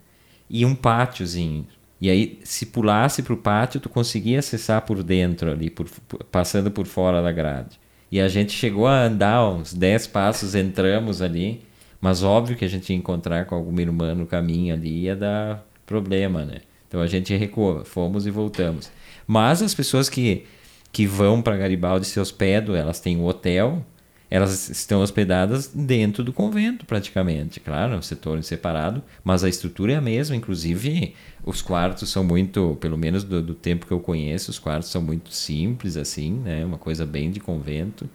e 0.48 0.64
um 0.66 0.74
pátiozinho. 0.74 1.66
E 2.00 2.10
aí, 2.10 2.38
se 2.44 2.66
pulasse 2.66 3.22
para 3.22 3.32
o 3.32 3.36
pátio, 3.36 3.80
tu 3.80 3.88
conseguia 3.88 4.40
acessar 4.40 4.82
por 4.82 5.02
dentro 5.02 5.50
ali, 5.50 5.70
por, 5.70 5.88
passando 6.30 6.70
por 6.70 6.86
fora 6.86 7.22
da 7.22 7.32
grade. 7.32 7.80
E 8.10 8.20
a 8.20 8.28
gente 8.28 8.52
chegou 8.52 8.86
a 8.86 9.04
andar 9.04 9.48
uns 9.48 9.72
10 9.72 10.08
passos, 10.08 10.54
entramos 10.54 11.22
ali, 11.22 11.62
mas 12.00 12.22
óbvio 12.22 12.56
que 12.56 12.64
a 12.64 12.68
gente 12.68 12.90
ia 12.90 12.96
encontrar 12.96 13.46
com 13.46 13.54
alguma 13.54 13.80
irmã 13.80 14.14
no 14.14 14.26
caminho 14.26 14.74
ali, 14.74 15.04
ia 15.04 15.16
dar 15.16 15.64
problema, 15.86 16.44
né? 16.44 16.58
Então 16.88 17.00
a 17.00 17.06
gente 17.06 17.34
recuou, 17.34 17.84
fomos 17.84 18.26
e 18.26 18.30
voltamos. 18.30 18.90
Mas 19.26 19.62
as 19.62 19.74
pessoas 19.74 20.08
que, 20.08 20.44
que 20.90 21.06
vão 21.06 21.40
para 21.42 21.56
Garibaldi 21.56 22.06
se 22.06 22.18
hospedam, 22.20 22.74
elas 22.74 23.00
têm 23.00 23.16
um 23.16 23.24
hotel. 23.24 23.84
elas 24.30 24.70
estão 24.70 25.02
hospedadas 25.02 25.66
dentro 25.74 26.24
do 26.24 26.32
convento, 26.32 26.86
praticamente. 26.86 27.60
Claro, 27.60 27.92
é 27.92 27.96
um 27.98 28.02
setor 28.02 28.42
separado, 28.42 29.02
mas 29.22 29.44
a 29.44 29.48
estrutura 29.48 29.92
é 29.92 29.96
a 29.96 30.00
mesma. 30.00 30.34
Inclusive, 30.34 31.14
os 31.44 31.60
quartos 31.60 32.08
são 32.10 32.24
muito, 32.24 32.78
pelo 32.80 32.96
menos 32.96 33.24
do, 33.24 33.42
do 33.42 33.54
tempo 33.54 33.86
que 33.86 33.92
eu 33.92 34.00
conheço, 34.00 34.50
os 34.50 34.58
quartos 34.58 34.88
são 34.88 35.02
muito 35.02 35.32
simples, 35.34 35.98
assim, 35.98 36.32
né? 36.32 36.64
Uma 36.64 36.78
coisa 36.78 37.04
bem 37.04 37.30
de 37.30 37.40
convento. 37.40 38.08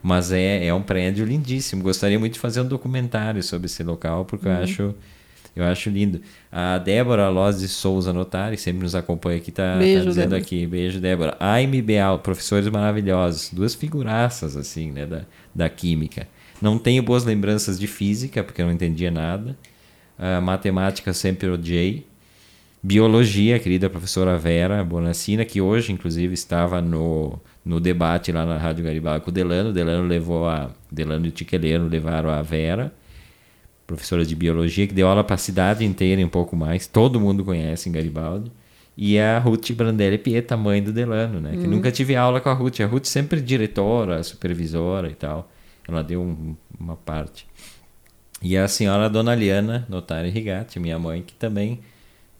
Mas 0.00 0.30
é, 0.30 0.66
é 0.66 0.72
um 0.72 0.82
prédio 0.82 1.24
lindíssimo. 1.24 1.82
Gostaria 1.82 2.18
muito 2.18 2.34
de 2.34 2.38
fazer 2.38 2.60
um 2.60 2.68
documentário 2.68 3.42
sobre 3.42 3.66
esse 3.66 3.82
local, 3.82 4.24
porque 4.26 4.46
uhum. 4.46 4.54
eu 4.54 4.62
acho 4.62 4.94
eu 5.56 5.64
acho 5.64 5.88
lindo. 5.88 6.20
A 6.50 6.78
Débora 6.78 7.28
Loz 7.28 7.60
de 7.60 7.68
Souza 7.68 8.12
Notari, 8.12 8.56
sempre 8.56 8.82
nos 8.82 8.94
acompanha 8.94 9.38
aqui, 9.38 9.50
está 9.50 9.74
tá 9.74 9.78
dizendo 9.78 10.14
Débora. 10.14 10.36
aqui. 10.36 10.66
Beijo, 10.66 11.00
Débora. 11.00 11.36
Aime 11.38 11.80
Beal, 11.80 12.18
professores 12.18 12.68
maravilhosos. 12.68 13.50
Duas 13.52 13.74
figuraças, 13.74 14.56
assim, 14.56 14.90
né, 14.90 15.06
da, 15.06 15.22
da 15.54 15.68
química. 15.68 16.26
Não 16.60 16.78
tenho 16.78 17.02
boas 17.02 17.24
lembranças 17.24 17.78
de 17.78 17.86
física, 17.86 18.42
porque 18.42 18.62
eu 18.62 18.66
não 18.66 18.72
entendia 18.72 19.10
nada. 19.10 19.56
Uh, 20.18 20.42
matemática 20.42 21.12
sempre 21.12 21.48
odiei. 21.48 22.06
Biologia, 22.82 23.58
querida 23.58 23.88
professora 23.88 24.36
Vera 24.36 24.82
Bonassina, 24.84 25.44
que 25.44 25.60
hoje, 25.60 25.92
inclusive, 25.92 26.34
estava 26.34 26.82
no, 26.82 27.38
no 27.64 27.80
debate 27.80 28.30
lá 28.30 28.44
na 28.44 28.58
Rádio 28.58 28.84
Garibaldi 28.84 29.24
com 29.24 29.30
o 29.30 29.32
Delano. 29.32 29.72
Delano 29.72 30.06
levou 30.06 30.48
a. 30.48 30.70
Delano 30.90 31.26
e 31.26 31.28
o 31.28 31.32
Tiqueleiro 31.32 31.88
levaram 31.88 32.28
a 32.30 32.42
Vera 32.42 32.92
professora 33.86 34.24
de 34.24 34.34
biologia, 34.34 34.86
que 34.86 34.94
deu 34.94 35.06
aula 35.06 35.22
para 35.22 35.34
a 35.34 35.38
cidade 35.38 35.84
inteira 35.84 36.20
e 36.20 36.24
um 36.24 36.28
pouco 36.28 36.56
mais. 36.56 36.86
Todo 36.86 37.20
mundo 37.20 37.44
conhece 37.44 37.88
em 37.88 37.92
Garibaldi. 37.92 38.50
E 38.96 39.18
a 39.18 39.38
Ruth 39.38 39.72
Brandelli 39.72 40.18
Pieta, 40.18 40.56
mãe 40.56 40.82
do 40.82 40.92
Delano, 40.92 41.40
né? 41.40 41.52
Que 41.52 41.66
hum. 41.66 41.70
nunca 41.70 41.90
tive 41.90 42.14
aula 42.14 42.40
com 42.40 42.48
a 42.48 42.52
Ruth. 42.52 42.80
A 42.80 42.86
Ruth 42.86 43.06
sempre 43.06 43.40
diretora, 43.40 44.22
supervisora 44.22 45.10
e 45.10 45.14
tal. 45.14 45.50
Ela 45.86 46.02
deu 46.02 46.22
um, 46.22 46.54
uma 46.78 46.96
parte. 46.96 47.46
E 48.40 48.56
a 48.56 48.68
senhora 48.68 49.10
Dona 49.10 49.34
Liana 49.34 49.86
Notari 49.88 50.30
Rigatti, 50.30 50.78
minha 50.78 50.98
mãe, 50.98 51.22
que 51.22 51.34
também, 51.34 51.80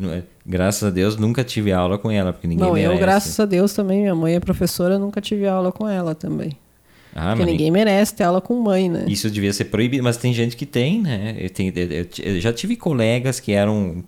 é, 0.01 0.23
graças 0.47 0.85
a 0.85 0.91
Deus, 0.91 1.17
nunca 1.17 1.43
tive 1.43 1.73
aula 1.73 1.99
com 1.99 2.11
ela, 2.11 2.33
porque 2.33 2.47
ninguém 2.47 2.65
Não, 2.65 2.75
merece. 2.75 2.95
eu, 2.95 2.99
graças 3.01 3.41
a 3.41 3.47
Deus, 3.47 3.73
também, 3.73 4.03
minha 4.03 4.15
mãe 4.15 4.35
é 4.35 4.41
professora, 4.41 4.99
nunca 4.99 5.21
tive 5.21 5.47
aula 5.49 5.73
com 5.73 5.89
ela 5.89 6.15
também. 6.15 6.53
Ah, 7.15 7.35
Porque 7.37 7.51
ninguém 7.51 7.71
merece 7.71 8.15
ter 8.15 8.25
aula 8.25 8.41
com 8.41 8.61
mãe, 8.61 8.89
né? 8.89 9.05
Isso 9.09 9.31
devia 9.31 9.53
ser 9.53 9.67
proibido, 9.67 10.03
mas 10.03 10.17
tem 10.17 10.35
gente 10.35 10.57
que 10.57 10.67
tem, 10.67 11.01
né? 11.01 11.37
Eu, 11.39 11.49
tenho, 11.49 11.73
eu, 11.77 12.07
eu 12.25 12.41
já 12.41 12.53
tive 12.53 12.75
colegas 12.75 13.39
que 13.39 13.53
eram, 13.53 14.03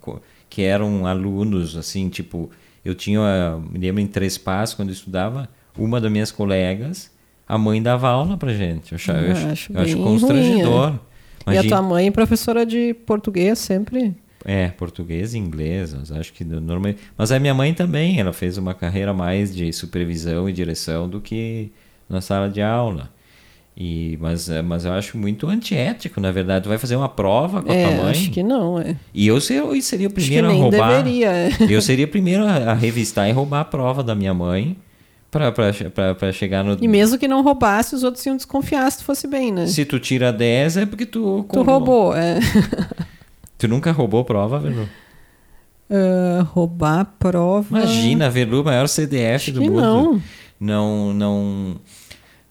que 0.51 0.63
eram 0.63 1.07
alunos, 1.07 1.77
assim, 1.77 2.09
tipo, 2.09 2.51
eu 2.85 2.95
tinha, 2.95 3.61
me 3.71 3.79
lembro 3.79 4.01
em 4.01 4.07
Três 4.07 4.37
Passos, 4.37 4.75
quando 4.75 4.89
eu 4.89 4.95
estudava, 4.95 5.49
uma 5.79 6.01
das 6.01 6.11
minhas 6.11 6.33
colegas, 6.33 7.11
a 7.47 7.57
mãe 7.57 7.81
dava 7.81 8.09
aula 8.09 8.37
pra 8.37 8.53
gente. 8.53 8.93
Eu, 8.93 9.15
eu, 9.15 9.21
eu 9.23 9.53
acho, 9.53 9.73
eu 9.73 9.81
acho 9.81 9.97
constrangedor. 9.99 10.89
Ruim, 10.91 11.01
é. 11.47 11.55
E 11.55 11.59
a 11.59 11.65
tua 11.65 11.81
mãe, 11.81 12.11
professora 12.11 12.67
de 12.67 12.93
português, 12.93 13.61
sempre? 13.61 14.17
É, 14.45 14.69
português 14.69 15.35
e 15.35 15.39
inglês, 15.39 15.95
acho 16.11 16.33
que 16.33 16.45
normalmente. 16.45 16.99
Mas 17.17 17.31
a 17.31 17.39
minha 17.39 17.55
mãe 17.55 17.73
também, 17.73 18.19
ela 18.19 18.33
fez 18.33 18.59
uma 18.59 18.75
carreira 18.75 19.13
mais 19.13 19.55
de 19.55 19.73
supervisão 19.73 20.49
e 20.49 20.53
direção 20.53 21.09
do 21.09 21.21
que 21.21 21.71
na 22.09 22.21
sala 22.21 22.49
de 22.49 22.63
aula. 22.63 23.11
E, 23.79 24.17
mas, 24.23 24.49
é, 24.49 24.63
mas 24.63 24.87
eu 24.87 24.93
acho 24.93 25.19
muito 25.19 25.49
antiético, 25.49 26.19
na 26.19 26.33
verdade. 26.33 26.63
Tu 26.63 26.69
vai 26.71 26.79
fazer 26.79 26.97
uma 26.97 27.11
prova 27.11 27.63
com 27.63 27.71
a 27.71 27.75
é, 27.75 27.87
tua 27.87 28.05
mãe. 28.05 28.11
Acho 28.11 28.31
que 28.31 28.43
não, 28.43 28.81
é. 28.81 28.97
E 29.13 29.27
eu, 29.27 29.35
eu 29.35 29.83
seria 29.83 30.09
o 30.09 30.11
primeiro 30.11 30.49
a 30.49 30.53
roubar. 30.53 31.03
Deveria, 31.03 31.31
é. 31.31 31.51
Eu 31.69 31.83
seria 31.83 32.07
o 32.07 32.09
primeiro 32.09 32.47
a, 32.47 32.71
a, 32.71 32.75
revistar 32.75 33.29
e 33.29 33.33
roubar 33.33 33.61
a 33.61 33.65
prova 33.67 34.03
da 34.03 34.15
minha 34.15 34.33
mãe 34.33 34.79
para 35.31 36.33
chegar 36.33 36.65
no. 36.65 36.79
E 36.81 36.89
mesmo 36.89 37.19
que 37.19 37.29
não 37.29 37.43
roubasse, 37.43 37.95
os 37.95 38.03
outros 38.03 38.25
iam 38.25 38.35
desconfiar 38.35 38.91
se 38.91 38.99
tu 38.99 39.05
fosse 39.05 39.27
bem, 39.27 39.53
né? 39.53 39.67
Se 39.67 39.85
tu 39.85 40.01
tira 40.01 40.33
10, 40.33 40.79
é 40.79 40.87
porque 40.87 41.05
tu. 41.05 41.45
Tu 41.53 41.63
roubou, 41.63 42.17
é. 42.17 42.39
Tu 43.59 43.67
nunca 43.69 43.91
roubou 43.91 44.23
prova, 44.23 44.59
Velu? 44.59 44.87
Uh, 45.91 46.43
roubar 46.45 47.07
prova. 47.19 47.79
Imagina, 47.79 48.29
Velu, 48.29 48.63
maior 48.63 48.87
CDF 48.87 49.35
acho 49.35 49.53
do 49.53 49.63
mundo. 49.63 49.81
Não 49.81 50.23
não 50.59 51.13
não 51.13 51.77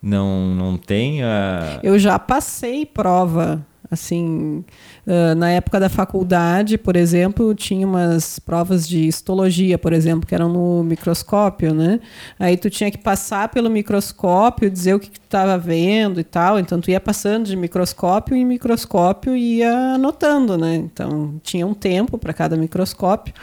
não 0.02 0.56
não 0.56 0.78
tem 0.78 1.24
a... 1.24 1.80
Eu 1.82 1.98
já 1.98 2.20
passei 2.20 2.86
prova 2.86 3.66
assim 3.90 4.64
uh, 5.06 5.36
na 5.36 5.52
época 5.52 5.80
da 5.80 5.90
faculdade 5.90 6.78
por 6.78 6.96
exemplo 6.96 7.54
tinha 7.54 7.86
umas 7.86 8.40
provas 8.40 8.88
de 8.88 9.08
histologia 9.08 9.78
por 9.78 9.94
exemplo 9.94 10.28
que 10.28 10.34
eram 10.34 10.50
no 10.50 10.84
microscópio 10.84 11.74
né? 11.74 12.00
Aí 12.40 12.58
tu 12.58 12.70
tinha 12.70 12.90
que 12.90 12.98
passar 12.98 13.50
pelo 13.50 13.70
microscópio 13.70 14.70
dizer 14.70 14.96
o 14.96 15.00
que 15.00 15.12
estava 15.36 15.58
vendo 15.58 16.20
e 16.20 16.24
tal. 16.24 16.58
Então 16.60 16.80
tu 16.80 16.90
ia 16.90 17.00
passando 17.00 17.46
de 17.46 17.56
microscópio 17.56 18.36
em 18.36 18.46
microscópio 18.46 19.36
e 19.36 19.58
ia 19.58 19.96
anotando 19.96 20.58
né? 20.58 20.76
Então 20.76 21.40
tinha 21.44 21.66
um 21.68 21.74
tempo 21.74 22.18
para 22.18 22.34
cada 22.34 22.56
microscópio 22.56 23.34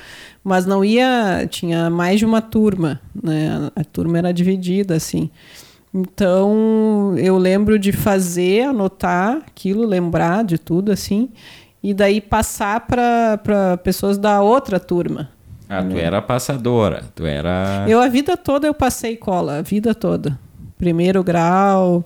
mas 0.45 0.67
não 0.67 0.85
ia, 0.85 1.47
tinha 1.49 1.89
mais 1.89 2.19
de 2.19 2.27
uma 2.27 2.41
turma, 2.41 3.01
né? 3.23 3.71
A, 3.77 3.81
a 3.81 3.85
turma 3.85 4.19
era 4.19 4.33
dividida 4.33 4.97
assim. 4.97 5.31
Então, 5.95 7.15
eu 7.19 7.37
lembro 7.37 7.79
de 7.79 7.93
fazer, 7.93 8.63
anotar 8.63 9.43
aquilo, 9.47 9.85
lembrar 9.85 10.43
de 10.43 10.57
tudo 10.57 10.91
assim, 10.91 11.29
e 11.83 11.93
daí 11.93 12.21
passar 12.21 12.87
para 12.87 13.77
pessoas 13.85 14.17
da 14.17 14.41
outra 14.41 14.81
turma. 14.81 15.29
Ah, 15.69 15.83
né? 15.83 15.95
tu 15.95 15.99
era 15.99 16.23
passadora, 16.23 17.05
tu 17.15 17.27
era 17.27 17.85
Eu 17.89 18.01
a 18.01 18.09
vida 18.09 18.37
toda 18.37 18.67
eu 18.67 18.75
passei 18.75 19.17
cola, 19.17 19.59
a 19.59 19.63
vida 19.63 19.95
toda. 19.95 20.39
Primeiro 20.79 21.23
grau, 21.23 22.05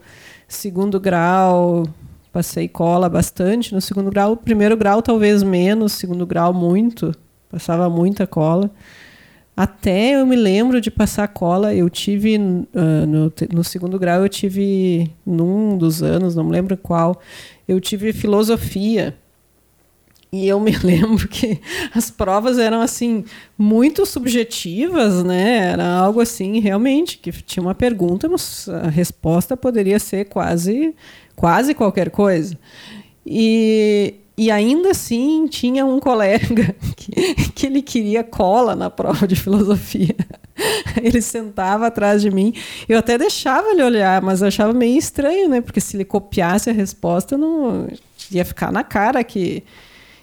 segundo 0.48 0.98
grau, 0.98 1.84
passei 2.32 2.68
cola 2.68 3.08
bastante 3.08 3.72
no 3.72 3.80
segundo 3.80 4.10
grau, 4.10 4.36
primeiro 4.36 4.76
grau 4.76 5.00
talvez 5.00 5.42
menos, 5.42 5.92
segundo 5.92 6.26
grau 6.26 6.52
muito. 6.52 7.12
Passava 7.50 7.88
muita 7.88 8.26
cola. 8.26 8.70
Até 9.56 10.16
eu 10.16 10.26
me 10.26 10.36
lembro 10.36 10.82
de 10.82 10.90
passar 10.90 11.28
cola, 11.28 11.74
eu 11.74 11.88
tive 11.88 12.36
uh, 12.36 13.06
no, 13.08 13.32
no, 13.50 13.64
segundo 13.64 13.98
grau, 13.98 14.20
eu 14.20 14.28
tive, 14.28 15.10
num 15.24 15.78
dos 15.78 16.02
anos, 16.02 16.34
não 16.34 16.44
me 16.44 16.52
lembro 16.52 16.76
qual, 16.76 17.18
eu 17.66 17.80
tive 17.80 18.12
filosofia. 18.12 19.16
E 20.30 20.46
eu 20.46 20.60
me 20.60 20.72
lembro 20.84 21.26
que 21.26 21.58
as 21.94 22.10
provas 22.10 22.58
eram 22.58 22.82
assim 22.82 23.24
muito 23.56 24.04
subjetivas, 24.04 25.24
né? 25.24 25.72
Era 25.72 25.90
algo 26.00 26.20
assim, 26.20 26.60
realmente, 26.60 27.16
que 27.16 27.32
tinha 27.32 27.62
uma 27.62 27.74
pergunta, 27.74 28.28
mas 28.28 28.68
a 28.68 28.88
resposta 28.88 29.56
poderia 29.56 29.98
ser 29.98 30.26
quase 30.26 30.94
quase 31.34 31.74
qualquer 31.74 32.10
coisa. 32.10 32.58
E 33.24 34.14
e 34.38 34.50
ainda 34.50 34.90
assim 34.90 35.46
tinha 35.46 35.86
um 35.86 35.98
colega 35.98 36.74
que, 36.94 37.34
que 37.52 37.66
ele 37.66 37.80
queria 37.80 38.22
cola 38.22 38.76
na 38.76 38.90
prova 38.90 39.26
de 39.26 39.34
filosofia. 39.34 40.14
Ele 41.02 41.20
sentava 41.20 41.86
atrás 41.86 42.22
de 42.22 42.30
mim. 42.30 42.54
Eu 42.88 42.98
até 42.98 43.18
deixava 43.18 43.68
ele 43.68 43.82
olhar, 43.82 44.22
mas 44.22 44.42
achava 44.42 44.72
meio 44.72 44.96
estranho, 44.96 45.50
né? 45.50 45.60
Porque 45.60 45.82
se 45.82 45.96
ele 45.96 46.04
copiasse 46.04 46.70
a 46.70 46.72
resposta, 46.72 47.36
não 47.36 47.86
ia 48.30 48.42
ficar 48.42 48.72
na 48.72 48.82
cara 48.82 49.22
que, 49.22 49.62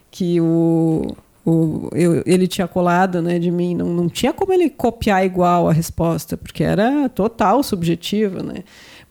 que 0.09 0.41
o, 0.41 1.15
o, 1.45 1.89
eu, 1.93 2.23
ele 2.25 2.47
tinha 2.47 2.67
colado 2.67 3.21
né, 3.21 3.37
de 3.37 3.51
mim. 3.51 3.75
Não, 3.75 3.87
não 3.87 4.09
tinha 4.09 4.33
como 4.33 4.51
ele 4.53 4.69
copiar 4.69 5.23
igual 5.23 5.69
a 5.69 5.73
resposta, 5.73 6.35
porque 6.35 6.63
era 6.63 7.07
total 7.09 7.61
subjetivo, 7.61 8.41
né? 8.41 8.63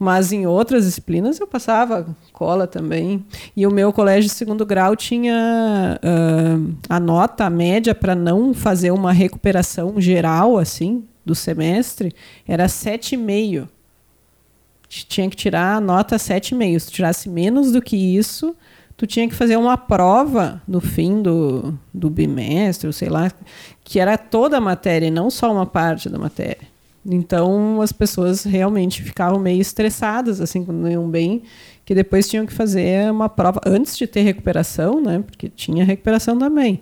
Mas 0.02 0.32
em 0.32 0.48
outras 0.48 0.84
disciplinas 0.84 1.38
eu 1.38 1.46
passava 1.46 2.04
cola 2.32 2.66
também. 2.66 3.24
E 3.56 3.64
o 3.64 3.70
meu 3.70 3.92
colégio 3.92 4.28
de 4.28 4.34
segundo 4.34 4.66
grau 4.66 4.96
tinha 4.96 5.96
uh, 6.02 6.74
a 6.88 6.98
nota, 6.98 7.44
a 7.44 7.50
média, 7.50 7.94
para 7.94 8.12
não 8.12 8.52
fazer 8.52 8.90
uma 8.90 9.12
recuperação 9.12 10.00
geral, 10.00 10.58
assim, 10.58 11.04
do 11.24 11.36
semestre, 11.36 12.12
era 12.48 12.66
7,5. 12.66 13.68
Tinha 14.88 15.30
que 15.30 15.36
tirar 15.36 15.76
a 15.76 15.80
nota 15.80 16.16
7,5. 16.16 16.80
Se 16.80 16.86
tu 16.86 16.92
tirasse 16.94 17.28
menos 17.28 17.70
do 17.70 17.80
que 17.80 17.96
isso, 17.96 18.56
tu 18.96 19.06
tinha 19.06 19.28
que 19.28 19.36
fazer 19.36 19.56
uma 19.56 19.78
prova 19.78 20.60
no 20.66 20.80
fim 20.80 21.22
do, 21.22 21.78
do 21.94 22.10
bimestre, 22.10 22.92
sei 22.92 23.08
lá, 23.08 23.30
que 23.84 24.00
era 24.00 24.18
toda 24.18 24.56
a 24.56 24.60
matéria, 24.60 25.06
e 25.06 25.12
não 25.12 25.30
só 25.30 25.52
uma 25.52 25.64
parte 25.64 26.08
da 26.08 26.18
matéria. 26.18 26.71
Então 27.04 27.82
as 27.82 27.92
pessoas 27.92 28.44
realmente 28.44 29.02
ficavam 29.02 29.38
meio 29.38 29.60
estressadas 29.60 30.40
assim 30.40 30.64
quando 30.64 30.88
iam 30.88 31.08
bem, 31.08 31.42
que 31.84 31.94
depois 31.94 32.28
tinham 32.28 32.46
que 32.46 32.52
fazer 32.52 33.10
uma 33.10 33.28
prova 33.28 33.60
antes 33.66 33.96
de 33.96 34.06
ter 34.06 34.22
recuperação, 34.22 35.00
né? 35.00 35.22
Porque 35.26 35.48
tinha 35.48 35.84
recuperação 35.84 36.38
também. 36.38 36.80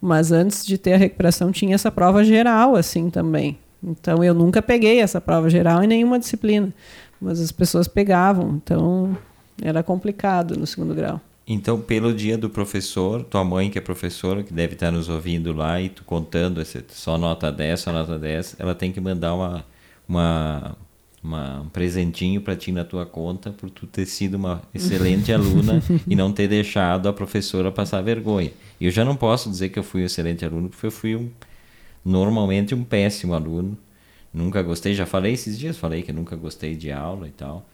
Mas 0.00 0.32
antes 0.32 0.66
de 0.66 0.76
ter 0.76 0.94
a 0.94 0.96
recuperação 0.96 1.52
tinha 1.52 1.74
essa 1.74 1.90
prova 1.90 2.24
geral 2.24 2.74
assim 2.74 3.10
também. 3.10 3.58
Então 3.82 4.22
eu 4.24 4.34
nunca 4.34 4.60
peguei 4.60 5.00
essa 5.00 5.20
prova 5.20 5.48
geral 5.48 5.82
em 5.82 5.86
nenhuma 5.86 6.18
disciplina, 6.18 6.72
mas 7.20 7.40
as 7.40 7.52
pessoas 7.52 7.88
pegavam, 7.88 8.60
então 8.62 9.16
era 9.62 9.82
complicado 9.82 10.56
no 10.56 10.66
segundo 10.66 10.94
grau. 10.94 11.20
Então, 11.52 11.80
pelo 11.80 12.14
dia 12.14 12.38
do 12.38 12.48
professor, 12.48 13.24
tua 13.24 13.42
mãe 13.42 13.68
que 13.68 13.76
é 13.76 13.80
professora, 13.80 14.44
que 14.44 14.52
deve 14.52 14.74
estar 14.74 14.92
nos 14.92 15.08
ouvindo 15.08 15.52
lá 15.52 15.80
e 15.80 15.88
tu 15.88 16.04
contando 16.04 16.60
esse, 16.60 16.84
só 16.90 17.18
nota 17.18 17.50
10, 17.50 17.80
só 17.80 17.92
nota 17.92 18.16
10, 18.16 18.54
ela 18.60 18.72
tem 18.72 18.92
que 18.92 19.00
mandar 19.00 19.34
uma, 19.34 19.64
uma 20.08 20.76
uma, 21.22 21.60
um 21.60 21.68
presentinho 21.68 22.40
para 22.40 22.54
ti 22.56 22.70
na 22.72 22.84
tua 22.84 23.04
conta 23.04 23.50
por 23.50 23.68
tu 23.68 23.84
ter 23.84 24.06
sido 24.06 24.34
uma 24.34 24.62
excelente 24.72 25.32
aluna 25.34 25.82
e 26.06 26.16
não 26.16 26.32
ter 26.32 26.46
deixado 26.46 27.08
a 27.08 27.12
professora 27.12 27.72
passar 27.72 28.00
vergonha. 28.00 28.52
E 28.80 28.86
eu 28.86 28.90
já 28.92 29.04
não 29.04 29.16
posso 29.16 29.50
dizer 29.50 29.70
que 29.70 29.78
eu 29.78 29.82
fui 29.82 30.02
um 30.02 30.06
excelente 30.06 30.44
aluno, 30.44 30.68
porque 30.68 30.86
eu 30.86 30.90
fui 30.90 31.16
um, 31.16 31.28
normalmente 32.04 32.74
um 32.76 32.84
péssimo 32.84 33.34
aluno. 33.34 33.76
Nunca 34.32 34.62
gostei, 34.62 34.94
já 34.94 35.04
falei 35.04 35.32
esses 35.32 35.58
dias, 35.58 35.76
falei 35.76 36.02
que 36.02 36.12
nunca 36.12 36.36
gostei 36.36 36.76
de 36.76 36.92
aula 36.92 37.26
e 37.26 37.32
tal. 37.32 37.68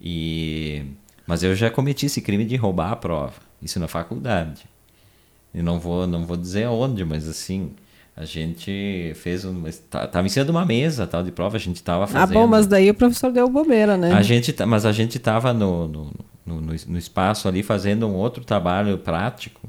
E 0.00 0.84
mas 1.26 1.42
eu 1.42 1.54
já 1.54 1.70
cometi 1.70 2.06
esse 2.06 2.20
crime 2.20 2.44
de 2.44 2.56
roubar 2.56 2.92
a 2.92 2.96
prova, 2.96 3.34
isso 3.62 3.80
na 3.80 3.88
faculdade. 3.88 4.64
E 5.54 5.62
não 5.62 5.80
vou 5.80 6.06
não 6.06 6.24
vou 6.26 6.36
dizer 6.36 6.64
aonde, 6.64 7.04
mas 7.04 7.28
assim, 7.28 7.72
a 8.16 8.24
gente 8.24 9.12
fez 9.16 9.44
um. 9.44 9.66
Estava 9.66 10.08
tá, 10.08 10.22
em 10.22 10.28
cima 10.28 10.44
de 10.46 10.50
uma 10.50 10.64
mesa 10.64 11.06
tal 11.06 11.22
de 11.22 11.30
prova, 11.30 11.56
a 11.56 11.60
gente 11.60 11.76
estava 11.76 12.06
fazendo. 12.06 12.30
Ah, 12.30 12.40
bom, 12.40 12.46
mas 12.46 12.66
daí 12.66 12.88
o 12.88 12.94
professor 12.94 13.30
deu 13.30 13.46
bobeira, 13.46 13.96
né? 13.98 14.12
A 14.12 14.22
gente, 14.22 14.54
mas 14.64 14.86
a 14.86 14.92
gente 14.92 15.18
estava 15.18 15.52
no, 15.52 15.86
no, 15.86 16.10
no, 16.46 16.60
no, 16.62 16.98
espaço 16.98 17.46
ali 17.46 17.62
fazendo 17.62 18.06
um 18.06 18.14
outro 18.14 18.42
trabalho 18.42 18.96
prático. 18.96 19.68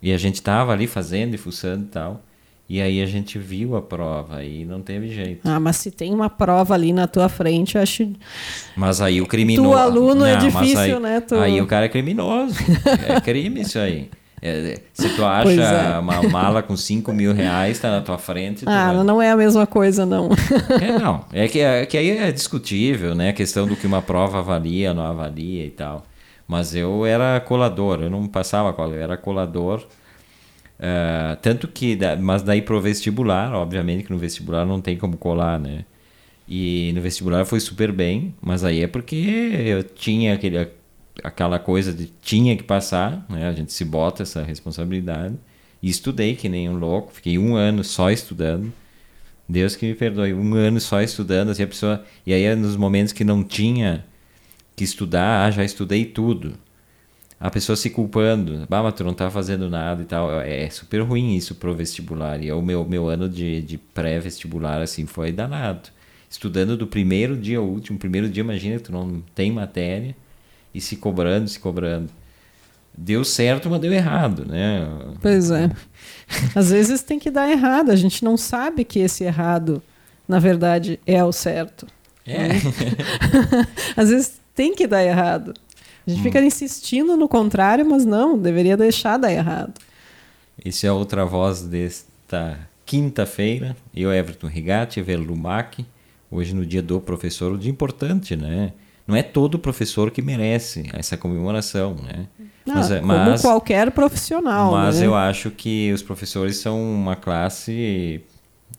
E 0.00 0.12
a 0.12 0.18
gente 0.18 0.36
estava 0.36 0.72
ali 0.72 0.86
fazendo 0.86 1.34
e 1.34 1.38
fuçando 1.38 1.84
e 1.84 1.88
tal. 1.88 2.22
E 2.68 2.80
aí 2.80 3.00
a 3.00 3.06
gente 3.06 3.38
viu 3.38 3.76
a 3.76 3.82
prova 3.82 4.42
e 4.42 4.64
não 4.64 4.82
teve 4.82 5.08
jeito. 5.08 5.48
Ah, 5.48 5.60
mas 5.60 5.76
se 5.76 5.90
tem 5.90 6.12
uma 6.12 6.28
prova 6.28 6.74
ali 6.74 6.92
na 6.92 7.06
tua 7.06 7.28
frente, 7.28 7.76
eu 7.76 7.82
acho. 7.82 8.10
Mas 8.76 9.00
aí 9.00 9.20
o 9.20 9.26
criminoso. 9.26 9.70
Tu 9.70 9.76
aluno 9.76 10.24
é 10.24 10.36
não, 10.36 10.36
é 10.36 10.36
difícil, 10.36 10.78
aí, 10.78 11.00
né? 11.00 11.20
Tu... 11.20 11.36
Aí 11.36 11.60
o 11.60 11.66
cara 11.66 11.86
é 11.86 11.88
criminoso. 11.88 12.56
é 13.06 13.20
crime 13.20 13.60
isso 13.60 13.78
aí. 13.78 14.10
É, 14.42 14.80
se 14.92 15.08
tu 15.10 15.24
acha 15.24 15.50
é. 15.50 15.98
uma 15.98 16.22
mala 16.24 16.62
com 16.62 16.76
5 16.76 17.12
mil 17.12 17.32
reais, 17.32 17.76
está 17.76 17.90
na 17.90 18.00
tua 18.00 18.18
frente. 18.18 18.64
ah, 18.66 18.92
vai... 18.92 19.04
não 19.04 19.22
é 19.22 19.30
a 19.30 19.36
mesma 19.36 19.66
coisa, 19.66 20.04
não. 20.04 20.28
É, 20.80 20.98
não. 20.98 21.24
É 21.32 21.48
que, 21.48 21.60
é 21.60 21.86
que 21.86 21.96
aí 21.96 22.10
é 22.10 22.30
discutível, 22.30 23.14
né? 23.14 23.30
A 23.30 23.32
questão 23.32 23.66
do 23.66 23.74
que 23.74 23.86
uma 23.86 24.02
prova 24.02 24.38
avalia, 24.38 24.92
não 24.92 25.04
avalia 25.04 25.64
e 25.64 25.70
tal. 25.70 26.04
Mas 26.46 26.74
eu 26.74 27.06
era 27.06 27.40
colador, 27.40 28.00
eu 28.00 28.10
não 28.10 28.26
passava 28.26 28.72
cola, 28.72 28.94
eu 28.94 29.02
era 29.02 29.16
colador. 29.16 29.84
Uh, 30.78 31.36
tanto 31.40 31.68
que, 31.68 31.98
mas 32.20 32.42
daí 32.42 32.60
pro 32.60 32.80
vestibular, 32.80 33.52
obviamente 33.54 34.04
que 34.04 34.12
no 34.12 34.18
vestibular 34.18 34.66
não 34.66 34.80
tem 34.80 34.96
como 34.96 35.16
colar, 35.16 35.58
né? 35.58 35.84
E 36.48 36.92
no 36.94 37.00
vestibular 37.00 37.44
foi 37.44 37.60
super 37.60 37.90
bem, 37.92 38.34
mas 38.40 38.62
aí 38.62 38.82
é 38.82 38.86
porque 38.86 39.16
eu 39.16 39.82
tinha 39.82 40.34
aquele, 40.34 40.68
aquela 41.24 41.58
coisa 41.58 41.92
de 41.92 42.06
tinha 42.22 42.56
que 42.56 42.62
passar, 42.62 43.24
né? 43.28 43.48
A 43.48 43.52
gente 43.52 43.72
se 43.72 43.84
bota 43.84 44.22
essa 44.22 44.42
responsabilidade. 44.42 45.34
E 45.82 45.88
estudei 45.90 46.36
que 46.36 46.48
nem 46.48 46.68
um 46.68 46.76
louco, 46.76 47.12
fiquei 47.12 47.38
um 47.38 47.54
ano 47.56 47.82
só 47.84 48.10
estudando. 48.10 48.72
Deus 49.48 49.76
que 49.76 49.86
me 49.86 49.94
perdoe, 49.94 50.34
um 50.34 50.54
ano 50.54 50.80
só 50.80 51.00
estudando, 51.02 51.50
assim 51.50 51.62
a 51.62 51.66
pessoa. 51.66 52.04
E 52.26 52.32
aí 52.32 52.54
nos 52.56 52.76
momentos 52.76 53.12
que 53.12 53.24
não 53.24 53.44
tinha 53.44 54.04
que 54.74 54.84
estudar, 54.84 55.46
ah, 55.46 55.50
já 55.50 55.64
estudei 55.64 56.04
tudo. 56.04 56.54
A 57.38 57.50
pessoa 57.50 57.76
se 57.76 57.90
culpando, 57.90 58.66
bah, 58.68 58.82
mas 58.82 58.94
tu 58.94 59.04
não 59.04 59.12
tá 59.12 59.30
fazendo 59.30 59.68
nada 59.68 60.02
e 60.02 60.06
tal. 60.06 60.40
É, 60.40 60.64
é 60.64 60.70
super 60.70 61.00
ruim 61.00 61.36
isso 61.36 61.54
pro 61.54 61.74
vestibular. 61.74 62.42
E 62.42 62.48
é 62.48 62.54
o 62.54 62.62
meu, 62.62 62.84
meu 62.84 63.08
ano 63.08 63.28
de, 63.28 63.60
de 63.60 63.76
pré-vestibular, 63.76 64.80
assim, 64.80 65.04
foi 65.04 65.32
danado. 65.32 65.90
Estudando 66.30 66.76
do 66.76 66.86
primeiro 66.86 67.36
dia 67.36 67.58
ao 67.58 67.64
último. 67.64 67.98
Primeiro 67.98 68.28
dia, 68.28 68.42
imagina, 68.42 68.80
tu 68.80 68.90
não 68.90 69.22
tem 69.34 69.52
matéria 69.52 70.16
e 70.74 70.80
se 70.80 70.96
cobrando, 70.96 71.48
se 71.48 71.60
cobrando. 71.60 72.10
Deu 72.96 73.22
certo, 73.22 73.68
mas 73.68 73.80
deu 73.80 73.92
errado, 73.92 74.46
né? 74.46 74.88
Pois 75.20 75.50
é. 75.50 75.70
Às 76.56 76.70
vezes 76.70 77.02
tem 77.02 77.18
que 77.18 77.30
dar 77.30 77.50
errado, 77.50 77.90
a 77.90 77.96
gente 77.96 78.24
não 78.24 78.38
sabe 78.38 78.84
que 78.84 78.98
esse 78.98 79.24
errado, 79.24 79.82
na 80.26 80.38
verdade, 80.38 80.98
é 81.06 81.22
o 81.22 81.32
certo. 81.32 81.86
É. 82.26 82.48
Às 83.94 84.08
vezes 84.08 84.40
tem 84.54 84.74
que 84.74 84.86
dar 84.86 85.04
errado. 85.04 85.52
A 86.06 86.10
gente 86.10 86.20
hum. 86.20 86.22
fica 86.22 86.40
insistindo 86.40 87.16
no 87.16 87.28
contrário, 87.28 87.84
mas 87.84 88.04
não, 88.04 88.38
deveria 88.38 88.76
deixar 88.76 89.16
dar 89.16 89.32
errado. 89.32 89.74
Essa 90.64 90.86
é 90.86 90.92
outra 90.92 91.24
voz 91.24 91.62
desta 91.62 92.58
quinta-feira. 92.84 93.76
Eu, 93.94 94.12
Everton 94.12 94.46
Rigatti, 94.46 95.02
Verlumac. 95.02 95.84
Hoje 96.30 96.54
no 96.54 96.64
dia 96.64 96.82
do 96.82 97.00
professor, 97.00 97.52
o 97.52 97.58
dia 97.58 97.70
importante, 97.70 98.36
né? 98.36 98.72
não 99.06 99.14
é 99.14 99.22
todo 99.22 99.58
professor 99.58 100.10
que 100.10 100.20
merece 100.20 100.90
essa 100.92 101.16
comemoração, 101.16 101.94
né? 101.94 102.26
Não, 102.66 102.74
mas, 102.74 102.90
é, 102.90 103.00
como 103.00 103.12
mas, 103.12 103.42
qualquer 103.42 103.92
profissional. 103.92 104.72
Mas 104.72 104.98
né? 104.98 105.06
eu 105.06 105.14
acho 105.14 105.50
que 105.50 105.92
os 105.92 106.02
professores 106.02 106.56
são 106.56 106.82
uma 106.82 107.14
classe. 107.14 108.20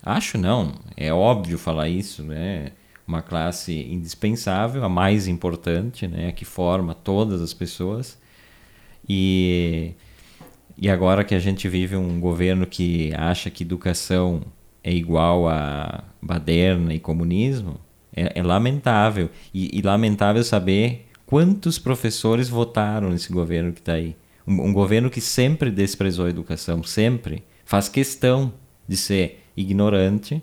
Acho 0.04 0.38
não, 0.38 0.74
é 0.98 1.14
óbvio 1.14 1.58
falar 1.58 1.88
isso, 1.88 2.24
né? 2.24 2.72
Uma 3.08 3.22
classe 3.22 3.74
indispensável, 3.90 4.84
a 4.84 4.90
mais 4.90 5.28
importante, 5.28 6.08
né? 6.08 6.32
Que 6.32 6.44
forma 6.44 6.94
todas 6.94 7.42
as 7.42 7.54
pessoas. 7.54 8.20
E, 9.08 9.94
e 10.78 10.90
agora 10.90 11.24
que 11.24 11.34
a 11.34 11.40
gente 11.40 11.70
vive 11.70 11.96
um 11.96 12.20
governo 12.20 12.66
que 12.68 13.14
acha 13.16 13.50
que 13.50 13.64
educação 13.64 14.42
é 14.84 14.92
igual 14.94 15.48
a 15.48 16.04
baderna 16.22 16.94
e 16.94 17.00
comunismo, 17.00 17.80
é, 18.16 18.40
é 18.40 18.44
lamentável. 18.44 19.30
E, 19.54 19.78
e, 19.78 19.82
lamentável 19.82 20.44
saber 20.44 21.06
quantos 21.26 21.78
professores 21.78 22.50
votaram 22.50 23.10
nesse 23.10 23.32
governo 23.32 23.74
que 23.74 23.80
está 23.80 23.94
aí. 23.94 24.16
Um, 24.46 24.68
um, 24.68 24.74
governo 24.74 25.10
que 25.10 25.22
sempre 25.22 25.70
desprezou 25.70 26.26
a 26.26 26.30
educação, 26.30 26.84
sempre. 26.84 27.44
Faz 27.66 27.90
questão 27.90 28.54
de 28.88 28.96
ser 28.96 29.44
ignorante 29.56 30.42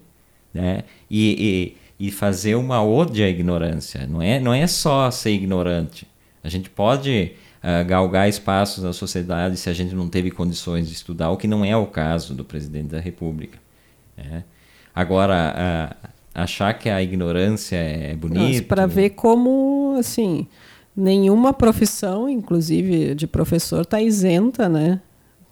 né? 0.52 0.84
e, 1.10 1.74
e, 1.76 1.76
e 2.06 2.10
fazer 2.10 2.54
uma 2.54 2.84
ode 2.84 3.22
à 3.22 3.28
ignorância. 3.30 4.06
Não 4.06 4.20
é, 4.20 4.38
não 4.38 4.52
é 4.52 4.66
só 4.66 5.10
ser 5.10 5.30
ignorante. 5.30 6.06
A 6.42 6.50
gente 6.50 6.68
pode 6.68 7.32
uh, 7.62 7.82
galgar 7.86 8.28
espaços 8.28 8.84
na 8.84 8.92
sociedade 8.92 9.56
se 9.56 9.70
a 9.70 9.72
gente 9.72 9.94
não 9.94 10.06
teve 10.06 10.30
condições 10.30 10.86
de 10.86 10.92
estudar, 10.92 11.30
o 11.30 11.38
que 11.38 11.48
não 11.48 11.64
é 11.64 11.74
o 11.74 11.86
caso 11.86 12.34
do 12.34 12.44
presidente 12.44 12.88
da 12.88 13.00
República. 13.00 13.58
Né? 14.18 14.44
Agora, 14.94 15.96
uh, 16.04 16.08
achar 16.34 16.74
que 16.74 16.90
a 16.90 17.02
ignorância 17.02 17.76
é 17.76 18.14
bonita. 18.14 18.66
Para 18.68 18.84
ver 18.84 19.10
como, 19.10 19.96
assim, 19.98 20.46
nenhuma 20.94 21.54
profissão, 21.54 22.28
inclusive 22.28 23.14
de 23.14 23.26
professor, 23.26 23.80
está 23.80 23.98
isenta, 23.98 24.68
né, 24.68 25.00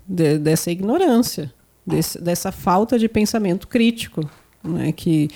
de, 0.07 0.37
dessa 0.37 0.71
ignorância, 0.71 1.51
desse, 1.87 2.21
dessa 2.21 2.53
falta 2.53 2.99
de 2.99 3.09
pensamento 3.09 3.67
crítico, 3.67 4.29
né, 4.63 4.93
que 4.93 5.31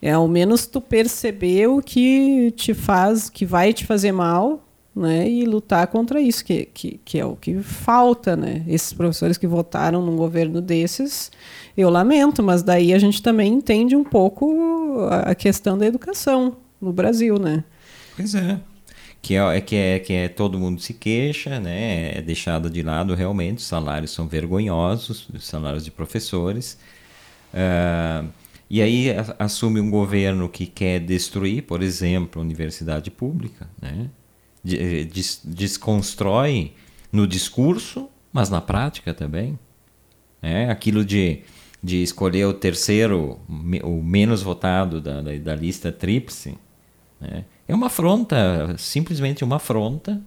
é 0.00 0.12
ao 0.12 0.28
menos 0.28 0.66
tu 0.66 0.80
perceber 0.80 1.68
o 1.68 1.82
que 1.82 2.52
te 2.52 2.74
faz, 2.74 3.28
que 3.30 3.44
vai 3.44 3.72
te 3.72 3.84
fazer 3.84 4.12
mal, 4.12 4.62
né, 4.94 5.28
e 5.28 5.44
lutar 5.44 5.86
contra 5.88 6.18
isso, 6.20 6.42
que, 6.42 6.64
que, 6.72 6.98
que 7.04 7.18
é 7.18 7.24
o 7.24 7.36
que 7.36 7.62
falta, 7.62 8.34
né? 8.34 8.64
Esses 8.66 8.94
professores 8.94 9.36
que 9.36 9.46
votaram 9.46 10.00
num 10.00 10.16
governo 10.16 10.62
desses, 10.62 11.30
eu 11.76 11.90
lamento, 11.90 12.42
mas 12.42 12.62
daí 12.62 12.94
a 12.94 12.98
gente 12.98 13.22
também 13.22 13.52
entende 13.52 13.94
um 13.94 14.02
pouco 14.02 15.06
a 15.22 15.34
questão 15.34 15.76
da 15.76 15.84
educação 15.84 16.56
no 16.80 16.94
Brasil, 16.94 17.38
né? 17.38 17.62
Pois 18.16 18.34
é. 18.34 18.58
Que 19.20 19.34
é, 19.34 19.56
é, 19.56 19.60
que 19.60 19.76
é 19.76 19.98
que 19.98 20.12
é 20.14 20.28
todo 20.28 20.58
mundo 20.58 20.80
se 20.80 20.94
queixa, 20.94 21.60
né? 21.60 22.16
É 22.16 22.22
deixado 22.22 22.70
de 22.70 22.82
lado 22.82 23.14
realmente, 23.14 23.58
os 23.58 23.66
salários 23.66 24.12
são 24.12 24.26
vergonhosos, 24.26 25.28
os 25.34 25.44
salários 25.44 25.84
de 25.84 25.90
professores. 25.90 26.78
Uh, 27.52 28.26
e 28.68 28.82
aí 28.82 29.08
assume 29.38 29.80
um 29.80 29.90
governo 29.90 30.48
que 30.48 30.66
quer 30.66 31.00
destruir, 31.00 31.62
por 31.62 31.82
exemplo, 31.82 32.40
a 32.40 32.44
universidade 32.44 33.10
pública, 33.10 33.68
né? 33.80 34.10
Eh, 34.68 35.04
des 35.04 35.40
desconstrói 35.44 36.72
no 37.12 37.26
discurso, 37.26 38.08
mas 38.32 38.50
na 38.50 38.60
prática 38.60 39.14
também. 39.14 39.58
É, 40.42 40.68
aquilo 40.68 41.04
de 41.04 41.42
de 41.86 42.02
escolher 42.02 42.46
o 42.46 42.52
terceiro, 42.52 43.38
o 43.84 44.02
menos 44.02 44.42
votado 44.42 45.00
da, 45.00 45.22
da, 45.22 45.36
da 45.36 45.54
lista 45.54 45.92
tríplice, 45.92 46.58
né? 47.20 47.44
é 47.68 47.74
uma 47.74 47.86
afronta, 47.86 48.74
simplesmente 48.76 49.44
uma 49.44 49.56
afronta 49.56 50.20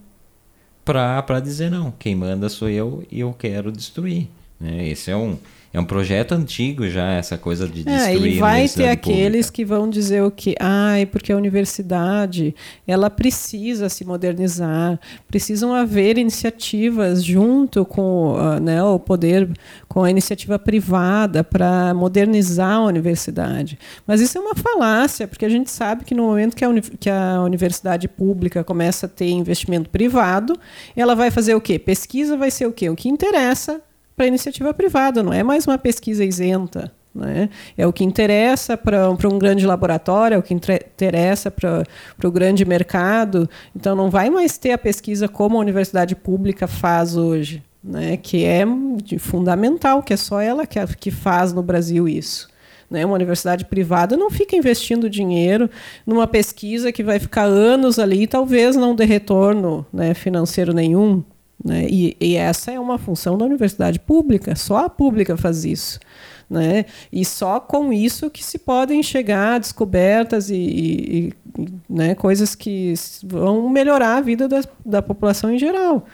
para 0.86 1.42
dizer 1.42 1.70
não, 1.70 1.92
quem 1.92 2.16
manda 2.16 2.48
sou 2.48 2.70
eu 2.70 3.06
e 3.12 3.20
eu 3.20 3.34
quero 3.34 3.74
destruir. 3.74 4.30
Né? 4.58 4.88
Esse 4.88 5.12
é 5.12 5.18
um, 5.18 5.38
é 5.72 5.80
um 5.80 5.86
projeto 5.86 6.32
antigo 6.32 6.90
já, 6.90 7.12
essa 7.12 7.38
coisa 7.38 7.68
de 7.68 7.84
destruir 7.84 8.34
é, 8.34 8.36
e 8.36 8.40
vai 8.40 8.68
ter 8.68 8.88
aqueles 8.88 9.46
pública. 9.48 9.52
que 9.52 9.66
vão 9.66 9.88
dizer 9.88 10.24
o 10.24 10.32
que, 10.32 10.56
ai, 10.60 11.04
ah, 11.04 11.08
porque 11.08 11.32
a 11.32 11.38
universidade, 11.38 12.56
ela 12.88 13.08
precisa 13.08 13.88
se 13.88 14.04
modernizar, 14.04 15.00
precisam 15.28 15.74
haver 15.76 16.18
iniciativas 16.18 17.24
junto 17.24 17.86
com 17.86 18.34
uh, 18.34 18.60
né, 18.60 18.82
o 18.84 18.98
poder, 18.98 19.48
com 19.88 20.04
a 20.04 20.10
iniciativa 20.10 20.58
privada 20.58 21.44
para 21.44 21.94
modernizar 21.94 22.78
a 22.78 22.86
universidade. 22.86 23.78
Mas 24.08 24.22
isso 24.22 24.40
é 24.40 24.42
uma 24.42 24.56
falácia, 24.56 25.28
porque 25.28 25.46
a 25.46 25.50
gente 25.50 25.70
sabe 25.70 26.04
que 26.04 26.16
no 26.16 26.24
momento 26.24 26.56
que 26.56 26.66
a, 26.66 26.70
que 27.00 27.10
a 27.12 27.42
universidade 27.44 28.08
pública 28.08 28.64
começa 28.64 29.06
a 29.06 29.10
ter 29.10 29.30
investimento 29.30 29.88
privado, 29.88 30.58
ela 30.96 31.14
vai 31.14 31.30
fazer 31.30 31.54
o 31.54 31.62
quê? 31.62 31.78
Pesquisa 31.78 32.36
vai 32.36 32.50
ser 32.50 32.66
o 32.66 32.72
quê? 32.72 32.90
O 32.90 32.96
que 32.96 33.08
interessa 33.08 33.82
para 34.20 34.26
a 34.26 34.28
iniciativa 34.28 34.74
privada, 34.74 35.24
não 35.24 35.32
é 35.32 35.44
mais 35.44 35.66
uma 35.66 35.78
pesquisa 35.78 36.26
isenta. 36.26 36.92
Né? 37.16 37.50
É 37.78 37.88
o 37.88 37.94
que 37.94 38.04
interessa 38.04 38.76
para 38.76 39.10
um 39.10 39.40
grande 39.40 39.66
laboratório, 39.66 40.36
é 40.36 40.38
o 40.38 40.44
que 40.44 40.54
interessa 40.54 41.50
para 41.50 41.86
o 42.22 42.30
grande 42.30 42.66
mercado. 42.66 43.50
Então, 43.74 43.96
não 43.96 44.10
vai 44.10 44.30
mais 44.30 44.58
ter 44.58 44.74
a 44.74 44.78
pesquisa 44.78 45.30
como 45.30 45.56
a 45.56 45.62
universidade 45.62 46.18
pública 46.18 46.68
faz 46.68 47.16
hoje, 47.16 47.64
né? 47.82 48.18
que 48.18 48.44
é 48.44 48.66
fundamental, 49.20 50.04
que 50.04 50.12
é 50.12 50.18
só 50.18 50.42
ela 50.42 50.68
que, 50.68 50.86
que 50.98 51.12
faz 51.12 51.54
no 51.54 51.64
Brasil 51.64 52.06
isso. 52.06 52.50
Né? 52.92 53.06
Uma 53.06 53.16
universidade 53.16 53.64
privada 53.64 54.18
não 54.18 54.30
fica 54.30 54.54
investindo 54.54 55.10
dinheiro 55.10 55.70
numa 56.06 56.28
pesquisa 56.28 56.92
que 56.92 57.04
vai 57.04 57.20
ficar 57.20 57.46
anos 57.46 57.98
ali 57.98 58.24
e 58.24 58.28
talvez 58.28 58.76
não 58.76 58.94
dê 58.94 59.06
retorno 59.06 59.86
né, 59.94 60.14
financeiro 60.14 60.74
nenhum. 60.74 61.24
Né? 61.64 61.88
E, 61.90 62.16
e 62.20 62.36
essa 62.36 62.72
é 62.72 62.80
uma 62.80 62.98
função 62.98 63.38
da 63.38 63.46
universidade 63.46 64.00
pública, 64.00 64.56
só 64.56 64.86
a 64.86 64.90
pública 64.90 65.36
faz 65.36 65.66
isso. 65.66 66.00
Né? 66.50 66.86
E 67.12 67.24
só 67.24 67.60
com 67.60 67.94
isso 67.94 68.30
que 68.30 68.44
se 68.44 68.58
podem 68.58 69.04
chegar 69.04 69.56
a 69.56 69.60
descobertas 69.60 70.50
e, 70.50 70.56
e, 70.56 71.34
e 71.60 71.68
né, 71.88 72.16
coisas 72.16 72.56
que 72.56 72.94
vão 73.24 73.70
melhorar 73.70 74.18
a 74.18 74.22
vida 74.22 74.48
da, 74.48 74.62
da 74.84 75.02
população 75.02 75.52
em 75.54 75.60
geral. 75.60 76.08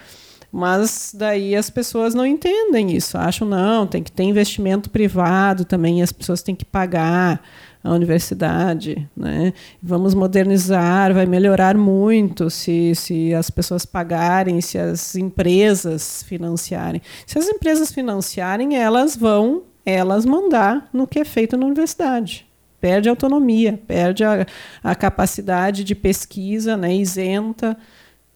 Mas 0.52 1.14
daí 1.14 1.56
as 1.56 1.70
pessoas 1.70 2.14
não 2.14 2.26
entendem 2.26 2.96
isso, 2.96 3.18
acham 3.18 3.48
não, 3.48 3.86
tem 3.86 4.02
que 4.02 4.12
ter 4.12 4.24
investimento 4.24 4.90
privado 4.90 5.66
também, 5.66 6.02
as 6.02 6.14
pessoas 6.14 6.42
têm 6.42 6.56
que 6.56 6.64
pagar 6.64 7.42
a 7.86 7.94
universidade, 7.94 9.08
né? 9.16 9.54
Vamos 9.82 10.16
modernizar, 10.16 11.14
vai 11.14 11.28
melhorar 11.28 11.78
muito 11.78 12.50
se, 12.50 12.96
se 12.96 13.32
as 13.32 13.52
pessoas 13.52 13.86
pagarem, 13.86 14.60
se 14.60 14.80
as 14.80 15.16
empresas 15.16 16.24
financiarem. 16.24 17.00
Se 17.28 17.38
as 17.38 17.48
empresas 17.48 17.92
financiarem, 17.92 18.76
elas 18.76 19.16
vão 19.16 19.62
elas 19.86 20.26
mandar 20.26 20.90
no 20.92 21.06
que 21.06 21.20
é 21.20 21.24
feito 21.24 21.56
na 21.56 21.68
universidade. 21.68 22.48
Perde 22.82 23.08
a 23.08 23.12
autonomia, 23.12 23.80
perde 23.86 24.24
a, 24.24 24.48
a 24.84 24.96
capacidade 24.96 25.84
de 25.84 25.94
pesquisa, 25.94 26.76
né, 26.76 26.96
isenta. 26.96 27.78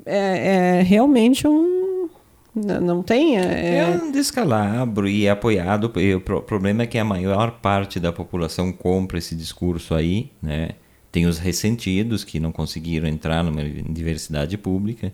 É, 0.06 0.78
é 0.78 0.82
realmente 0.84 1.47
um, 1.47 1.99
não 2.56 3.04
tem? 3.04 3.38
É... 3.38 3.78
é 3.78 3.88
um 3.88 4.12
descalabro 4.12 5.08
e 5.08 5.26
é 5.26 5.30
apoiado. 5.30 5.91
E 6.00 6.16
o 6.16 6.22
problema 6.22 6.84
é 6.84 6.88
que 6.88 6.97
a 6.97 7.06
maior 7.06 7.52
parte 7.60 8.00
da 8.00 8.12
população 8.12 8.72
compra 8.72 9.18
esse 9.18 9.36
discurso 9.36 9.93
aí, 9.93 10.32
né? 10.41 10.72
Tem 11.12 11.26
os 11.26 11.39
ressentidos 11.39 12.24
que 12.24 12.39
não 12.39 12.52
conseguiram 12.52 13.08
entrar 13.08 13.43
numa 13.43 13.62
universidade 13.62 14.58
pública. 14.58 15.14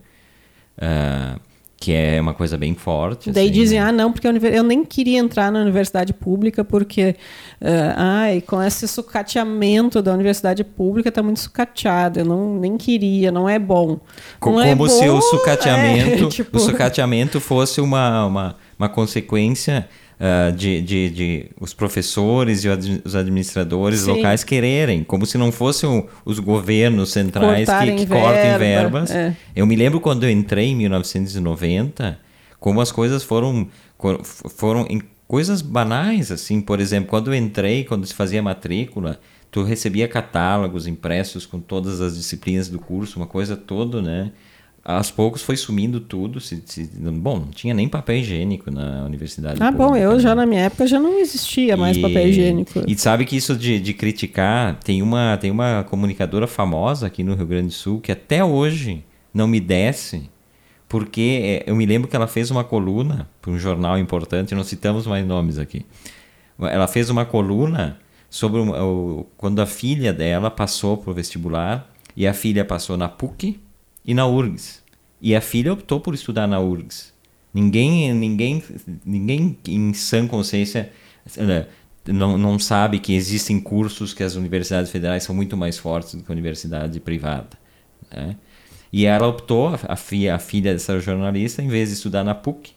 Uh, 0.76 1.40
que 1.78 1.92
é 1.92 2.20
uma 2.20 2.32
coisa 2.32 2.56
bem 2.56 2.74
forte. 2.74 3.30
Daí 3.30 3.44
assim, 3.44 3.52
dizem, 3.52 3.80
né? 3.80 3.86
ah, 3.86 3.92
não, 3.92 4.10
porque 4.10 4.26
eu 4.26 4.62
nem 4.62 4.84
queria 4.84 5.18
entrar 5.18 5.52
na 5.52 5.60
universidade 5.60 6.12
pública 6.12 6.64
porque, 6.64 7.14
uh, 7.60 7.94
ai, 7.96 8.40
com 8.40 8.62
esse 8.62 8.88
sucateamento 8.88 10.00
da 10.00 10.12
universidade 10.14 10.64
pública 10.64 11.10
está 11.10 11.22
muito 11.22 11.40
sucateada, 11.40 12.20
eu 12.20 12.24
não, 12.24 12.58
nem 12.58 12.78
queria, 12.78 13.30
não 13.30 13.48
é 13.48 13.58
bom. 13.58 14.00
Como, 14.40 14.60
é 14.60 14.74
bom, 14.74 14.88
se 14.88 15.06
o 15.08 15.20
sucateamento, 15.20 16.24
é, 16.26 16.28
tipo... 16.28 16.56
o 16.56 16.60
sucateamento 16.60 17.40
fosse 17.40 17.80
uma, 17.80 18.24
uma, 18.26 18.56
uma 18.78 18.88
consequência 18.88 19.86
uh, 20.20 20.52
de, 20.52 20.80
de, 20.80 21.10
de, 21.10 21.50
os 21.60 21.72
professores 21.72 22.64
e 22.64 22.68
os 23.04 23.14
administradores 23.14 24.00
Sim. 24.00 24.12
locais 24.12 24.44
quererem, 24.44 25.04
como 25.04 25.26
se 25.26 25.38
não 25.38 25.52
fossem 25.52 26.06
os 26.24 26.38
governos 26.38 27.12
centrais 27.12 27.68
que, 27.68 27.92
que 27.94 28.06
verba, 28.06 28.20
cortem 28.20 28.58
verbas. 28.58 29.10
É. 29.10 29.36
Eu 29.54 29.66
me 29.66 29.76
lembro 29.76 30.00
quando 30.00 30.24
eu 30.24 30.30
entrei 30.30 30.68
em 30.68 30.76
1990, 30.76 32.18
como 32.58 32.80
as 32.80 32.90
coisas 32.90 33.22
foram, 33.22 33.68
foram 34.56 34.86
em 34.88 35.02
coisas 35.28 35.60
banais, 35.60 36.30
assim, 36.30 36.60
por 36.60 36.80
exemplo, 36.80 37.10
quando 37.10 37.32
eu 37.32 37.34
entrei, 37.34 37.84
quando 37.84 38.06
se 38.06 38.14
fazia 38.14 38.42
matrícula, 38.42 39.20
tu 39.50 39.62
recebia 39.62 40.06
catálogos 40.06 40.86
impressos 40.86 41.46
com 41.46 41.60
todas 41.60 42.00
as 42.00 42.16
disciplinas 42.16 42.68
do 42.68 42.78
curso, 42.78 43.18
uma 43.18 43.26
coisa 43.26 43.56
toda, 43.56 44.02
né? 44.02 44.32
Aos 44.86 45.10
poucos 45.10 45.42
foi 45.42 45.56
sumindo 45.56 45.98
tudo. 45.98 46.40
Se, 46.40 46.62
se, 46.64 46.88
bom, 46.94 47.40
não 47.40 47.48
tinha 47.48 47.74
nem 47.74 47.88
papel 47.88 48.18
higiênico 48.18 48.70
na 48.70 49.04
universidade. 49.04 49.60
Ah, 49.60 49.72
bom, 49.72 49.96
eu 49.96 50.12
né? 50.12 50.20
já 50.20 50.32
na 50.32 50.46
minha 50.46 50.62
época 50.62 50.86
já 50.86 51.00
não 51.00 51.18
existia 51.18 51.76
mais 51.76 51.96
e, 51.96 52.00
papel 52.00 52.28
higiênico. 52.28 52.84
E 52.86 52.96
sabe 52.96 53.24
que 53.24 53.36
isso 53.36 53.56
de, 53.56 53.80
de 53.80 53.92
criticar, 53.92 54.78
tem 54.78 55.02
uma, 55.02 55.36
tem 55.38 55.50
uma 55.50 55.82
comunicadora 55.82 56.46
famosa 56.46 57.08
aqui 57.08 57.24
no 57.24 57.34
Rio 57.34 57.46
Grande 57.46 57.68
do 57.68 57.72
Sul 57.72 58.00
que 58.00 58.12
até 58.12 58.44
hoje 58.44 59.04
não 59.34 59.48
me 59.48 59.58
desce, 59.58 60.30
porque 60.88 61.62
é, 61.66 61.70
eu 61.70 61.74
me 61.74 61.84
lembro 61.84 62.08
que 62.08 62.14
ela 62.14 62.28
fez 62.28 62.52
uma 62.52 62.62
coluna 62.62 63.28
para 63.42 63.50
um 63.50 63.58
jornal 63.58 63.98
importante, 63.98 64.54
não 64.54 64.62
citamos 64.62 65.04
mais 65.04 65.26
nomes 65.26 65.58
aqui. 65.58 65.84
Ela 66.60 66.86
fez 66.86 67.10
uma 67.10 67.24
coluna 67.24 67.98
sobre 68.30 68.60
o, 68.60 68.70
o, 68.70 69.26
quando 69.36 69.60
a 69.60 69.66
filha 69.66 70.12
dela 70.12 70.48
passou 70.48 70.96
para 70.96 71.10
o 71.10 71.14
vestibular 71.14 71.90
e 72.16 72.24
a 72.24 72.32
filha 72.32 72.64
passou 72.64 72.96
na 72.96 73.08
PUC 73.08 73.65
e 74.06 74.14
na 74.14 74.26
URGS. 74.26 74.82
E 75.20 75.34
a 75.34 75.40
filha 75.40 75.72
optou 75.72 76.00
por 76.00 76.14
estudar 76.14 76.46
na 76.46 76.60
URGS. 76.60 77.12
Ninguém, 77.52 78.12
ninguém, 78.12 78.62
ninguém 79.04 79.58
em 79.66 79.92
sã 79.94 80.26
consciência 80.26 80.92
eh, 81.36 81.66
não, 82.06 82.36
não 82.36 82.58
sabe 82.58 82.98
que 82.98 83.14
existem 83.14 83.58
cursos 83.58 84.12
que 84.12 84.22
as 84.22 84.34
universidades 84.34 84.90
federais 84.90 85.24
são 85.24 85.34
muito 85.34 85.56
mais 85.56 85.78
fortes 85.78 86.14
do 86.14 86.22
que 86.22 86.30
a 86.30 86.34
universidade 86.34 87.00
privada. 87.00 87.58
Né? 88.14 88.36
E 88.92 89.06
ela 89.06 89.26
optou, 89.26 89.74
a 89.88 89.96
filha, 89.96 90.34
a 90.34 90.38
filha 90.38 90.72
dessa 90.72 91.00
jornalista, 91.00 91.62
em 91.62 91.68
vez 91.68 91.88
de 91.88 91.94
estudar 91.94 92.22
na 92.22 92.34
PUC, 92.34 92.72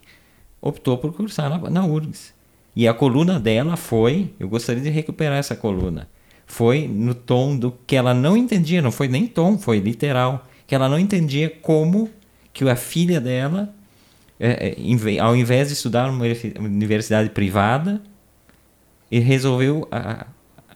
optou 0.62 0.98
por 0.98 1.14
cursar 1.14 1.50
na, 1.50 1.70
na 1.70 1.86
URGS. 1.86 2.34
E 2.76 2.88
a 2.88 2.94
coluna 2.94 3.40
dela 3.40 3.76
foi, 3.76 4.34
eu 4.40 4.48
gostaria 4.48 4.82
de 4.82 4.90
recuperar 4.90 5.38
essa 5.38 5.56
coluna, 5.56 6.10
foi 6.46 6.88
no 6.88 7.14
tom 7.14 7.58
do 7.58 7.72
que 7.86 7.96
ela 7.96 8.14
não 8.14 8.36
entendia, 8.38 8.82
não 8.82 8.92
foi 8.92 9.08
nem 9.08 9.28
tom, 9.28 9.58
foi 9.58 9.80
literal 9.80 10.48
que 10.70 10.76
ela 10.76 10.88
não 10.88 11.00
entendia 11.00 11.50
como 11.50 12.12
que 12.54 12.64
a 12.70 12.76
filha 12.76 13.20
dela, 13.20 13.74
é, 14.40 14.76
é, 14.80 15.20
ao 15.20 15.36
invés 15.36 15.70
de 15.70 15.74
estudar 15.74 16.12
numa 16.12 16.24
universidade 16.60 17.32
privada, 17.32 18.00
resolveu 19.12 19.88
a, 19.92 20.28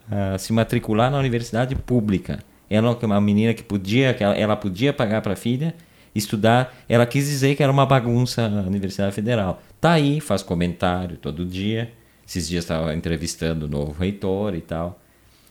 a 0.10 0.38
se 0.39 0.52
matricular 0.52 1.12
na 1.12 1.20
universidade 1.20 1.76
pública. 1.76 2.39
Ela 2.68 2.98
é 3.00 3.06
uma 3.06 3.22
menina 3.22 3.54
que 3.54 3.62
podia, 3.62 4.16
que 4.16 4.24
ela, 4.24 4.56
podia 4.56 4.91
pagar 4.91 5.22
para 5.22 5.34
a 5.34 5.36
filha 5.36 5.76
estudar. 6.16 6.76
Ela 6.89 7.06
quis 7.06 7.28
dizer 7.28 7.56
que 7.56 7.62
era 7.62 7.72
uma 7.72 7.86
bagunça 7.86 8.48
a 8.48 8.68
Universidade 8.68 9.14
Federal. 9.14 9.62
Tá 9.80 9.91
aí, 9.91 10.20
faz 10.20 10.41
comentário 10.41 11.18
todo 11.18 11.46
dia. 11.46 11.94
Esses 12.28 12.48
dias 12.48 12.64
estava 12.64 12.96
entrevistando 12.96 13.68
o 13.68 13.70
novo 13.70 13.91
reitor 13.91 14.56
e 14.56 14.62
tal. 14.62 15.00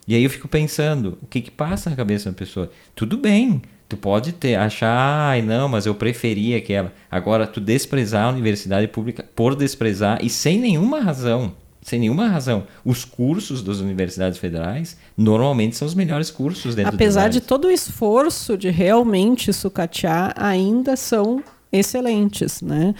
E 0.08 0.16
aí 0.16 0.24
eu 0.24 0.30
fico 0.30 0.48
pensando, 0.48 1.16
o 1.22 1.28
que 1.28 1.42
que 1.42 1.50
passa 1.52 1.90
na 1.90 1.94
cabeça 1.94 2.28
da 2.28 2.36
pessoa? 2.36 2.72
Tudo 2.92 3.16
bem, 3.16 3.62
Tu 3.92 3.96
pode 3.98 4.32
ter, 4.32 4.54
achar, 4.54 4.88
ai 5.28 5.42
não, 5.42 5.68
mas 5.68 5.84
eu 5.84 5.94
preferia 5.94 6.56
aquela. 6.56 6.90
Agora, 7.10 7.46
tu 7.46 7.60
desprezar 7.60 8.24
a 8.24 8.30
universidade 8.30 8.88
pública 8.88 9.22
por 9.36 9.54
desprezar 9.54 10.18
e 10.24 10.30
sem 10.30 10.58
nenhuma 10.58 11.00
razão, 11.00 11.52
sem 11.82 12.00
nenhuma 12.00 12.26
razão. 12.26 12.66
Os 12.86 13.04
cursos 13.04 13.62
das 13.62 13.80
universidades 13.80 14.38
federais 14.38 14.96
normalmente 15.14 15.76
são 15.76 15.86
os 15.86 15.94
melhores 15.94 16.30
cursos 16.30 16.74
dentro 16.74 16.94
Apesar 16.94 17.28
de 17.28 17.42
todo 17.42 17.66
o 17.66 17.70
esforço 17.70 18.56
de 18.56 18.70
realmente 18.70 19.52
sucatear, 19.52 20.32
ainda 20.38 20.96
são 20.96 21.44
excelentes, 21.70 22.62
né? 22.62 22.94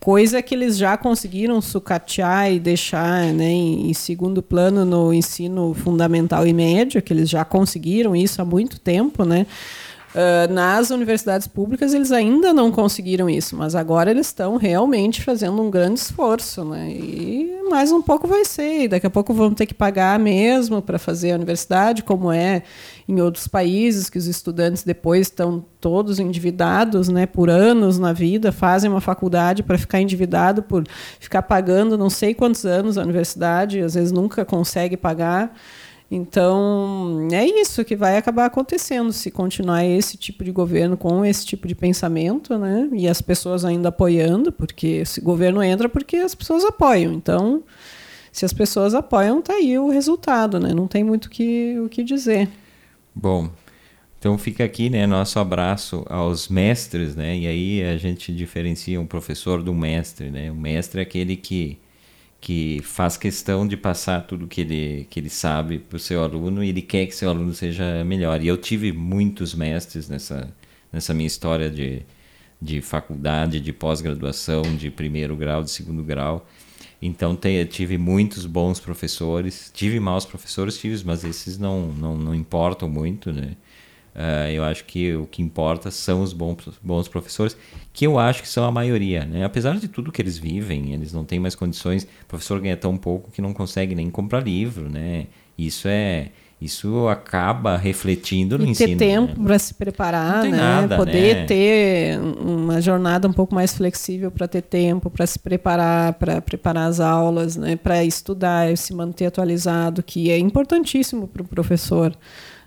Coisa 0.00 0.42
que 0.42 0.56
eles 0.56 0.76
já 0.76 0.96
conseguiram 0.96 1.60
sucatear 1.60 2.50
e 2.50 2.58
deixar 2.58 3.26
né, 3.26 3.48
em 3.48 3.94
segundo 3.94 4.42
plano 4.42 4.84
no 4.84 5.14
ensino 5.14 5.72
fundamental 5.72 6.44
e 6.44 6.52
médio, 6.52 7.00
que 7.00 7.12
eles 7.12 7.30
já 7.30 7.44
conseguiram 7.44 8.16
isso 8.16 8.42
há 8.42 8.44
muito 8.44 8.80
tempo, 8.80 9.24
né? 9.24 9.46
Uh, 10.14 10.52
nas 10.52 10.90
universidades 10.90 11.46
públicas 11.46 11.94
eles 11.94 12.12
ainda 12.12 12.52
não 12.52 12.70
conseguiram 12.70 13.30
isso, 13.30 13.56
mas 13.56 13.74
agora 13.74 14.10
eles 14.10 14.26
estão 14.26 14.58
realmente 14.58 15.22
fazendo 15.22 15.62
um 15.62 15.70
grande 15.70 16.00
esforço, 16.00 16.62
né? 16.66 16.90
E 16.90 17.62
mais 17.70 17.90
um 17.90 18.02
pouco 18.02 18.28
vai 18.28 18.44
ser, 18.44 18.82
e 18.82 18.88
daqui 18.88 19.06
a 19.06 19.10
pouco 19.10 19.32
vão 19.32 19.54
ter 19.54 19.64
que 19.64 19.72
pagar 19.72 20.18
mesmo 20.18 20.82
para 20.82 20.98
fazer 20.98 21.32
a 21.32 21.36
universidade, 21.36 22.02
como 22.02 22.30
é 22.30 22.62
em 23.08 23.22
outros 23.22 23.48
países 23.48 24.10
que 24.10 24.18
os 24.18 24.26
estudantes 24.26 24.82
depois 24.82 25.28
estão 25.28 25.64
todos 25.80 26.20
endividados, 26.20 27.08
né, 27.08 27.24
por 27.24 27.48
anos 27.48 27.98
na 27.98 28.12
vida, 28.12 28.52
fazem 28.52 28.90
uma 28.90 29.00
faculdade 29.00 29.62
para 29.62 29.78
ficar 29.78 29.98
endividado 29.98 30.62
por 30.62 30.84
ficar 31.18 31.40
pagando 31.40 31.96
não 31.96 32.10
sei 32.10 32.34
quantos 32.34 32.66
anos 32.66 32.98
a 32.98 33.02
universidade, 33.02 33.80
às 33.80 33.94
vezes 33.94 34.12
nunca 34.12 34.44
consegue 34.44 34.94
pagar. 34.94 35.56
Então, 36.14 37.26
é 37.32 37.46
isso 37.46 37.82
que 37.86 37.96
vai 37.96 38.18
acabar 38.18 38.44
acontecendo 38.44 39.10
se 39.14 39.30
continuar 39.30 39.82
esse 39.86 40.18
tipo 40.18 40.44
de 40.44 40.52
governo 40.52 40.94
com 40.94 41.24
esse 41.24 41.46
tipo 41.46 41.66
de 41.66 41.74
pensamento, 41.74 42.58
né? 42.58 42.86
E 42.92 43.08
as 43.08 43.22
pessoas 43.22 43.64
ainda 43.64 43.88
apoiando, 43.88 44.52
porque 44.52 44.88
esse 44.88 45.22
governo 45.22 45.62
entra 45.62 45.88
porque 45.88 46.18
as 46.18 46.34
pessoas 46.34 46.66
apoiam. 46.66 47.14
Então, 47.14 47.62
se 48.30 48.44
as 48.44 48.52
pessoas 48.52 48.94
apoiam, 48.94 49.40
tá 49.40 49.54
aí 49.54 49.78
o 49.78 49.88
resultado, 49.88 50.60
né? 50.60 50.74
Não 50.74 50.86
tem 50.86 51.02
muito 51.02 51.30
que, 51.30 51.80
o 51.80 51.88
que 51.88 52.04
dizer. 52.04 52.46
Bom, 53.14 53.48
então 54.18 54.36
fica 54.36 54.64
aqui, 54.64 54.90
né, 54.90 55.06
nosso 55.06 55.38
abraço 55.38 56.04
aos 56.10 56.46
mestres, 56.46 57.16
né? 57.16 57.38
E 57.38 57.46
aí 57.46 57.82
a 57.84 57.96
gente 57.96 58.34
diferencia 58.34 59.00
um 59.00 59.06
professor 59.06 59.62
do 59.62 59.72
mestre, 59.72 60.30
né? 60.30 60.50
O 60.50 60.54
mestre 60.54 61.00
é 61.00 61.04
aquele 61.04 61.36
que 61.36 61.78
que 62.42 62.80
faz 62.82 63.16
questão 63.16 63.68
de 63.68 63.76
passar 63.76 64.26
tudo 64.26 64.48
que 64.48 64.62
ele, 64.62 65.06
que 65.08 65.20
ele 65.20 65.30
sabe 65.30 65.78
para 65.78 65.96
o 65.96 66.00
seu 66.00 66.24
aluno 66.24 66.62
e 66.64 66.70
ele 66.70 66.82
quer 66.82 67.06
que 67.06 67.14
seu 67.14 67.30
aluno 67.30 67.54
seja 67.54 68.04
melhor. 68.04 68.42
E 68.42 68.48
eu 68.48 68.56
tive 68.56 68.90
muitos 68.90 69.54
mestres 69.54 70.08
nessa, 70.08 70.52
nessa 70.92 71.14
minha 71.14 71.28
história 71.28 71.70
de, 71.70 72.02
de 72.60 72.80
faculdade, 72.80 73.60
de 73.60 73.72
pós-graduação, 73.72 74.62
de 74.76 74.90
primeiro 74.90 75.36
grau, 75.36 75.62
de 75.62 75.70
segundo 75.70 76.02
grau. 76.02 76.44
Então 77.00 77.36
te, 77.36 77.64
tive 77.66 77.96
muitos 77.96 78.44
bons 78.44 78.80
professores, 78.80 79.70
tive 79.72 80.00
maus 80.00 80.26
professores, 80.26 80.76
tive, 80.76 81.00
mas 81.04 81.22
esses 81.22 81.58
não, 81.58 81.92
não, 81.92 82.18
não 82.18 82.34
importam 82.34 82.88
muito, 82.88 83.32
né? 83.32 83.56
Uh, 84.14 84.50
eu 84.50 84.62
acho 84.62 84.84
que 84.84 85.14
o 85.14 85.26
que 85.26 85.40
importa 85.40 85.90
são 85.90 86.22
os 86.22 86.34
bons, 86.34 86.56
bons 86.82 87.08
professores, 87.08 87.56
que 87.92 88.06
eu 88.06 88.18
acho 88.18 88.42
que 88.42 88.48
são 88.48 88.64
a 88.64 88.70
maioria. 88.70 89.24
Né? 89.24 89.44
Apesar 89.44 89.76
de 89.76 89.88
tudo 89.88 90.12
que 90.12 90.20
eles 90.20 90.36
vivem, 90.36 90.92
eles 90.92 91.12
não 91.12 91.24
têm 91.24 91.40
mais 91.40 91.54
condições. 91.54 92.04
O 92.04 92.26
professor 92.28 92.60
ganha 92.60 92.76
tão 92.76 92.96
pouco 92.96 93.30
que 93.30 93.40
não 93.40 93.54
consegue 93.54 93.94
nem 93.94 94.10
comprar 94.10 94.40
livro. 94.40 94.88
Né? 94.88 95.26
Isso 95.56 95.88
é. 95.88 96.28
Isso 96.60 97.08
acaba 97.08 97.76
refletindo 97.76 98.56
no 98.56 98.64
e 98.64 98.70
ensino. 98.70 98.96
Ter 98.96 99.04
tempo 99.04 99.36
né? 99.36 99.46
para 99.46 99.58
se 99.58 99.74
preparar, 99.74 100.44
né? 100.44 100.56
Nada, 100.56 100.96
poder 100.96 101.34
né? 101.38 101.44
ter 101.44 102.20
uma 102.20 102.80
jornada 102.80 103.26
um 103.26 103.32
pouco 103.32 103.52
mais 103.52 103.74
flexível 103.74 104.30
para 104.30 104.46
ter 104.46 104.62
tempo 104.62 105.10
para 105.10 105.26
se 105.26 105.40
preparar, 105.40 106.12
para 106.12 106.40
preparar 106.40 106.88
as 106.88 107.00
aulas, 107.00 107.56
né? 107.56 107.74
para 107.74 108.04
estudar, 108.04 108.76
se 108.78 108.94
manter 108.94 109.26
atualizado, 109.26 110.04
que 110.04 110.30
é 110.30 110.38
importantíssimo 110.38 111.26
para 111.26 111.42
o 111.42 111.44
professor. 111.44 112.16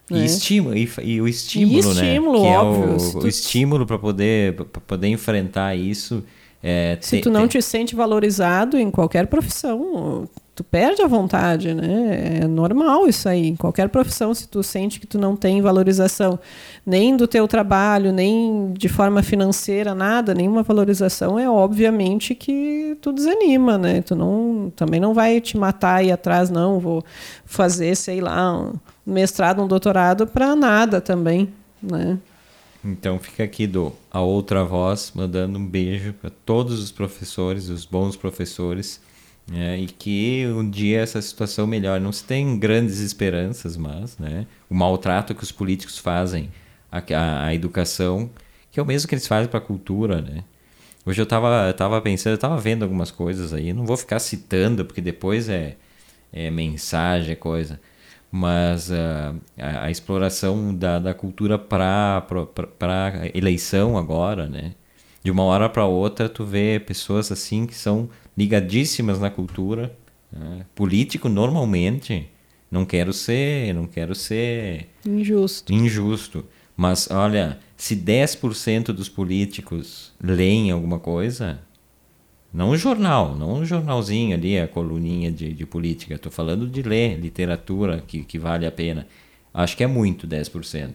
E, 0.10 0.14
né? 0.14 0.26
estímulo, 0.26 0.78
e, 0.78 0.90
e, 1.04 1.22
o 1.22 1.28
estímulo, 1.28 1.76
e 1.76 1.80
estímulo, 1.80 2.44
né? 2.44 2.50
Que 2.50 2.56
óbvio. 2.56 2.84
É 2.84 3.18
o, 3.18 3.24
o, 3.24 3.28
estímulo 3.28 3.86
para 3.88 3.98
poder, 3.98 4.54
poder 4.88 5.08
enfrentar 5.08 5.76
isso. 5.76 6.24
É, 6.68 6.98
se 7.00 7.22
tu 7.22 7.30
não 7.30 7.48
te 7.48 7.62
sente 7.62 7.96
valorizado 7.96 8.76
em 8.76 8.90
qualquer 8.90 9.28
profissão, 9.28 10.28
tu 10.56 10.64
perde 10.64 11.04
a 11.04 11.08
vontade, 11.08 11.76
né? 11.76 12.40
É 12.42 12.48
normal 12.48 13.08
isso 13.08 13.30
aí. 13.30 13.50
Em 13.50 13.56
qualquer 13.56 13.88
profissão, 13.88 14.34
se 14.34 14.48
tu 14.48 14.64
sente 14.64 15.00
que 15.00 15.06
tu 15.06 15.20
não 15.20 15.36
tem 15.36 15.62
valorização 15.62 16.40
nem 16.84 17.16
do 17.16 17.28
teu 17.28 17.48
trabalho, 17.48 18.12
nem 18.12 18.74
de 18.74 18.90
forma 18.90 19.22
financeira, 19.22 19.94
nada, 19.94 20.34
nenhuma 20.34 20.64
valorização, 20.64 21.38
é 21.38 21.48
obviamente 21.48 22.34
que 22.34 22.98
tu 23.00 23.14
desanima, 23.14 23.78
né? 23.78 24.02
Tu 24.02 24.16
não, 24.16 24.74
também 24.76 25.00
não 25.00 25.14
vai 25.14 25.40
te 25.40 25.56
matar 25.56 25.98
aí 25.98 26.12
atrás, 26.12 26.50
não. 26.50 26.80
Vou 26.80 27.06
fazer, 27.46 27.96
sei 27.96 28.22
lá, 28.22 28.60
um 28.60 28.74
mestrado, 29.06 29.62
um 29.62 29.68
doutorado 29.68 30.26
para 30.26 30.56
nada 30.56 31.00
também, 31.00 31.48
né? 31.80 32.18
Então 32.84 33.20
fica 33.20 33.44
aqui 33.44 33.68
do 33.68 33.94
a 34.16 34.22
outra 34.22 34.64
voz 34.64 35.12
mandando 35.14 35.60
um 35.60 35.68
beijo 35.68 36.14
para 36.14 36.30
todos 36.30 36.80
os 36.80 36.90
professores, 36.90 37.68
os 37.68 37.84
bons 37.84 38.16
professores, 38.16 39.02
né? 39.46 39.78
e 39.78 39.88
que 39.88 40.48
um 40.56 40.70
dia 40.70 41.02
essa 41.02 41.22
situação 41.22 41.68
melhore. 41.68 42.02
Não 42.02 42.14
se 42.14 42.24
tem 42.24 42.58
grandes 42.58 43.00
esperanças, 43.00 43.76
mas 43.76 44.18
né? 44.18 44.48
o 44.70 44.74
maltrato 44.74 45.36
que 45.36 45.44
os 45.44 45.52
políticos 45.52 45.98
fazem 45.98 46.50
à, 46.90 47.00
à, 47.00 47.48
à 47.48 47.54
educação, 47.54 48.30
que 48.72 48.80
é 48.80 48.84
o 48.84 48.86
mesmo 48.86 49.10
que 49.10 49.16
eles 49.16 49.28
fazem 49.28 49.50
para 49.50 49.58
a 49.58 49.62
cultura, 49.62 50.22
né? 50.22 50.46
Hoje 51.06 51.20
eu 51.20 51.26
estava 51.26 51.74
tava 51.74 52.02
pensando, 52.02 52.32
eu 52.32 52.36
estava 52.36 52.58
vendo 52.58 52.84
algumas 52.84 53.12
coisas 53.12 53.52
aí, 53.54 53.74
não 53.74 53.86
vou 53.86 53.98
ficar 53.98 54.20
citando, 54.20 54.86
porque 54.86 55.02
depois 55.02 55.50
é, 55.50 55.76
é 56.32 56.50
mensagem, 56.50 57.34
é 57.34 57.36
coisa 57.36 57.82
mas 58.36 58.90
uh, 58.90 59.40
a, 59.58 59.86
a, 59.86 59.90
exploração 59.90 60.76
da, 60.76 61.00
da 61.00 61.14
cultura 61.14 61.58
para 61.58 62.22
eleição 63.34 63.98
agora, 63.98 64.50
né? 64.50 64.74
De 65.24 65.32
uma 65.32 65.44
hora 65.44 65.70
para 65.70 65.86
outra, 65.86 66.28
tu 66.28 66.44
vê 66.44 66.78
pessoas 66.78 67.32
assim 67.32 67.66
que 67.66 67.74
são 67.74 68.10
ligadíssimas 68.38 69.22
na 69.22 69.30
cultura. 69.30 69.96
Né? 70.30 70.66
Político, 70.76 71.30
normalmente, 71.30 72.28
não 72.70 72.84
quero 72.84 73.14
ser, 73.14 73.74
não 73.74 73.88
quero 73.88 74.14
ser... 74.14 74.90
Injusto. 75.06 75.72
Injusto. 75.72 76.46
Mas, 76.76 77.10
olha, 77.10 77.58
se 77.78 77.96
10% 77.96 78.88
dos 78.88 79.08
políticos 79.08 80.12
leem 80.22 80.72
alguma 80.72 81.00
coisa, 81.00 81.62
não 82.56 82.70
um 82.70 82.78
jornal, 82.78 83.36
não 83.36 83.56
um 83.56 83.66
jornalzinho 83.66 84.34
ali, 84.34 84.58
a 84.58 84.66
coluninha 84.66 85.30
de, 85.30 85.52
de 85.52 85.66
política. 85.66 86.16
Estou 86.16 86.32
falando 86.32 86.70
de 86.70 86.82
ler 86.82 87.20
literatura 87.20 88.02
que, 88.08 88.24
que 88.24 88.40
vale 88.40 88.66
a 88.66 88.72
pena. 88.72 89.06
Acho 89.54 89.76
que 89.76 89.84
é 89.84 89.88
muito, 89.88 90.26
10%. 90.26 90.94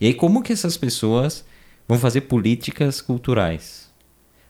E 0.00 0.06
aí, 0.06 0.14
como 0.14 0.40
que 0.40 0.52
essas 0.52 0.76
pessoas 0.76 1.44
vão 1.88 1.98
fazer 1.98 2.22
políticas 2.22 3.00
culturais? 3.00 3.90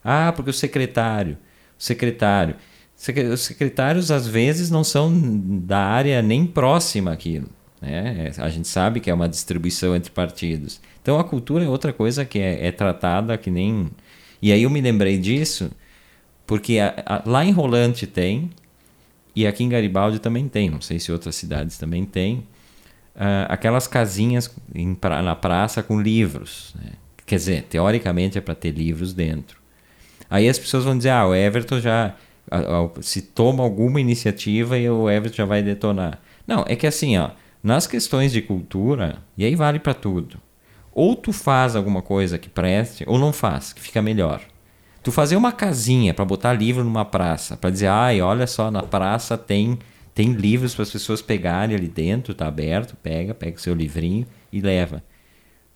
Ah, 0.05 0.33
porque 0.37 0.51
o 0.51 0.53
secretário, 0.53 1.39
o 1.79 1.83
secretário. 1.83 2.57
Os 3.33 3.41
secretários, 3.41 4.11
às 4.11 4.27
vezes, 4.27 4.71
não 4.71 4.85
são 4.85 5.11
da 5.65 5.79
área 5.79 6.21
nem 6.21 6.45
próxima 6.45 7.13
àquilo. 7.13 7.49
Né? 7.81 8.33
A 8.37 8.51
gente 8.51 8.69
sabe 8.69 9.01
que 9.01 9.09
é 9.09 9.15
uma 9.15 9.31
distribuição 9.31 9.97
entre 9.97 10.11
partidos. 10.11 10.79
Então, 11.01 11.19
a 11.19 11.25
cultura 11.25 11.65
é 11.65 11.69
outra 11.69 11.95
coisa 11.95 12.27
que 12.27 12.39
é, 12.39 12.67
é 12.67 12.71
tratada 12.71 13.39
que 13.39 13.51
nem. 13.51 13.91
E 14.43 14.53
aí 14.53 14.65
eu 14.65 14.69
me 14.69 14.83
lembrei 14.83 15.17
disso 15.17 15.71
porque 16.51 16.81
a, 16.81 17.01
a, 17.07 17.23
lá 17.25 17.45
em 17.45 17.53
Rolante 17.53 18.09
tem, 18.09 18.51
e 19.37 19.47
aqui 19.47 19.63
em 19.63 19.69
Garibaldi 19.69 20.19
também 20.19 20.49
tem, 20.49 20.69
não 20.69 20.81
sei 20.81 20.99
se 20.99 21.13
outras 21.13 21.37
cidades 21.37 21.79
também 21.79 22.05
tem, 22.05 22.39
uh, 23.15 23.47
aquelas 23.49 23.87
casinhas 23.87 24.53
em, 24.75 24.93
pra, 24.93 25.23
na 25.23 25.37
praça 25.37 25.81
com 25.81 26.01
livros. 26.01 26.75
Né? 26.75 26.91
Quer 27.25 27.37
dizer, 27.37 27.63
teoricamente 27.71 28.37
é 28.37 28.41
para 28.41 28.57
ter 28.57 28.73
livros 28.73 29.15
dentro. 29.15 29.61
Aí 30.29 30.49
as 30.49 30.59
pessoas 30.59 30.83
vão 30.83 30.97
dizer, 30.99 31.11
ah, 31.11 31.29
o 31.29 31.37
Everton 31.37 31.79
já 31.79 32.17
se 33.01 33.23
toma 33.23 33.63
alguma 33.63 34.01
iniciativa 34.01 34.77
e 34.77 34.91
o 34.91 35.09
Everton 35.09 35.37
já 35.37 35.45
vai 35.45 35.63
detonar. 35.63 36.21
Não, 36.49 36.65
é 36.67 36.75
que 36.75 36.89
assim, 36.89 37.17
ó, 37.17 37.31
nas 37.63 37.87
questões 37.87 38.33
de 38.33 38.43
cultura, 38.43 39.19
e 39.39 39.45
aí 39.45 39.55
vale 39.55 39.79
para 39.79 39.95
tudo. 39.95 40.37
Ou 40.93 41.15
tu 41.15 41.33
faz 41.33 41.77
alguma 41.77 42.03
coisa 42.03 42.39
que 42.39 42.49
preste, 42.49 43.05
ou 43.07 43.21
não 43.21 43.33
faz, 43.33 43.73
que 43.73 43.81
fica 43.81 44.03
melhor. 44.03 44.41
Tu 45.03 45.11
fazer 45.11 45.37
uma 45.37 45.53
casinha 45.53 46.13
para 46.13 46.25
botar 46.25 46.53
livro 46.53 46.85
numa 46.85 47.05
praça, 47.05 47.57
para 47.57 47.71
dizer, 47.71 47.87
ai, 47.87 48.21
olha 48.21 48.47
só, 48.47 48.71
na 48.71 48.83
praça 48.83 49.39
tem 49.39 49.79
tem 50.15 50.33
livros 50.33 50.75
para 50.75 50.83
as 50.83 50.91
pessoas 50.91 51.23
pegarem 51.23 51.75
ali 51.75 51.89
dentro, 51.89 52.35
tá 52.35 52.47
aberto, 52.47 52.97
pega, 53.03 53.33
pega 53.33 53.57
o 53.57 53.61
seu 53.61 53.75
livrinho 53.75 54.27
e 54.53 54.61
leva. 54.61 55.03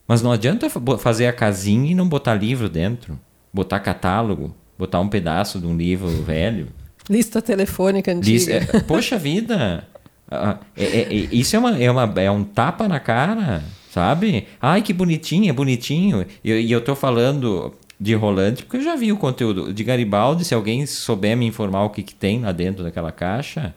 Mas 0.07 0.21
não 0.21 0.33
adianta 0.33 0.69
fazer 0.99 1.27
a 1.27 1.33
casinha 1.33 1.93
e 1.93 1.95
não 1.95 2.07
botar 2.07 2.35
livro 2.35 2.69
dentro, 2.69 3.19
botar 3.53 3.81
catálogo, 3.81 4.55
botar 4.79 5.01
um 5.01 5.09
pedaço 5.09 5.59
de 5.59 5.67
um 5.67 5.77
livro 5.77 6.09
velho. 6.09 6.69
Lista 7.09 7.41
telefônica 7.41 8.13
antiga. 8.13 8.59
Lista, 8.59 8.77
é, 8.77 8.81
poxa 8.81 9.17
vida, 9.17 9.89
é, 10.31 10.85
é, 10.85 11.01
é, 11.01 11.15
isso 11.33 11.57
é, 11.57 11.59
uma, 11.59 11.79
é, 11.83 11.91
uma, 11.91 12.13
é 12.17 12.31
um 12.31 12.45
tapa 12.45 12.89
na 12.89 13.01
cara, 13.01 13.63
sabe? 13.91 14.47
Ai, 14.61 14.83
que 14.83 14.93
bonitinho, 14.93 15.49
é 15.49 15.53
bonitinho. 15.53 16.27
E 16.43 16.51
eu, 16.51 16.61
eu 16.61 16.81
tô 16.81 16.95
falando, 16.95 17.73
de 17.99 18.15
Rolante, 18.15 18.65
porque 18.65 18.79
eu 18.79 18.83
já 18.83 18.97
vi 18.97 19.13
o 19.13 19.17
conteúdo 19.17 19.73
de 19.73 19.85
Garibaldi. 19.85 20.45
Se 20.45 20.55
alguém 20.55 20.85
souber 20.87 21.37
me 21.37 21.47
informar 21.47 21.85
o 21.85 21.91
que, 21.91 22.03
que 22.03 22.15
tem 22.15 22.41
lá 22.41 22.53
dentro 22.53 22.83
daquela 22.83 23.13
caixa, 23.13 23.75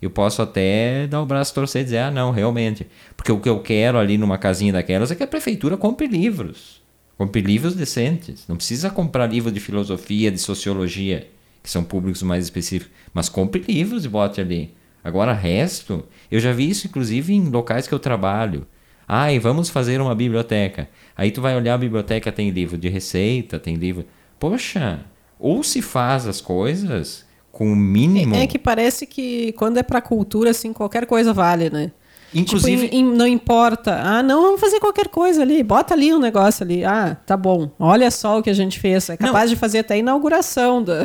eu 0.00 0.10
posso 0.10 0.40
até 0.40 1.06
dar 1.06 1.20
o 1.20 1.26
braço 1.26 1.54
torcer 1.54 1.82
e 1.82 1.84
dizer: 1.84 1.98
ah, 1.98 2.10
não, 2.10 2.30
realmente. 2.30 2.86
Porque 3.16 3.30
o 3.30 3.38
que 3.38 3.48
eu 3.48 3.60
quero 3.60 3.98
ali 3.98 4.16
numa 4.16 4.38
casinha 4.38 4.72
daquelas 4.72 5.10
é 5.10 5.14
que 5.14 5.22
a 5.22 5.26
prefeitura 5.26 5.76
compre 5.76 6.06
livros. 6.06 6.80
Compre 7.18 7.42
livros 7.42 7.74
decentes. 7.74 8.46
Não 8.48 8.56
precisa 8.56 8.88
comprar 8.88 9.26
livro 9.26 9.52
de 9.52 9.60
filosofia, 9.60 10.30
de 10.30 10.38
sociologia, 10.38 11.28
que 11.62 11.70
são 11.70 11.84
públicos 11.84 12.22
mais 12.22 12.44
específicos. 12.44 12.92
Mas 13.12 13.28
compre 13.28 13.62
livros 13.68 14.04
e 14.04 14.08
bote 14.08 14.40
ali. 14.40 14.74
Agora, 15.04 15.32
resto, 15.32 16.04
eu 16.30 16.40
já 16.40 16.52
vi 16.52 16.68
isso 16.68 16.86
inclusive 16.86 17.34
em 17.34 17.48
locais 17.48 17.86
que 17.86 17.92
eu 17.92 17.98
trabalho. 17.98 18.66
Ai, 19.12 19.40
vamos 19.40 19.68
fazer 19.68 20.00
uma 20.00 20.14
biblioteca. 20.14 20.88
Aí 21.16 21.32
tu 21.32 21.40
vai 21.40 21.56
olhar 21.56 21.74
a 21.74 21.78
biblioteca, 21.78 22.30
tem 22.30 22.48
livro 22.50 22.78
de 22.78 22.88
receita, 22.88 23.58
tem 23.58 23.74
livro. 23.74 24.04
Poxa, 24.38 25.00
ou 25.36 25.64
se 25.64 25.82
faz 25.82 26.28
as 26.28 26.40
coisas 26.40 27.26
com 27.50 27.72
o 27.72 27.74
mínimo. 27.74 28.36
É, 28.36 28.44
é 28.44 28.46
que 28.46 28.56
parece 28.56 29.08
que 29.08 29.50
quando 29.54 29.78
é 29.78 29.82
para 29.82 30.00
cultura, 30.00 30.50
assim, 30.50 30.72
qualquer 30.72 31.06
coisa 31.06 31.32
vale, 31.32 31.68
né? 31.68 31.90
Inclusive. 32.34 32.88
Tipo, 32.88 33.02
não 33.02 33.26
importa. 33.26 34.00
Ah, 34.02 34.22
não, 34.22 34.42
vamos 34.42 34.60
fazer 34.60 34.78
qualquer 34.80 35.08
coisa 35.08 35.42
ali. 35.42 35.62
Bota 35.62 35.94
ali 35.94 36.14
um 36.14 36.18
negócio 36.18 36.64
ali. 36.64 36.84
Ah, 36.84 37.16
tá 37.26 37.36
bom. 37.36 37.70
Olha 37.78 38.10
só 38.10 38.38
o 38.38 38.42
que 38.42 38.50
a 38.50 38.54
gente 38.54 38.78
fez. 38.78 39.08
É 39.08 39.16
capaz 39.16 39.50
não. 39.50 39.54
de 39.54 39.56
fazer 39.56 39.80
até 39.80 39.94
a 39.94 39.98
inauguração. 39.98 40.82
Da... 40.82 41.04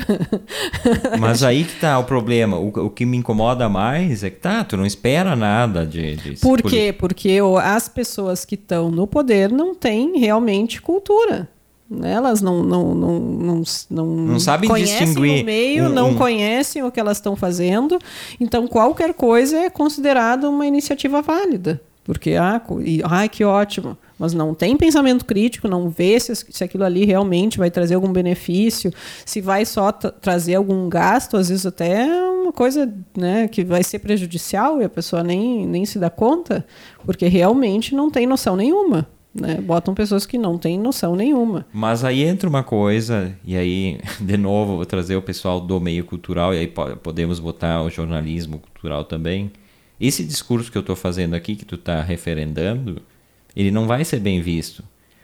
Mas 1.19 1.43
aí 1.43 1.63
que 1.63 1.79
tá 1.79 1.97
o 1.97 2.03
problema. 2.03 2.57
O, 2.57 2.67
o, 2.67 2.89
que 2.89 3.05
me 3.05 3.17
incomoda 3.17 3.67
mais 3.67 4.23
é 4.23 4.29
que 4.29 4.39
tá, 4.39 4.63
tu 4.63 4.77
não 4.77 4.85
espera 4.85 5.35
nada 5.35 5.85
de. 5.85 6.15
de 6.15 6.39
Por 6.39 6.61
quê? 6.61 6.93
Porque 6.97 7.39
as 7.63 7.89
pessoas 7.89 8.45
que 8.45 8.55
estão 8.55 8.91
no 8.91 9.07
poder 9.07 9.51
não 9.51 9.73
têm 9.73 10.19
realmente 10.19 10.81
cultura. 10.81 11.49
Elas 12.03 12.41
não 12.41 12.63
não 12.63 12.95
não 12.95 13.19
não, 13.19 13.63
não, 13.91 14.05
não 14.05 14.39
sabem 14.39 14.71
distinguir 14.73 15.43
o 15.43 15.45
meio, 15.45 15.85
um, 15.85 15.89
não 15.89 16.09
um... 16.09 16.15
conhecem 16.15 16.83
o 16.83 16.91
que 16.91 16.99
elas 16.99 17.17
estão 17.17 17.35
fazendo. 17.35 17.99
Então 18.39 18.67
qualquer 18.67 19.13
coisa 19.13 19.57
é 19.57 19.69
considerada 19.69 20.49
uma 20.49 20.65
iniciativa 20.65 21.21
válida, 21.21 21.79
porque 22.03 22.31
ah, 22.31 22.59
e, 22.83 23.01
ai 23.03 23.29
que 23.29 23.43
ótimo, 23.43 23.95
mas 24.17 24.33
não 24.33 24.55
tem 24.55 24.75
pensamento 24.75 25.25
crítico, 25.25 25.67
não 25.67 25.87
vê 25.87 26.19
se, 26.19 26.33
se 26.35 26.63
aquilo 26.63 26.83
ali 26.83 27.05
realmente 27.05 27.59
vai 27.59 27.69
trazer 27.69 27.93
algum 27.93 28.11
benefício, 28.11 28.91
se 29.23 29.39
vai 29.39 29.63
só 29.63 29.91
trazer 29.91 30.55
algum 30.55 30.89
gasto, 30.89 31.37
às 31.37 31.49
vezes 31.49 31.67
até 31.67 32.07
uma 32.45 32.51
coisa 32.51 32.91
né, 33.15 33.47
que 33.47 33.63
vai 33.63 33.83
ser 33.83 33.99
prejudicial 33.99 34.81
e 34.81 34.85
a 34.85 34.89
pessoa 34.89 35.23
nem, 35.23 35.67
nem 35.67 35.85
se 35.85 35.99
dá 35.99 36.09
conta, 36.09 36.65
porque 37.05 37.27
realmente 37.27 37.93
não 37.93 38.09
tem 38.09 38.25
noção 38.25 38.55
nenhuma. 38.55 39.07
Né? 39.35 39.59
Botam 39.59 39.93
pessoas 39.93 40.25
que 40.25 40.37
não 40.37 40.57
têm 40.57 40.79
noção 40.79 41.13
nenhuma. 41.13 41.65
Mas 41.73 42.05
aí 42.05 42.23
entra 42.23 42.47
uma 42.47 42.63
coisa, 42.63 43.37
e 43.43 43.57
aí, 43.57 43.99
de 44.21 44.37
novo, 44.37 44.77
vou 44.77 44.85
trazer 44.85 45.17
o 45.17 45.21
pessoal 45.21 45.59
do 45.59 45.79
meio 45.81 46.05
cultural, 46.05 46.53
e 46.53 46.59
aí 46.59 46.73
podemos 47.03 47.39
botar 47.39 47.83
o 47.83 47.89
jornalismo 47.89 48.59
cultural 48.59 49.03
também. 49.03 49.51
Esse 49.99 50.23
discurso 50.23 50.71
que 50.71 50.77
eu 50.77 50.81
estou 50.81 50.95
fazendo 50.95 51.33
aqui, 51.33 51.55
que 51.55 51.65
tu 51.65 51.75
está 51.75 52.01
referendando, 52.01 53.01
ele 53.55 53.71
não 53.71 53.87
vai 53.87 54.05
ser 54.05 54.19
bem 54.19 54.41
visto. 54.41 54.83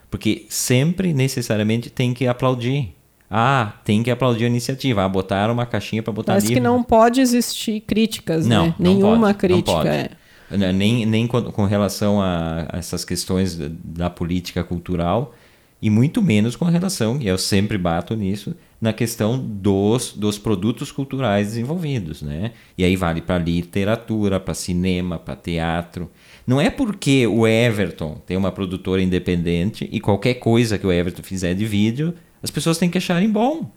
Porque 0.10 0.46
sempre, 0.50 1.14
necessariamente, 1.14 1.90
tem 1.90 2.14
que 2.14 2.28
aplaudir. 2.28 2.94
Ah, 3.30 3.76
tem 3.86 4.04
que 4.04 4.12
aplaudir 4.12 4.44
a 4.44 4.48
iniciativa. 4.48 5.06
Ah, 5.06 5.10
botaram 5.10 5.54
uma 5.54 5.66
caixinha 5.66 6.04
para 6.04 6.12
botar 6.12 6.34
Parece 6.34 6.48
livro. 6.48 6.62
que 6.62 6.68
não 6.68 6.84
pode 6.84 7.22
existir 7.22 7.80
críticas, 7.80 8.46
não, 8.46 8.68
né? 8.68 8.76
Não 8.78 8.94
Nenhuma 8.94 9.28
pode, 9.28 9.38
crítica. 9.38 9.72
Não 9.72 9.84
pode. 9.84 9.90
É. 9.90 10.10
Né, 10.58 10.72
nem, 10.72 11.06
nem 11.06 11.28
com, 11.28 11.42
com 11.44 11.66
relação 11.66 12.22
a, 12.22 12.68
a, 12.72 12.78
essas 12.78 13.06
questões 13.06 13.58
da 13.58 14.10
política 14.10 14.64
cultural, 14.64 15.34
e 15.82 15.90
muito 15.90 16.22
menos 16.22 16.56
com 16.56 16.66
relação, 16.66 17.18
e 17.20 17.28
eu 17.28 17.38
sempre 17.40 17.76
bato 17.78 18.16
nisso, 18.16 18.56
na 18.80 18.94
questão 18.94 19.40
dos, 19.40 20.14
dos 20.14 20.38
produtos 20.38 20.92
culturais 20.92 21.48
desenvolvidos. 21.48 22.22
Né? 22.22 22.52
E 22.78 22.84
aí 22.84 22.96
vale 22.96 23.22
para 23.22 23.40
literatura, 23.40 24.40
para 24.40 24.54
cinema, 24.54 25.18
para 25.18 25.36
teatro. 25.36 26.10
Não 26.46 26.62
é 26.62 26.70
porque 26.70 27.26
o 27.26 27.48
Everton 27.48 28.22
tem 28.26 28.38
uma 28.38 28.52
produtora 28.52 29.02
independente 29.02 29.90
e 29.92 30.00
qualquer 30.00 30.36
coisa 30.36 30.78
que 30.78 30.86
o 30.86 30.92
Everton 30.92 31.24
fizer 31.24 31.56
de 31.56 31.66
vídeo, 31.66 32.14
as 32.44 32.52
pessoas 32.52 32.78
têm 32.78 32.90
que 32.90 32.98
acharem 33.00 33.30
bom. 33.30 33.72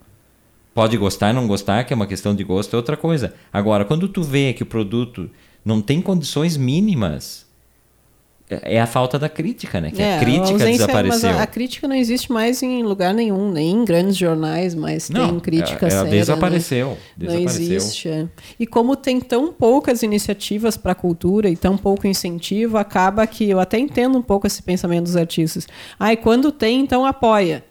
Pode 0.75 0.97
gostar, 0.97 1.33
não 1.33 1.47
gostar, 1.47 1.85
que 1.85 1.93
é 1.93 1.95
uma 1.95 2.05
questão 2.05 2.35
de 2.35 2.43
gosto, 2.43 2.73
é 2.73 2.77
outra 2.77 2.97
coisa. 2.97 3.33
Agora, 3.51 3.85
quando 3.85 4.09
tu 4.09 4.21
vê 4.21 4.51
que 4.53 4.63
o 4.63 4.65
produto 4.65 5.29
não 5.65 5.81
tem 5.81 6.01
condições 6.01 6.55
mínimas. 6.55 7.45
É, 8.47 8.75
é 8.75 8.81
a 8.81 8.85
falta 8.85 9.17
da 9.17 9.27
crítica, 9.27 9.81
né? 9.81 9.89
Que 9.89 10.01
é, 10.01 10.17
a 10.17 10.19
crítica 10.19 10.63
a 10.63 10.67
desapareceu. 10.67 11.29
Mas 11.29 11.39
a, 11.39 11.43
a, 11.43 11.47
crítica 11.47 11.87
não 11.87 11.95
existe 11.95 12.31
mais 12.31 12.61
em 12.61 12.83
lugar 12.83 13.11
nenhum, 13.11 13.51
nem 13.51 13.71
em 13.71 13.83
grandes 13.83 14.15
jornais, 14.15 14.75
mas 14.75 15.09
não, 15.09 15.29
tem 15.29 15.39
crítica 15.39 15.87
ela, 15.87 15.95
ela 15.95 16.03
séria. 16.03 16.19
Desapareceu, 16.19 16.89
né? 16.89 16.97
desapareceu. 17.17 17.67
Não 17.67 17.75
existe. 17.75 18.09
É. 18.09 18.27
E 18.59 18.67
como 18.67 18.95
tem 18.95 19.19
tão 19.19 19.51
poucas 19.51 20.03
iniciativas 20.03 20.77
para 20.77 20.91
a 20.91 20.95
cultura 20.95 21.49
e 21.49 21.57
tão 21.57 21.75
pouco 21.75 22.05
incentivo, 22.05 22.77
acaba 22.77 23.25
que 23.25 23.49
eu 23.49 23.59
até 23.59 23.79
entendo 23.79 24.15
um 24.15 24.21
pouco 24.21 24.45
esse 24.45 24.61
pensamento 24.61 25.05
dos 25.05 25.17
artistas. 25.17 25.67
Ah, 25.99 26.13
e 26.13 26.17
quando 26.17 26.51
tem, 26.51 26.81
então 26.81 27.03
apoia. 27.03 27.63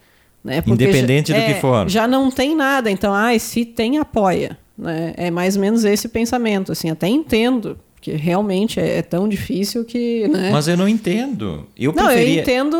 Né? 0.42 0.62
Independente 0.66 1.28
já, 1.30 1.38
do 1.38 1.40
é, 1.40 1.54
que 1.54 1.60
for. 1.60 1.88
Já 1.88 2.08
não 2.08 2.32
tem 2.32 2.56
nada, 2.56 2.90
então, 2.90 3.14
ah, 3.14 3.38
se 3.38 3.64
tem, 3.64 3.98
apoia. 3.98 4.58
Né? 4.76 5.14
É 5.16 5.30
mais 5.30 5.54
ou 5.54 5.62
menos 5.62 5.84
esse 5.84 6.08
pensamento. 6.08 6.72
Assim, 6.72 6.90
até 6.90 7.06
entendo 7.06 7.78
que 8.04 8.12
realmente 8.12 8.78
é, 8.78 8.98
é, 8.98 9.02
tão 9.02 9.26
difícil 9.26 9.82
que. 9.82 10.28
Né? 10.28 10.50
Mas 10.52 10.68
eu 10.68 10.76
não 10.76 10.86
entendo. 10.86 11.66
Eu 11.74 11.90
não, 11.90 12.04
preferia... 12.04 12.34
eu 12.34 12.42
entendo 12.42 12.78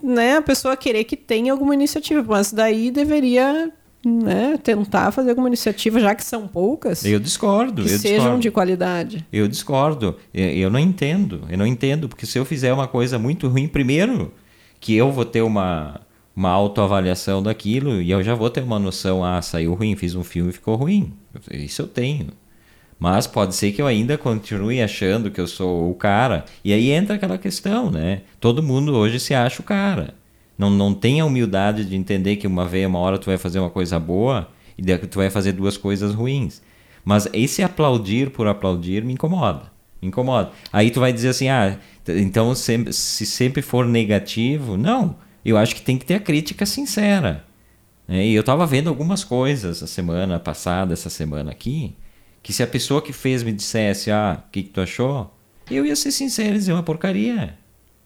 né, 0.00 0.36
a 0.36 0.42
pessoa 0.42 0.76
querer 0.76 1.02
que 1.02 1.16
tenha 1.16 1.50
alguma 1.50 1.74
iniciativa, 1.74 2.24
mas 2.24 2.52
daí 2.52 2.92
deveria 2.92 3.72
né, 4.06 4.56
tentar 4.62 5.10
fazer 5.10 5.30
alguma 5.30 5.48
iniciativa, 5.48 5.98
já 5.98 6.14
que 6.14 6.22
são 6.22 6.46
poucas. 6.46 7.04
Eu 7.04 7.18
discordo. 7.18 7.82
Que 7.82 7.94
eu 7.94 7.98
sejam 7.98 8.16
discordo. 8.18 8.40
de 8.42 8.50
qualidade. 8.52 9.26
Eu 9.32 9.48
discordo. 9.48 10.16
Eu 10.32 10.70
não 10.70 10.78
entendo. 10.78 11.40
Eu 11.50 11.58
não 11.58 11.66
entendo, 11.66 12.08
porque 12.08 12.24
se 12.24 12.38
eu 12.38 12.44
fizer 12.44 12.72
uma 12.72 12.86
coisa 12.86 13.18
muito 13.18 13.48
ruim, 13.48 13.66
primeiro, 13.66 14.32
que 14.78 14.94
eu 14.94 15.10
vou 15.10 15.24
ter 15.24 15.42
uma 15.42 16.00
uma 16.36 16.50
autoavaliação 16.50 17.40
daquilo 17.40 18.02
e 18.02 18.10
eu 18.10 18.20
já 18.20 18.34
vou 18.34 18.50
ter 18.50 18.60
uma 18.60 18.76
noção, 18.76 19.24
ah, 19.24 19.40
saiu 19.40 19.72
ruim, 19.74 19.94
fiz 19.94 20.16
um 20.16 20.24
filme 20.24 20.50
e 20.50 20.52
ficou 20.52 20.74
ruim. 20.74 21.12
Isso 21.52 21.82
eu 21.82 21.86
tenho. 21.86 22.28
Mas 22.98 23.26
pode 23.26 23.54
ser 23.54 23.72
que 23.72 23.82
eu 23.82 23.86
ainda 23.86 24.16
continue 24.16 24.80
achando 24.80 25.30
que 25.30 25.40
eu 25.40 25.46
sou 25.46 25.90
o 25.90 25.94
cara. 25.94 26.44
E 26.64 26.72
aí 26.72 26.90
entra 26.90 27.16
aquela 27.16 27.36
questão, 27.36 27.90
né? 27.90 28.22
Todo 28.40 28.62
mundo 28.62 28.94
hoje 28.94 29.20
se 29.20 29.34
acha 29.34 29.60
o 29.60 29.64
cara. 29.64 30.14
Não, 30.56 30.70
não 30.70 30.94
tem 30.94 31.20
a 31.20 31.24
humildade 31.24 31.84
de 31.84 31.96
entender 31.96 32.36
que 32.36 32.46
uma 32.46 32.64
vez, 32.66 32.86
uma 32.86 32.98
hora 32.98 33.18
tu 33.18 33.26
vai 33.26 33.36
fazer 33.36 33.58
uma 33.58 33.70
coisa 33.70 33.98
boa 33.98 34.48
e 34.78 34.82
tu 34.98 35.18
vai 35.18 35.28
fazer 35.28 35.52
duas 35.52 35.76
coisas 35.76 36.14
ruins. 36.14 36.62
Mas 37.04 37.28
esse 37.32 37.62
aplaudir 37.62 38.30
por 38.30 38.46
aplaudir 38.46 39.04
me 39.04 39.12
incomoda. 39.12 39.72
Me 40.00 40.08
incomoda. 40.08 40.52
Aí 40.72 40.90
tu 40.90 41.00
vai 41.00 41.12
dizer 41.12 41.28
assim, 41.28 41.48
ah, 41.48 41.78
então 42.08 42.54
se 42.54 43.26
sempre 43.26 43.60
for 43.60 43.84
negativo, 43.84 44.76
não 44.76 45.16
eu 45.44 45.58
acho 45.58 45.74
que 45.74 45.82
tem 45.82 45.98
que 45.98 46.06
ter 46.06 46.14
a 46.14 46.20
crítica 46.20 46.64
sincera. 46.64 47.44
Né? 48.08 48.26
E 48.26 48.34
eu 48.34 48.40
estava 48.40 48.66
vendo 48.66 48.88
algumas 48.88 49.22
coisas 49.22 49.82
a 49.82 49.86
semana 49.86 50.40
passada, 50.40 50.94
essa 50.94 51.10
semana 51.10 51.50
aqui, 51.50 51.94
que 52.44 52.52
se 52.52 52.62
a 52.62 52.66
pessoa 52.66 53.00
que 53.00 53.10
fez 53.10 53.42
me 53.42 53.50
dissesse, 53.50 54.10
ah, 54.10 54.44
o 54.46 54.50
que, 54.52 54.62
que 54.64 54.68
tu 54.68 54.80
achou? 54.82 55.34
Eu 55.70 55.86
ia 55.86 55.96
ser 55.96 56.12
sincero 56.12 56.54
e 56.54 56.58
dizer 56.58 56.74
uma 56.74 56.82
porcaria. 56.82 57.56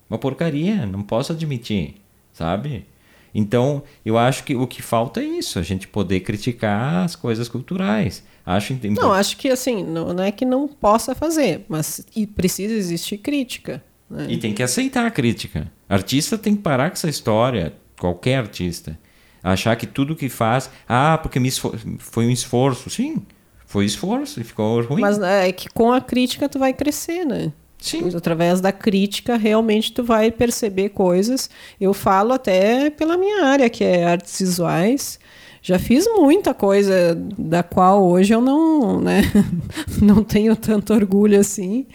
Uma 0.09 0.17
porcaria, 0.17 0.87
não 0.87 1.03
posso 1.03 1.33
admitir, 1.33 1.97
sabe? 2.33 2.87
Então, 3.35 3.83
eu 4.07 4.17
acho 4.17 4.45
que 4.45 4.55
o 4.55 4.65
que 4.65 4.81
falta 4.81 5.21
é 5.21 5.25
isso, 5.25 5.59
a 5.59 5.63
gente 5.63 5.89
poder 5.89 6.21
criticar 6.21 7.05
as 7.05 7.17
coisas 7.17 7.49
culturais. 7.49 8.25
Acho 8.47 8.79
Não, 8.85 9.13
acho 9.13 9.37
que 9.37 9.49
assim, 9.49 9.83
não, 9.83 10.15
não 10.15 10.23
é 10.23 10.31
que 10.31 10.45
não 10.45 10.69
possa 10.69 11.17
fazer, 11.17 11.67
mas 11.69 12.07
precisa 12.37 12.73
existir 12.73 13.19
crítica. 13.19 13.83
Né? 14.09 14.29
E 14.31 14.39
tem 14.39 14.55
que 14.55 14.63
aceitar 14.63 15.05
a 15.05 15.11
crítica. 15.11 15.71
Artista 15.89 16.39
tem 16.39 16.55
que 16.55 16.63
parar 16.63 16.91
com 16.91 16.95
essa 16.95 17.11
história, 17.11 17.75
qualquer 17.99 18.37
artista. 18.37 18.97
Achar 19.43 19.75
que 19.75 19.87
tudo 19.87 20.15
que 20.15 20.29
faz, 20.29 20.71
ah, 20.89 21.19
porque 21.19 21.41
me 21.41 21.51
foi 21.99 22.25
um 22.25 22.31
esforço. 22.31 22.89
Sim, 22.89 23.27
foi 23.69 23.85
esforço 23.85 24.41
e 24.41 24.45
ficou 24.45 24.83
ruim. 24.83 25.03
Mas 25.03 25.21
é 25.21 25.53
que 25.53 25.69
com 25.69 25.93
a 25.93 26.01
crítica 26.01 26.49
tu 26.49 26.59
vai 26.59 26.73
crescer, 26.73 27.27
né? 27.27 27.53
Sim. 27.79 28.11
Através 28.17 28.63
da 28.63 28.73
crítica, 28.73 29.37
realmente 29.37 29.93
tu 29.93 30.03
vai 30.03 30.31
perceber 30.31 30.89
coisas. 30.89 31.51
Eu 31.79 31.93
falo 31.93 32.33
até 32.33 32.89
pela 32.89 33.19
minha 33.19 33.45
área, 33.45 33.69
que 33.69 33.85
é 33.85 34.05
artes 34.05 34.39
visuais 34.41 35.21
já 35.63 35.79
fiz 35.79 36.07
muita 36.17 36.55
coisa 36.55 37.15
da 37.37 37.63
qual 37.63 38.05
hoje 38.05 38.33
eu 38.33 38.41
não, 38.41 39.01
né, 39.01 39.23
não 40.01 40.23
tenho 40.23 40.55
tanto 40.57 40.95
orgulho 40.95 41.39
assim. 41.39 41.87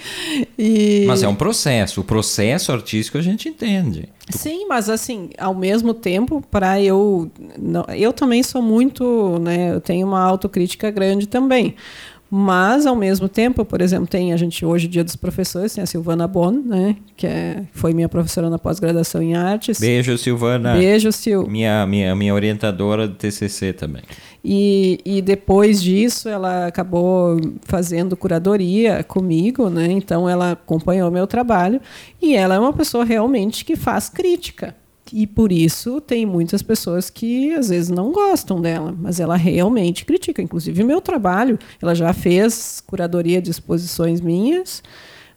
E... 0.57 1.05
Mas 1.07 1.23
é 1.23 1.27
um 1.27 1.35
processo. 1.35 2.01
O 2.01 2.03
processo 2.03 2.71
artístico 2.71 3.17
a 3.17 3.21
gente 3.21 3.47
entende. 3.49 4.09
Sim, 4.29 4.67
mas 4.67 4.89
assim, 4.89 5.29
ao 5.37 5.53
mesmo 5.53 5.93
tempo, 5.93 6.41
para 6.49 6.81
eu, 6.81 7.29
não, 7.59 7.85
eu 7.89 8.13
também 8.13 8.41
sou 8.41 8.61
muito, 8.61 9.37
né, 9.39 9.73
eu 9.73 9.81
tenho 9.81 10.07
uma 10.07 10.21
autocrítica 10.21 10.89
grande 10.89 11.27
também. 11.27 11.75
Mas, 12.35 12.87
ao 12.87 12.95
mesmo 12.95 13.29
tempo, 13.29 13.63
por 13.63 13.79
exemplo, 13.79 14.07
tem 14.07 14.33
a 14.33 14.37
gente 14.37 14.65
hoje, 14.65 14.87
Dia 14.87 15.03
dos 15.03 15.15
Professores, 15.15 15.75
tem 15.75 15.83
a 15.83 15.85
Silvana 15.85 16.27
Bon, 16.27 16.49
né? 16.49 16.95
Que 17.15 17.27
é, 17.27 17.61
foi 17.71 17.93
minha 17.93 18.09
professora 18.09 18.49
na 18.49 18.57
pós-graduação 18.57 19.21
em 19.21 19.35
artes. 19.35 19.79
Beijo, 19.79 20.17
Silvana. 20.17 20.73
Beijo, 20.73 21.11
Sil. 21.13 21.45
Minha, 21.47 21.85
minha, 21.85 22.15
minha 22.15 22.33
orientadora 22.33 23.07
do 23.07 23.13
TCC 23.13 23.71
também. 23.71 24.01
E, 24.43 24.99
e 25.05 25.21
depois 25.21 25.79
disso, 25.79 26.27
ela 26.27 26.65
acabou 26.65 27.39
fazendo 27.61 28.17
curadoria 28.17 29.03
comigo, 29.03 29.69
né? 29.69 29.91
Então, 29.91 30.27
ela 30.27 30.53
acompanhou 30.53 31.11
meu 31.11 31.27
trabalho. 31.27 31.79
E 32.19 32.35
ela 32.35 32.55
é 32.55 32.59
uma 32.59 32.73
pessoa 32.73 33.05
realmente 33.05 33.63
que 33.63 33.75
faz 33.75 34.09
crítica. 34.09 34.75
E 35.11 35.27
por 35.27 35.51
isso 35.51 35.99
tem 35.99 36.25
muitas 36.25 36.61
pessoas 36.61 37.09
que 37.09 37.53
às 37.53 37.69
vezes 37.69 37.89
não 37.89 38.11
gostam 38.11 38.61
dela, 38.61 38.95
mas 38.97 39.19
ela 39.19 39.35
realmente 39.35 40.05
critica. 40.05 40.41
Inclusive, 40.41 40.83
meu 40.83 41.01
trabalho, 41.01 41.59
ela 41.81 41.93
já 41.93 42.13
fez 42.13 42.81
curadoria 42.85 43.41
de 43.41 43.51
exposições 43.51 44.21
minhas, 44.21 44.81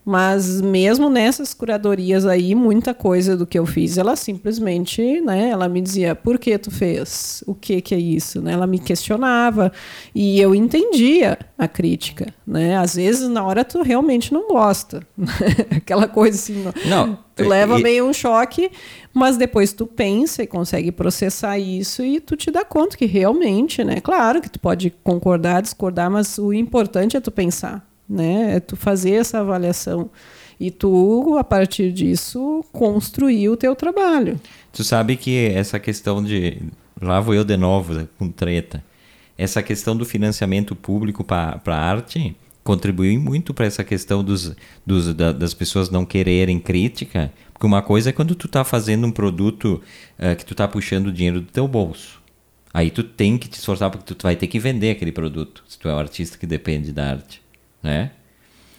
mas 0.07 0.61
mesmo 0.61 1.11
nessas 1.11 1.53
curadorias 1.53 2.25
aí, 2.25 2.55
muita 2.55 2.95
coisa 2.95 3.37
do 3.37 3.45
que 3.45 3.59
eu 3.59 3.67
fiz, 3.67 3.99
ela 3.99 4.15
simplesmente, 4.15 5.21
né, 5.21 5.49
ela 5.49 5.69
me 5.69 5.81
dizia, 5.81 6.15
por 6.15 6.39
que 6.39 6.57
tu 6.57 6.71
fez? 6.71 7.43
O 7.45 7.57
que 7.57 7.81
que 7.81 7.93
é 7.93 7.99
isso? 7.99 8.41
Né? 8.41 8.53
Ela 8.53 8.69
me 8.69 8.79
questionava 8.79 9.73
e 10.15 10.41
eu 10.41 10.55
entendia 10.55 11.37
a 11.59 11.67
crítica, 11.67 12.33
né? 12.47 12.77
Às 12.77 12.95
vezes 12.95 13.29
na 13.29 13.45
hora 13.45 13.65
tu 13.65 13.83
realmente 13.83 14.33
não 14.33 14.47
gosta. 14.47 15.05
Aquela 15.77 16.07
coisa 16.07 16.39
assim, 16.39 16.65
não, 16.89 17.19
tu 17.35 17.43
leva 17.43 17.81
e... 17.81 17.83
meio 17.83 18.07
um 18.07 18.13
choque, 18.13 18.71
mas 19.17 19.37
depois 19.37 19.73
tu 19.73 19.87
pensa 19.87 20.43
e 20.43 20.47
consegue 20.47 20.93
processar 20.93 21.59
isso 21.59 22.05
e 22.05 22.21
tu 22.21 22.37
te 22.37 22.51
dá 22.51 22.65
conta 22.65 22.97
que 22.97 23.07
realmente, 23.07 23.83
né? 23.83 24.01
Claro 24.01 24.41
que 24.41 24.51
tu 24.51 24.61
pode 24.61 24.91
concordar, 25.03 25.63
discordar, 25.63 26.11
mas 26.11 26.39
o 26.39 26.53
importante 26.53 27.17
é 27.17 27.21
tu 27.21 27.31
pensar 27.31 27.87
né? 28.09 28.57
É 28.57 28.61
tu 28.61 28.77
fazer 28.77 29.13
essa 29.13 29.41
avaliação 29.41 30.11
e 30.59 30.71
tu, 30.71 31.37
a 31.39 31.45
partir 31.45 31.93
disso, 31.93 32.65
construir 32.73 33.49
o 33.49 33.57
teu 33.57 33.75
trabalho. 33.77 34.41
Tu 34.73 34.83
sabe 34.83 35.17
que 35.17 35.49
essa 35.49 35.79
questão 35.79 36.23
de 36.23 36.63
lá 37.01 37.21
vou 37.21 37.35
eu 37.35 37.45
de 37.45 37.57
novo 37.57 38.09
com 38.19 38.31
treta. 38.31 38.83
Essa 39.37 39.63
questão 39.63 39.95
do 39.95 40.07
financiamento 40.07 40.75
público 40.75 41.23
para 41.23 41.61
a 41.67 41.75
arte 41.75 42.35
contribuiu 42.65 43.21
muito 43.21 43.53
para 43.53 43.67
essa 43.67 43.85
questão 43.85 44.25
dos, 44.25 44.57
dos, 44.85 45.13
da, 45.15 45.31
das 45.31 45.53
pessoas 45.53 45.91
não 45.91 46.07
quererem 46.07 46.59
crítica, 46.59 47.31
Porque 47.57 47.67
uma 47.67 47.81
coisa 47.81 48.11
é 48.11 48.13
quando 48.13 48.35
tu 48.35 48.49
tá 48.49 48.63
fazendo 48.65 49.07
um 49.07 49.11
produto 49.11 49.83
uh, 50.19 50.37
que 50.37 50.45
tu 50.45 50.55
tá 50.55 50.69
puxando 50.69 51.07
o 51.07 51.13
dinheiro 51.13 51.41
do 51.41 51.51
teu 51.51 51.67
bolso. 51.67 52.23
Aí 52.73 52.91
tu 52.91 53.03
tem 53.03 53.39
que 53.39 53.49
te 53.49 53.55
esforçar 53.55 53.91
porque 53.91 54.13
tu 54.15 54.23
vai 54.23 54.37
ter 54.37 54.47
que 54.47 54.59
vender 54.59 54.91
aquele 54.91 55.11
produto, 55.11 55.65
se 55.67 55.79
tu 55.79 55.89
é 55.89 55.95
um 55.95 55.99
artista 55.99 56.37
que 56.37 56.47
depende 56.47 56.93
da 56.93 57.13
arte, 57.13 57.41
né? 57.83 58.11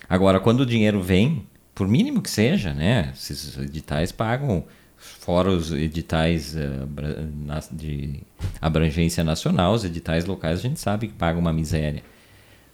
Agora, 0.08 0.40
quando 0.40 0.60
o 0.60 0.66
dinheiro 0.66 1.02
vem, 1.02 1.44
por 1.74 1.88
mínimo 1.88 2.22
que 2.22 2.30
seja, 2.30 2.72
né? 2.72 3.12
Esses 3.16 3.58
editais 3.58 4.12
pagam, 4.12 4.64
fora 4.96 5.50
os 5.50 5.72
editais 5.72 6.56
uh, 6.56 7.76
de 7.76 8.22
abrangência 8.62 9.24
nacional, 9.24 9.74
os 9.74 9.84
editais 9.86 10.26
locais 10.26 10.60
a 10.60 10.62
gente 10.62 10.80
sabe 10.80 11.08
que 11.08 11.14
pagam 11.16 11.42
uma 11.42 11.52
miséria. 11.52 12.04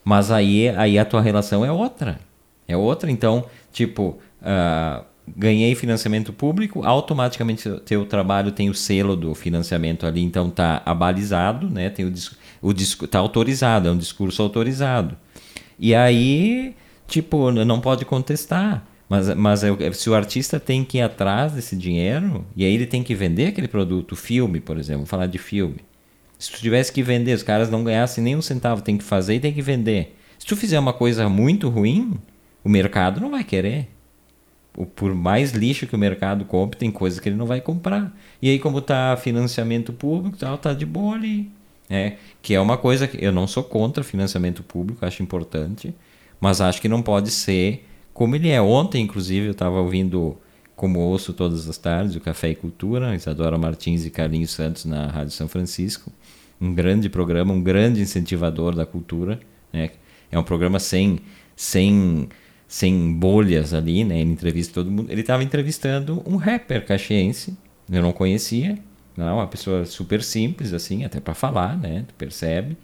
Mas 0.04 0.32
aí, 0.32 0.68
aí 0.68 1.00
a 1.00 1.06
tua 1.06 1.22
relação 1.22 1.64
é 1.64 1.72
outra. 1.72 2.20
É 2.68 2.76
outra, 2.76 3.10
então, 3.10 3.46
tipo, 3.72 4.20
uh, 4.42 5.13
ganhei 5.28 5.74
financiamento 5.76 6.34
público, 6.34 6.86
automaticamente 6.86 7.70
teu 7.86 8.06
trabalho 8.06 8.52
tem 8.52 8.70
o 8.70 8.74
selo 8.74 9.16
do 9.16 9.34
financiamento 9.34 10.06
ali, 10.06 10.22
então 10.22 10.50
tá 10.50 10.82
abalizado, 10.86 11.70
né? 11.70 11.90
Tem 11.90 12.06
o, 12.06 12.14
o 12.62 12.74
tá 13.08 13.20
autorizado, 13.20 13.88
é 13.88 13.92
um 13.92 13.98
discurso 13.98 14.42
autorizado. 14.42 15.18
E 15.80 15.96
aí, 15.96 16.76
tipo, 17.08 17.52
não 17.52 17.80
pode 17.80 18.06
contestar. 18.06 18.86
Mas, 19.10 19.34
mas 19.36 19.62
se 19.94 20.10
o 20.10 20.16
artista 20.16 20.60
tem 20.60 20.84
que 20.84 20.98
ir 20.98 21.02
atrás 21.02 21.52
desse 21.54 21.76
dinheiro, 21.76 22.46
e 22.56 22.66
aí 22.66 22.74
ele 22.74 22.88
tem 22.88 23.04
que 23.04 23.14
vender 23.14 23.48
aquele 23.48 23.68
produto, 23.68 24.16
filme, 24.16 24.60
por 24.60 24.78
exemplo, 24.78 25.06
falar 25.06 25.28
de 25.28 25.38
filme. 25.38 25.78
Se 26.40 26.52
tu 26.52 26.60
tivesse 26.60 26.92
que 26.92 27.04
vender, 27.04 27.34
os 27.34 27.44
caras 27.44 27.70
não 27.70 27.84
ganhassem 27.84 28.24
nem 28.24 28.36
um 28.36 28.42
centavo, 28.42 28.82
tem 28.82 28.98
que 28.98 29.04
fazer 29.04 29.36
e 29.36 29.40
tem 29.40 29.54
que 29.54 29.62
vender. 29.62 30.18
Se 30.40 30.46
tu 30.46 30.56
fizer 30.56 30.80
uma 30.80 30.94
coisa 30.94 31.30
muito 31.30 31.70
ruim, 31.70 32.14
o 32.64 32.70
mercado 32.70 33.22
não 33.22 33.32
vai 33.32 33.44
querer 33.44 33.93
por 34.96 35.14
mais 35.14 35.52
lixo 35.52 35.86
que 35.86 35.96
o 35.96 36.00
mercado 36.00 36.46
compre, 36.46 36.80
tem 36.80 36.92
coisas 36.92 37.20
que 37.20 37.30
ele 37.30 37.36
não 37.36 37.46
vai 37.46 37.62
comprar. 37.62 38.12
E 38.42 38.50
aí, 38.50 38.60
como 38.60 38.82
tá 38.82 39.16
financiamento 39.18 39.94
público, 39.94 40.38
tal, 40.38 40.58
tá 40.58 40.74
de 40.74 40.86
boa 40.86 41.16
ali. 41.16 41.52
É, 41.90 42.14
que 42.42 42.56
é 42.56 42.60
uma 42.60 42.78
coisa 42.78 43.08
que 43.08 43.24
eu 43.24 43.32
não 43.32 43.46
sou 43.46 43.64
contra 43.64 44.04
financiamento 44.04 44.64
público, 44.64 45.06
acho 45.06 45.22
importante, 45.22 45.94
mas 46.40 46.60
acho 46.60 46.82
que 46.82 46.88
não 46.88 47.02
pode 47.02 47.30
ser 47.30 47.86
como 48.14 48.36
ele 48.36 48.50
é. 48.50 48.62
Ontem, 48.62 49.04
inclusive, 49.04 49.48
eu 49.48 49.52
estava 49.52 49.80
ouvindo, 49.80 50.38
como 50.76 51.00
ouço 51.00 51.34
todas 51.34 51.68
as 51.68 51.78
tardes, 51.78 52.16
o 52.16 52.20
Café 52.20 52.50
e 52.50 52.56
Cultura, 52.56 53.16
Isadora 53.16 53.58
Martins 53.58 54.06
e 54.06 54.10
Carlinhos 54.10 54.52
Santos 54.52 54.86
na 54.86 55.08
Rádio 55.08 55.32
São 55.32 55.48
Francisco. 55.48 56.12
Um 56.60 56.74
grande 56.74 57.10
programa, 57.10 57.54
um 57.54 57.62
grande 57.62 58.02
incentivador 58.02 58.74
da 58.74 58.86
cultura. 58.86 59.40
Né? 59.72 59.92
É 60.32 60.40
um 60.40 60.44
programa 60.44 60.80
sem, 60.80 61.20
sem 61.56 62.30
sem 62.74 63.14
bolhas 63.14 63.72
ali, 63.72 64.04
né? 64.04 64.20
Ele 64.20 64.32
entrevista 64.32 64.74
todo 64.74 64.90
mundo. 64.90 65.12
Ele 65.12 65.22
estava 65.22 65.44
entrevistando 65.44 66.24
um 66.26 66.38
rapper 66.38 66.84
caxiense, 66.84 67.56
eu 67.88 68.02
não 68.02 68.12
conhecia, 68.12 68.80
não, 69.16 69.36
uma 69.36 69.46
pessoa 69.46 69.86
super 69.86 70.24
simples 70.24 70.74
assim, 70.74 71.06
até 71.06 71.20
para 71.20 71.36
falar, 71.36 71.78
né? 71.78 72.04
Tu 72.08 72.16
percebe. 72.16 72.76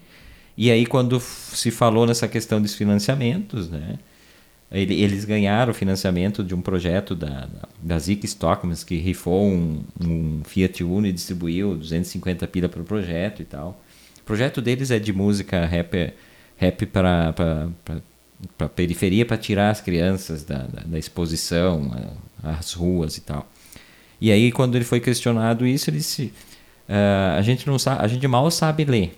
E 0.56 0.70
aí 0.70 0.86
quando 0.86 1.18
se 1.18 1.72
falou 1.72 2.06
nessa 2.06 2.28
questão 2.28 2.62
dos 2.62 2.76
financiamentos, 2.76 3.68
né? 3.68 3.98
eles 4.70 5.24
ganharam 5.24 5.72
o 5.72 5.74
financiamento 5.74 6.44
de 6.44 6.54
um 6.54 6.60
projeto 6.60 7.16
da, 7.16 7.48
da, 7.82 7.98
Zica 7.98 8.24
Stockmans, 8.26 8.84
que 8.84 8.96
rifou 8.96 9.44
um, 9.44 9.82
um 10.00 10.42
Fiat 10.44 10.84
Uno 10.84 11.08
e 11.08 11.12
distribuiu 11.12 11.74
250 11.74 12.46
pila 12.46 12.68
para 12.68 12.80
o 12.80 12.84
projeto 12.84 13.42
e 13.42 13.44
tal. 13.44 13.82
O 14.20 14.24
projeto 14.24 14.62
deles 14.62 14.92
é 14.92 15.00
de 15.00 15.12
música 15.12 15.66
rap, 15.66 16.12
rap 16.56 16.86
para 16.86 17.34
para 18.56 18.66
a 18.66 18.70
periferia 18.70 19.24
para 19.24 19.36
tirar 19.36 19.70
as 19.70 19.80
crianças 19.80 20.44
da, 20.44 20.58
da, 20.58 20.82
da 20.84 20.98
exposição 20.98 21.90
às 22.42 22.72
ruas 22.72 23.16
e 23.16 23.20
tal. 23.20 23.46
E 24.20 24.30
aí 24.30 24.52
quando 24.52 24.76
ele 24.76 24.84
foi 24.84 25.00
questionado 25.00 25.66
isso, 25.66 25.90
ele 25.90 25.98
disse: 25.98 26.32
uh, 26.88 27.36
a 27.36 27.42
gente 27.42 27.66
não 27.66 27.76
a 27.98 28.06
gente 28.06 28.26
mal 28.26 28.50
sabe 28.50 28.84
ler. 28.84 29.16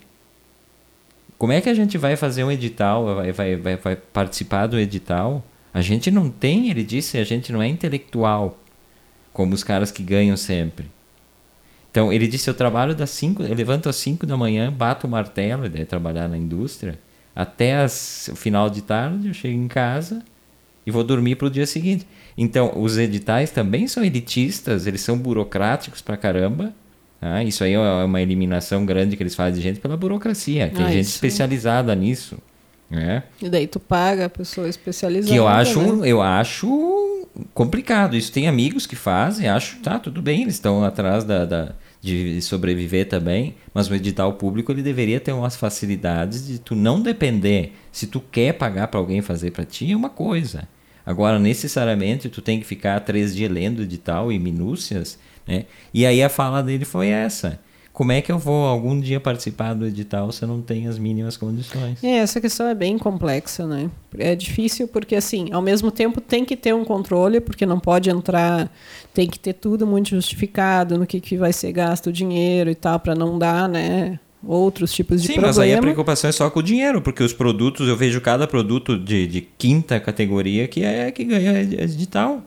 Como 1.38 1.52
é 1.52 1.60
que 1.60 1.68
a 1.68 1.74
gente 1.74 1.98
vai 1.98 2.14
fazer 2.14 2.44
um 2.44 2.52
edital, 2.52 3.16
vai, 3.16 3.32
vai, 3.32 3.56
vai, 3.56 3.76
vai 3.76 3.96
participar 3.96 4.66
do 4.68 4.78
edital? 4.78 5.44
A 5.74 5.80
gente 5.80 6.10
não 6.10 6.30
tem, 6.30 6.70
ele 6.70 6.84
disse, 6.84 7.18
a 7.18 7.24
gente 7.24 7.50
não 7.52 7.60
é 7.60 7.66
intelectual 7.66 8.60
como 9.32 9.54
os 9.54 9.64
caras 9.64 9.90
que 9.90 10.02
ganham 10.02 10.36
sempre. 10.36 10.86
Então 11.90 12.12
ele 12.12 12.28
disse: 12.28 12.48
eu 12.48 12.54
trabalho 12.54 12.94
das 12.94 13.10
5, 13.10 13.42
eu 13.42 13.54
levanto 13.54 13.88
às 13.88 13.96
5 13.96 14.26
da 14.26 14.36
manhã, 14.36 14.72
bato 14.72 15.06
o 15.06 15.10
martelo, 15.10 15.64
ele 15.64 15.70
deve 15.70 15.86
trabalhar 15.86 16.28
na 16.28 16.36
indústria 16.36 16.98
até 17.34 17.76
as, 17.76 18.28
o 18.32 18.36
final 18.36 18.68
de 18.68 18.82
tarde, 18.82 19.28
eu 19.28 19.34
chego 19.34 19.54
em 19.54 19.68
casa 19.68 20.22
e 20.86 20.90
vou 20.90 21.02
dormir 21.02 21.36
para 21.36 21.46
o 21.46 21.50
dia 21.50 21.66
seguinte. 21.66 22.06
Então, 22.36 22.72
os 22.76 22.98
editais 22.98 23.50
também 23.50 23.86
são 23.88 24.04
elitistas, 24.04 24.86
eles 24.86 25.00
são 25.00 25.18
burocráticos 25.18 26.00
para 26.00 26.16
caramba. 26.16 26.74
Ah, 27.20 27.42
isso 27.44 27.62
aí 27.62 27.72
é 27.72 27.78
uma 27.78 28.20
eliminação 28.20 28.84
grande 28.84 29.16
que 29.16 29.22
eles 29.22 29.34
fazem 29.34 29.54
de 29.54 29.60
gente 29.60 29.80
pela 29.80 29.96
burocracia. 29.96 30.70
Tem 30.74 30.84
ah, 30.84 30.90
gente 30.90 31.04
isso. 31.04 31.14
especializada 31.14 31.94
nisso. 31.94 32.36
Né? 32.90 33.22
E 33.40 33.48
daí 33.48 33.66
tu 33.66 33.80
paga 33.80 34.26
a 34.26 34.28
pessoa 34.28 34.68
especializada. 34.68 35.32
Que 35.32 35.38
eu 35.38 35.48
acho, 35.48 35.80
né? 35.96 36.08
eu 36.08 36.20
acho 36.20 37.26
complicado. 37.54 38.16
Isso 38.16 38.32
tem 38.32 38.48
amigos 38.48 38.86
que 38.86 38.96
fazem, 38.96 39.48
acho, 39.48 39.78
tá, 39.78 39.98
tudo 39.98 40.20
bem, 40.20 40.42
eles 40.42 40.54
estão 40.54 40.84
atrás 40.84 41.24
da, 41.24 41.44
da 41.44 41.74
de 42.02 42.42
sobreviver 42.42 43.08
também, 43.08 43.54
mas 43.72 43.88
o 43.88 43.94
edital 43.94 44.32
público 44.32 44.72
ele 44.72 44.82
deveria 44.82 45.20
ter 45.20 45.30
umas 45.30 45.54
facilidades 45.54 46.44
de 46.44 46.58
tu 46.58 46.74
não 46.74 47.00
depender. 47.00 47.74
Se 47.92 48.08
tu 48.08 48.20
quer 48.20 48.54
pagar 48.54 48.88
para 48.88 48.98
alguém 48.98 49.22
fazer 49.22 49.52
para 49.52 49.64
ti, 49.64 49.92
é 49.92 49.96
uma 49.96 50.10
coisa. 50.10 50.68
Agora, 51.06 51.38
necessariamente, 51.38 52.28
tu 52.28 52.42
tem 52.42 52.58
que 52.58 52.66
ficar 52.66 52.98
três 53.00 53.32
dias 53.32 53.50
lendo 53.50 53.82
edital 53.82 54.32
e 54.32 54.38
minúcias, 54.38 55.16
né? 55.46 55.66
E 55.94 56.04
aí 56.04 56.20
a 56.22 56.28
fala 56.28 56.60
dele 56.60 56.84
foi 56.84 57.06
essa 57.06 57.60
como 57.92 58.10
é 58.10 58.22
que 58.22 58.32
eu 58.32 58.38
vou 58.38 58.64
algum 58.64 58.98
dia 58.98 59.20
participar 59.20 59.74
do 59.74 59.86
edital 59.86 60.32
se 60.32 60.42
eu 60.42 60.48
não 60.48 60.62
tenho 60.62 60.88
as 60.88 60.98
mínimas 60.98 61.36
condições? 61.36 62.02
É, 62.02 62.18
essa 62.18 62.40
questão 62.40 62.66
é 62.66 62.74
bem 62.74 62.96
complexa, 62.96 63.66
né? 63.66 63.90
É 64.18 64.34
difícil 64.34 64.88
porque, 64.88 65.14
assim, 65.14 65.52
ao 65.52 65.60
mesmo 65.60 65.90
tempo 65.90 66.18
tem 66.18 66.42
que 66.42 66.56
ter 66.56 66.74
um 66.74 66.84
controle, 66.84 67.38
porque 67.38 67.66
não 67.66 67.78
pode 67.78 68.08
entrar, 68.08 68.72
tem 69.12 69.28
que 69.28 69.38
ter 69.38 69.52
tudo 69.52 69.86
muito 69.86 70.08
justificado 70.08 70.96
no 70.96 71.06
que, 71.06 71.20
que 71.20 71.36
vai 71.36 71.52
ser 71.52 71.70
gasto 71.72 72.06
o 72.06 72.12
dinheiro 72.12 72.70
e 72.70 72.74
tal, 72.74 72.98
para 72.98 73.14
não 73.14 73.38
dar, 73.38 73.68
né? 73.68 74.18
Outros 74.42 74.92
tipos 74.92 75.20
de 75.20 75.28
Sim, 75.28 75.34
problema. 75.34 75.48
mas 75.48 75.58
aí 75.58 75.74
a 75.74 75.80
preocupação 75.80 76.28
é 76.30 76.32
só 76.32 76.48
com 76.50 76.60
o 76.60 76.62
dinheiro, 76.62 77.02
porque 77.02 77.22
os 77.22 77.34
produtos, 77.34 77.86
eu 77.86 77.96
vejo 77.96 78.20
cada 78.22 78.46
produto 78.46 78.98
de, 78.98 79.26
de 79.26 79.42
quinta 79.42 80.00
categoria 80.00 80.66
que 80.66 80.82
é 80.82 81.10
que 81.12 81.24
ganha 81.24 81.60
edital. 81.60 82.42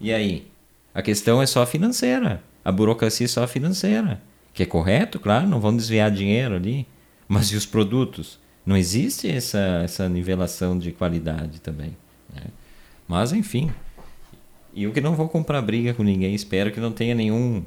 E 0.00 0.12
aí? 0.12 0.46
A 0.92 1.00
questão 1.00 1.40
é 1.40 1.46
só 1.46 1.64
financeira. 1.64 2.42
A 2.64 2.72
burocracia 2.72 3.24
é 3.24 3.28
só 3.28 3.46
financeira 3.46 4.20
que 4.54 4.62
é 4.62 4.66
correto, 4.66 5.18
claro, 5.18 5.48
não 5.48 5.60
vão 5.60 5.76
desviar 5.76 6.10
dinheiro 6.10 6.54
ali, 6.54 6.86
mas 7.26 7.48
e 7.48 7.56
os 7.56 7.66
produtos? 7.66 8.38
Não 8.64 8.76
existe 8.76 9.28
essa, 9.28 9.82
essa 9.84 10.08
nivelação 10.08 10.78
de 10.78 10.92
qualidade 10.92 11.60
também. 11.60 11.96
Né? 12.32 12.44
Mas, 13.06 13.32
enfim. 13.32 13.70
Eu 14.74 14.92
que 14.92 15.00
não 15.00 15.14
vou 15.14 15.28
comprar 15.28 15.60
briga 15.60 15.92
com 15.92 16.02
ninguém, 16.02 16.34
espero 16.34 16.72
que 16.72 16.80
não 16.80 16.90
tenha 16.90 17.14
nenhum 17.14 17.64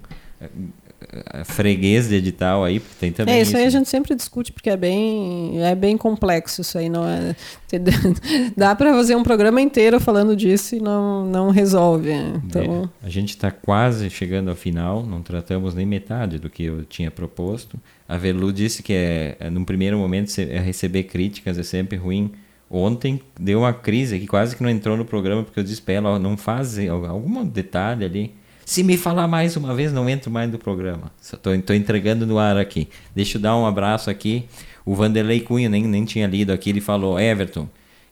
freguês 1.45 2.09
de 2.09 2.15
edital 2.15 2.63
aí, 2.63 2.79
porque 2.79 2.95
tem 2.99 3.11
também. 3.11 3.35
É, 3.35 3.41
isso, 3.41 3.51
isso 3.51 3.57
aí 3.57 3.65
a 3.65 3.69
gente 3.69 3.87
sempre 3.87 4.15
discute, 4.15 4.51
porque 4.51 4.69
é 4.69 4.77
bem, 4.77 5.61
é 5.63 5.75
bem 5.75 5.95
complexo 5.95 6.61
isso 6.61 6.77
aí. 6.77 6.89
Não 6.89 7.07
é, 7.07 7.35
dá 8.57 8.75
para 8.75 8.91
fazer 8.93 9.15
um 9.15 9.23
programa 9.23 9.61
inteiro 9.61 9.99
falando 9.99 10.35
disso 10.35 10.75
e 10.75 10.79
não, 10.79 11.25
não 11.25 11.49
resolve. 11.49 12.09
Né? 12.09 12.41
Então... 12.45 12.89
É, 13.03 13.07
a 13.07 13.09
gente 13.09 13.29
está 13.29 13.51
quase 13.51 14.09
chegando 14.09 14.49
ao 14.49 14.55
final, 14.55 15.05
não 15.05 15.21
tratamos 15.21 15.75
nem 15.75 15.85
metade 15.85 16.39
do 16.39 16.49
que 16.49 16.63
eu 16.63 16.83
tinha 16.83 17.11
proposto. 17.11 17.79
A 18.09 18.17
Velu 18.17 18.51
disse 18.51 18.81
que 18.81 18.93
é, 18.93 19.37
é 19.39 19.49
num 19.49 19.63
primeiro 19.63 19.97
momento 19.97 20.31
é 20.39 20.59
receber 20.59 21.03
críticas 21.03 21.57
é 21.57 21.63
sempre 21.63 21.97
ruim. 21.97 22.31
Ontem 22.69 23.21
deu 23.39 23.59
uma 23.59 23.73
crise 23.73 24.19
que 24.19 24.27
quase 24.27 24.55
que 24.55 24.63
não 24.63 24.69
entrou 24.69 24.97
no 24.97 25.05
programa, 25.05 25.43
porque 25.43 25.59
eu 25.59 25.63
disse 25.63 25.81
para 25.81 25.93
ela, 25.93 26.19
não 26.19 26.35
faz 26.35 26.77
algum 26.89 27.45
detalhe 27.45 28.03
ali 28.03 28.33
se 28.67 28.83
me 28.83 28.97
falar 28.97 29.29
mais 29.29 29.55
uma 29.55 29.73
vez, 29.73 29.93
não 29.93 30.09
entro 30.09 30.29
mais 30.29 30.51
no 30.51 30.59
programa. 30.59 31.09
Estou 31.21 31.73
entregando 31.73 32.27
no 32.27 32.37
ar 32.37 32.57
aqui. 32.57 32.89
Deixa 33.15 33.37
eu 33.37 33.41
dar 33.41 33.55
um 33.55 33.65
abraço 33.65 34.09
aqui. 34.09 34.43
O 34.85 34.93
Vanderlei 34.93 35.39
Cunha, 35.39 35.69
nem, 35.69 35.85
nem 35.85 36.03
tinha 36.03 36.27
lido 36.27 36.51
aqui, 36.51 36.71
ele 36.71 36.81
falou: 36.81 37.17
Everton, 37.17 37.69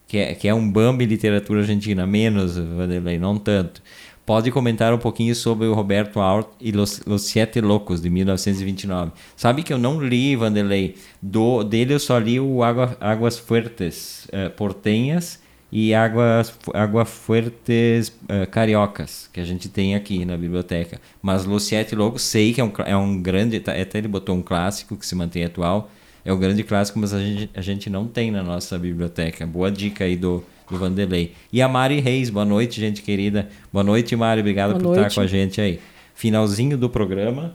que 0.08 0.16
é, 0.16 0.34
que 0.34 0.48
é 0.48 0.54
um 0.54 0.66
Bambi 0.66 1.04
literatura 1.04 1.60
argentina. 1.60 2.06
Menos, 2.06 2.56
Vanderlei, 2.56 3.18
não 3.18 3.36
tanto. 3.36 3.82
Pode 4.24 4.50
comentar 4.50 4.94
um 4.94 4.98
pouquinho 4.98 5.34
sobre 5.34 5.66
o 5.66 5.74
Roberto 5.74 6.20
Alt 6.20 6.48
e 6.58 6.72
Los, 6.72 7.02
Los 7.06 7.24
Siete 7.24 7.60
Loucos, 7.60 8.00
de 8.00 8.08
1929. 8.08 9.12
Sabe 9.36 9.62
que 9.62 9.74
eu 9.74 9.78
não 9.78 10.00
li, 10.00 10.36
Vanderlei. 10.36 10.94
Do, 11.20 11.64
dele 11.64 11.92
eu 11.92 12.00
só 12.00 12.16
li 12.16 12.40
o 12.40 12.62
Água, 12.62 12.96
Águas 12.98 13.38
Fuertes, 13.38 14.26
uh, 14.28 14.50
Portenhas 14.52 15.38
e 15.70 15.94
águas, 15.94 16.56
água 16.72 17.04
fuertes 17.04 18.08
uh, 18.08 18.46
cariocas 18.50 19.28
que 19.32 19.40
a 19.40 19.44
gente 19.44 19.68
tem 19.68 19.94
aqui 19.94 20.24
na 20.24 20.36
biblioteca. 20.36 21.00
Mas 21.20 21.44
Luciete 21.44 21.94
logo 21.94 22.18
sei 22.18 22.52
que 22.52 22.60
é 22.60 22.64
um, 22.64 22.72
é 22.84 22.96
um 22.96 23.20
grande, 23.20 23.58
tá, 23.60 23.72
até 23.72 23.98
ele 23.98 24.08
botou 24.08 24.34
um 24.34 24.42
clássico 24.42 24.96
que 24.96 25.04
se 25.04 25.14
mantém 25.14 25.44
atual, 25.44 25.90
é 26.24 26.32
um 26.32 26.38
grande 26.38 26.62
clássico, 26.62 26.98
mas 26.98 27.12
a 27.12 27.20
gente, 27.20 27.50
a 27.54 27.60
gente 27.60 27.90
não 27.90 28.06
tem 28.06 28.30
na 28.30 28.42
nossa 28.42 28.78
biblioteca. 28.78 29.46
Boa 29.46 29.70
dica 29.70 30.04
aí 30.04 30.16
do, 30.16 30.42
do 30.68 30.76
Vanderlei. 30.76 31.32
E 31.52 31.62
a 31.62 31.68
Mari 31.68 32.00
Reis, 32.00 32.30
boa 32.30 32.44
noite, 32.44 32.80
gente 32.80 33.02
querida. 33.02 33.48
Boa 33.72 33.84
noite, 33.84 34.16
Mari, 34.16 34.40
obrigado 34.40 34.70
Boa 34.70 34.80
por 34.80 34.96
noite. 34.96 35.06
estar 35.06 35.14
com 35.14 35.24
a 35.24 35.26
gente 35.26 35.60
aí. 35.60 35.78
Finalzinho 36.14 36.76
do 36.76 36.90
programa. 36.90 37.54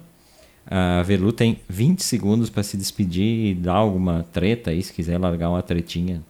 A 0.65 1.01
Velu 1.01 1.33
tem 1.33 1.59
20 1.67 2.01
segundos 2.01 2.49
para 2.49 2.63
se 2.63 2.77
despedir 2.77 3.47
e 3.47 3.53
dar 3.53 3.73
alguma 3.73 4.25
treta 4.31 4.69
aí, 4.69 4.81
se 4.81 4.93
quiser 4.93 5.17
largar 5.17 5.49
uma 5.49 5.61
tretinha. 5.61 6.23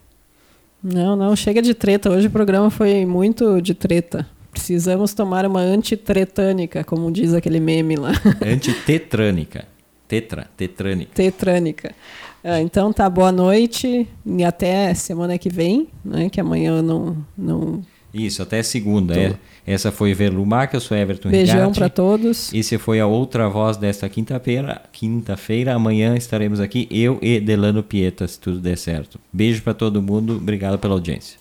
Não, 0.83 1.15
não, 1.15 1.35
chega 1.35 1.61
de 1.61 1.73
treta. 1.73 2.09
Hoje 2.09 2.27
o 2.27 2.31
programa 2.31 2.69
foi 2.69 3.05
muito 3.05 3.61
de 3.61 3.73
treta. 3.73 4.27
Precisamos 4.51 5.13
tomar 5.13 5.45
uma 5.45 5.61
antitretânica, 5.61 6.83
como 6.83 7.11
diz 7.11 7.33
aquele 7.33 7.59
meme 7.59 7.95
lá. 7.95 8.11
Antitetrânica. 8.45 9.65
Tetra, 10.07 10.47
tetrânica. 10.57 11.11
Tetrânica. 11.13 11.95
Ah, 12.43 12.59
então 12.59 12.91
tá, 12.91 13.09
boa 13.09 13.31
noite 13.31 14.07
e 14.25 14.43
até 14.43 14.93
semana 14.93 15.37
que 15.37 15.49
vem, 15.49 15.87
né? 16.03 16.29
Que 16.29 16.41
amanhã 16.41 16.77
eu 16.77 16.83
não. 16.83 17.17
não... 17.37 17.81
Isso, 18.13 18.41
até 18.41 18.61
segunda. 18.61 19.17
É, 19.17 19.35
essa 19.65 19.91
foi 19.91 20.13
Velu 20.13 20.45
Marca, 20.45 20.75
eu 20.75 20.81
sou 20.81 20.97
Everton 20.97 21.29
Beijão 21.29 21.71
para 21.71 21.89
todos. 21.89 22.53
Esse 22.53 22.77
foi 22.77 22.99
a 22.99 23.07
outra 23.07 23.47
voz 23.49 23.77
desta 23.77 24.07
quinta-feira. 24.09 24.81
Quinta-feira, 24.91 25.73
amanhã 25.73 26.15
estaremos 26.15 26.59
aqui, 26.59 26.87
eu 26.89 27.19
e 27.21 27.39
Delano 27.39 27.83
Pieta, 27.83 28.27
se 28.27 28.39
tudo 28.39 28.59
der 28.59 28.77
certo. 28.77 29.19
Beijo 29.31 29.61
para 29.61 29.73
todo 29.73 30.01
mundo, 30.01 30.37
obrigado 30.37 30.79
pela 30.79 30.93
audiência. 30.93 31.40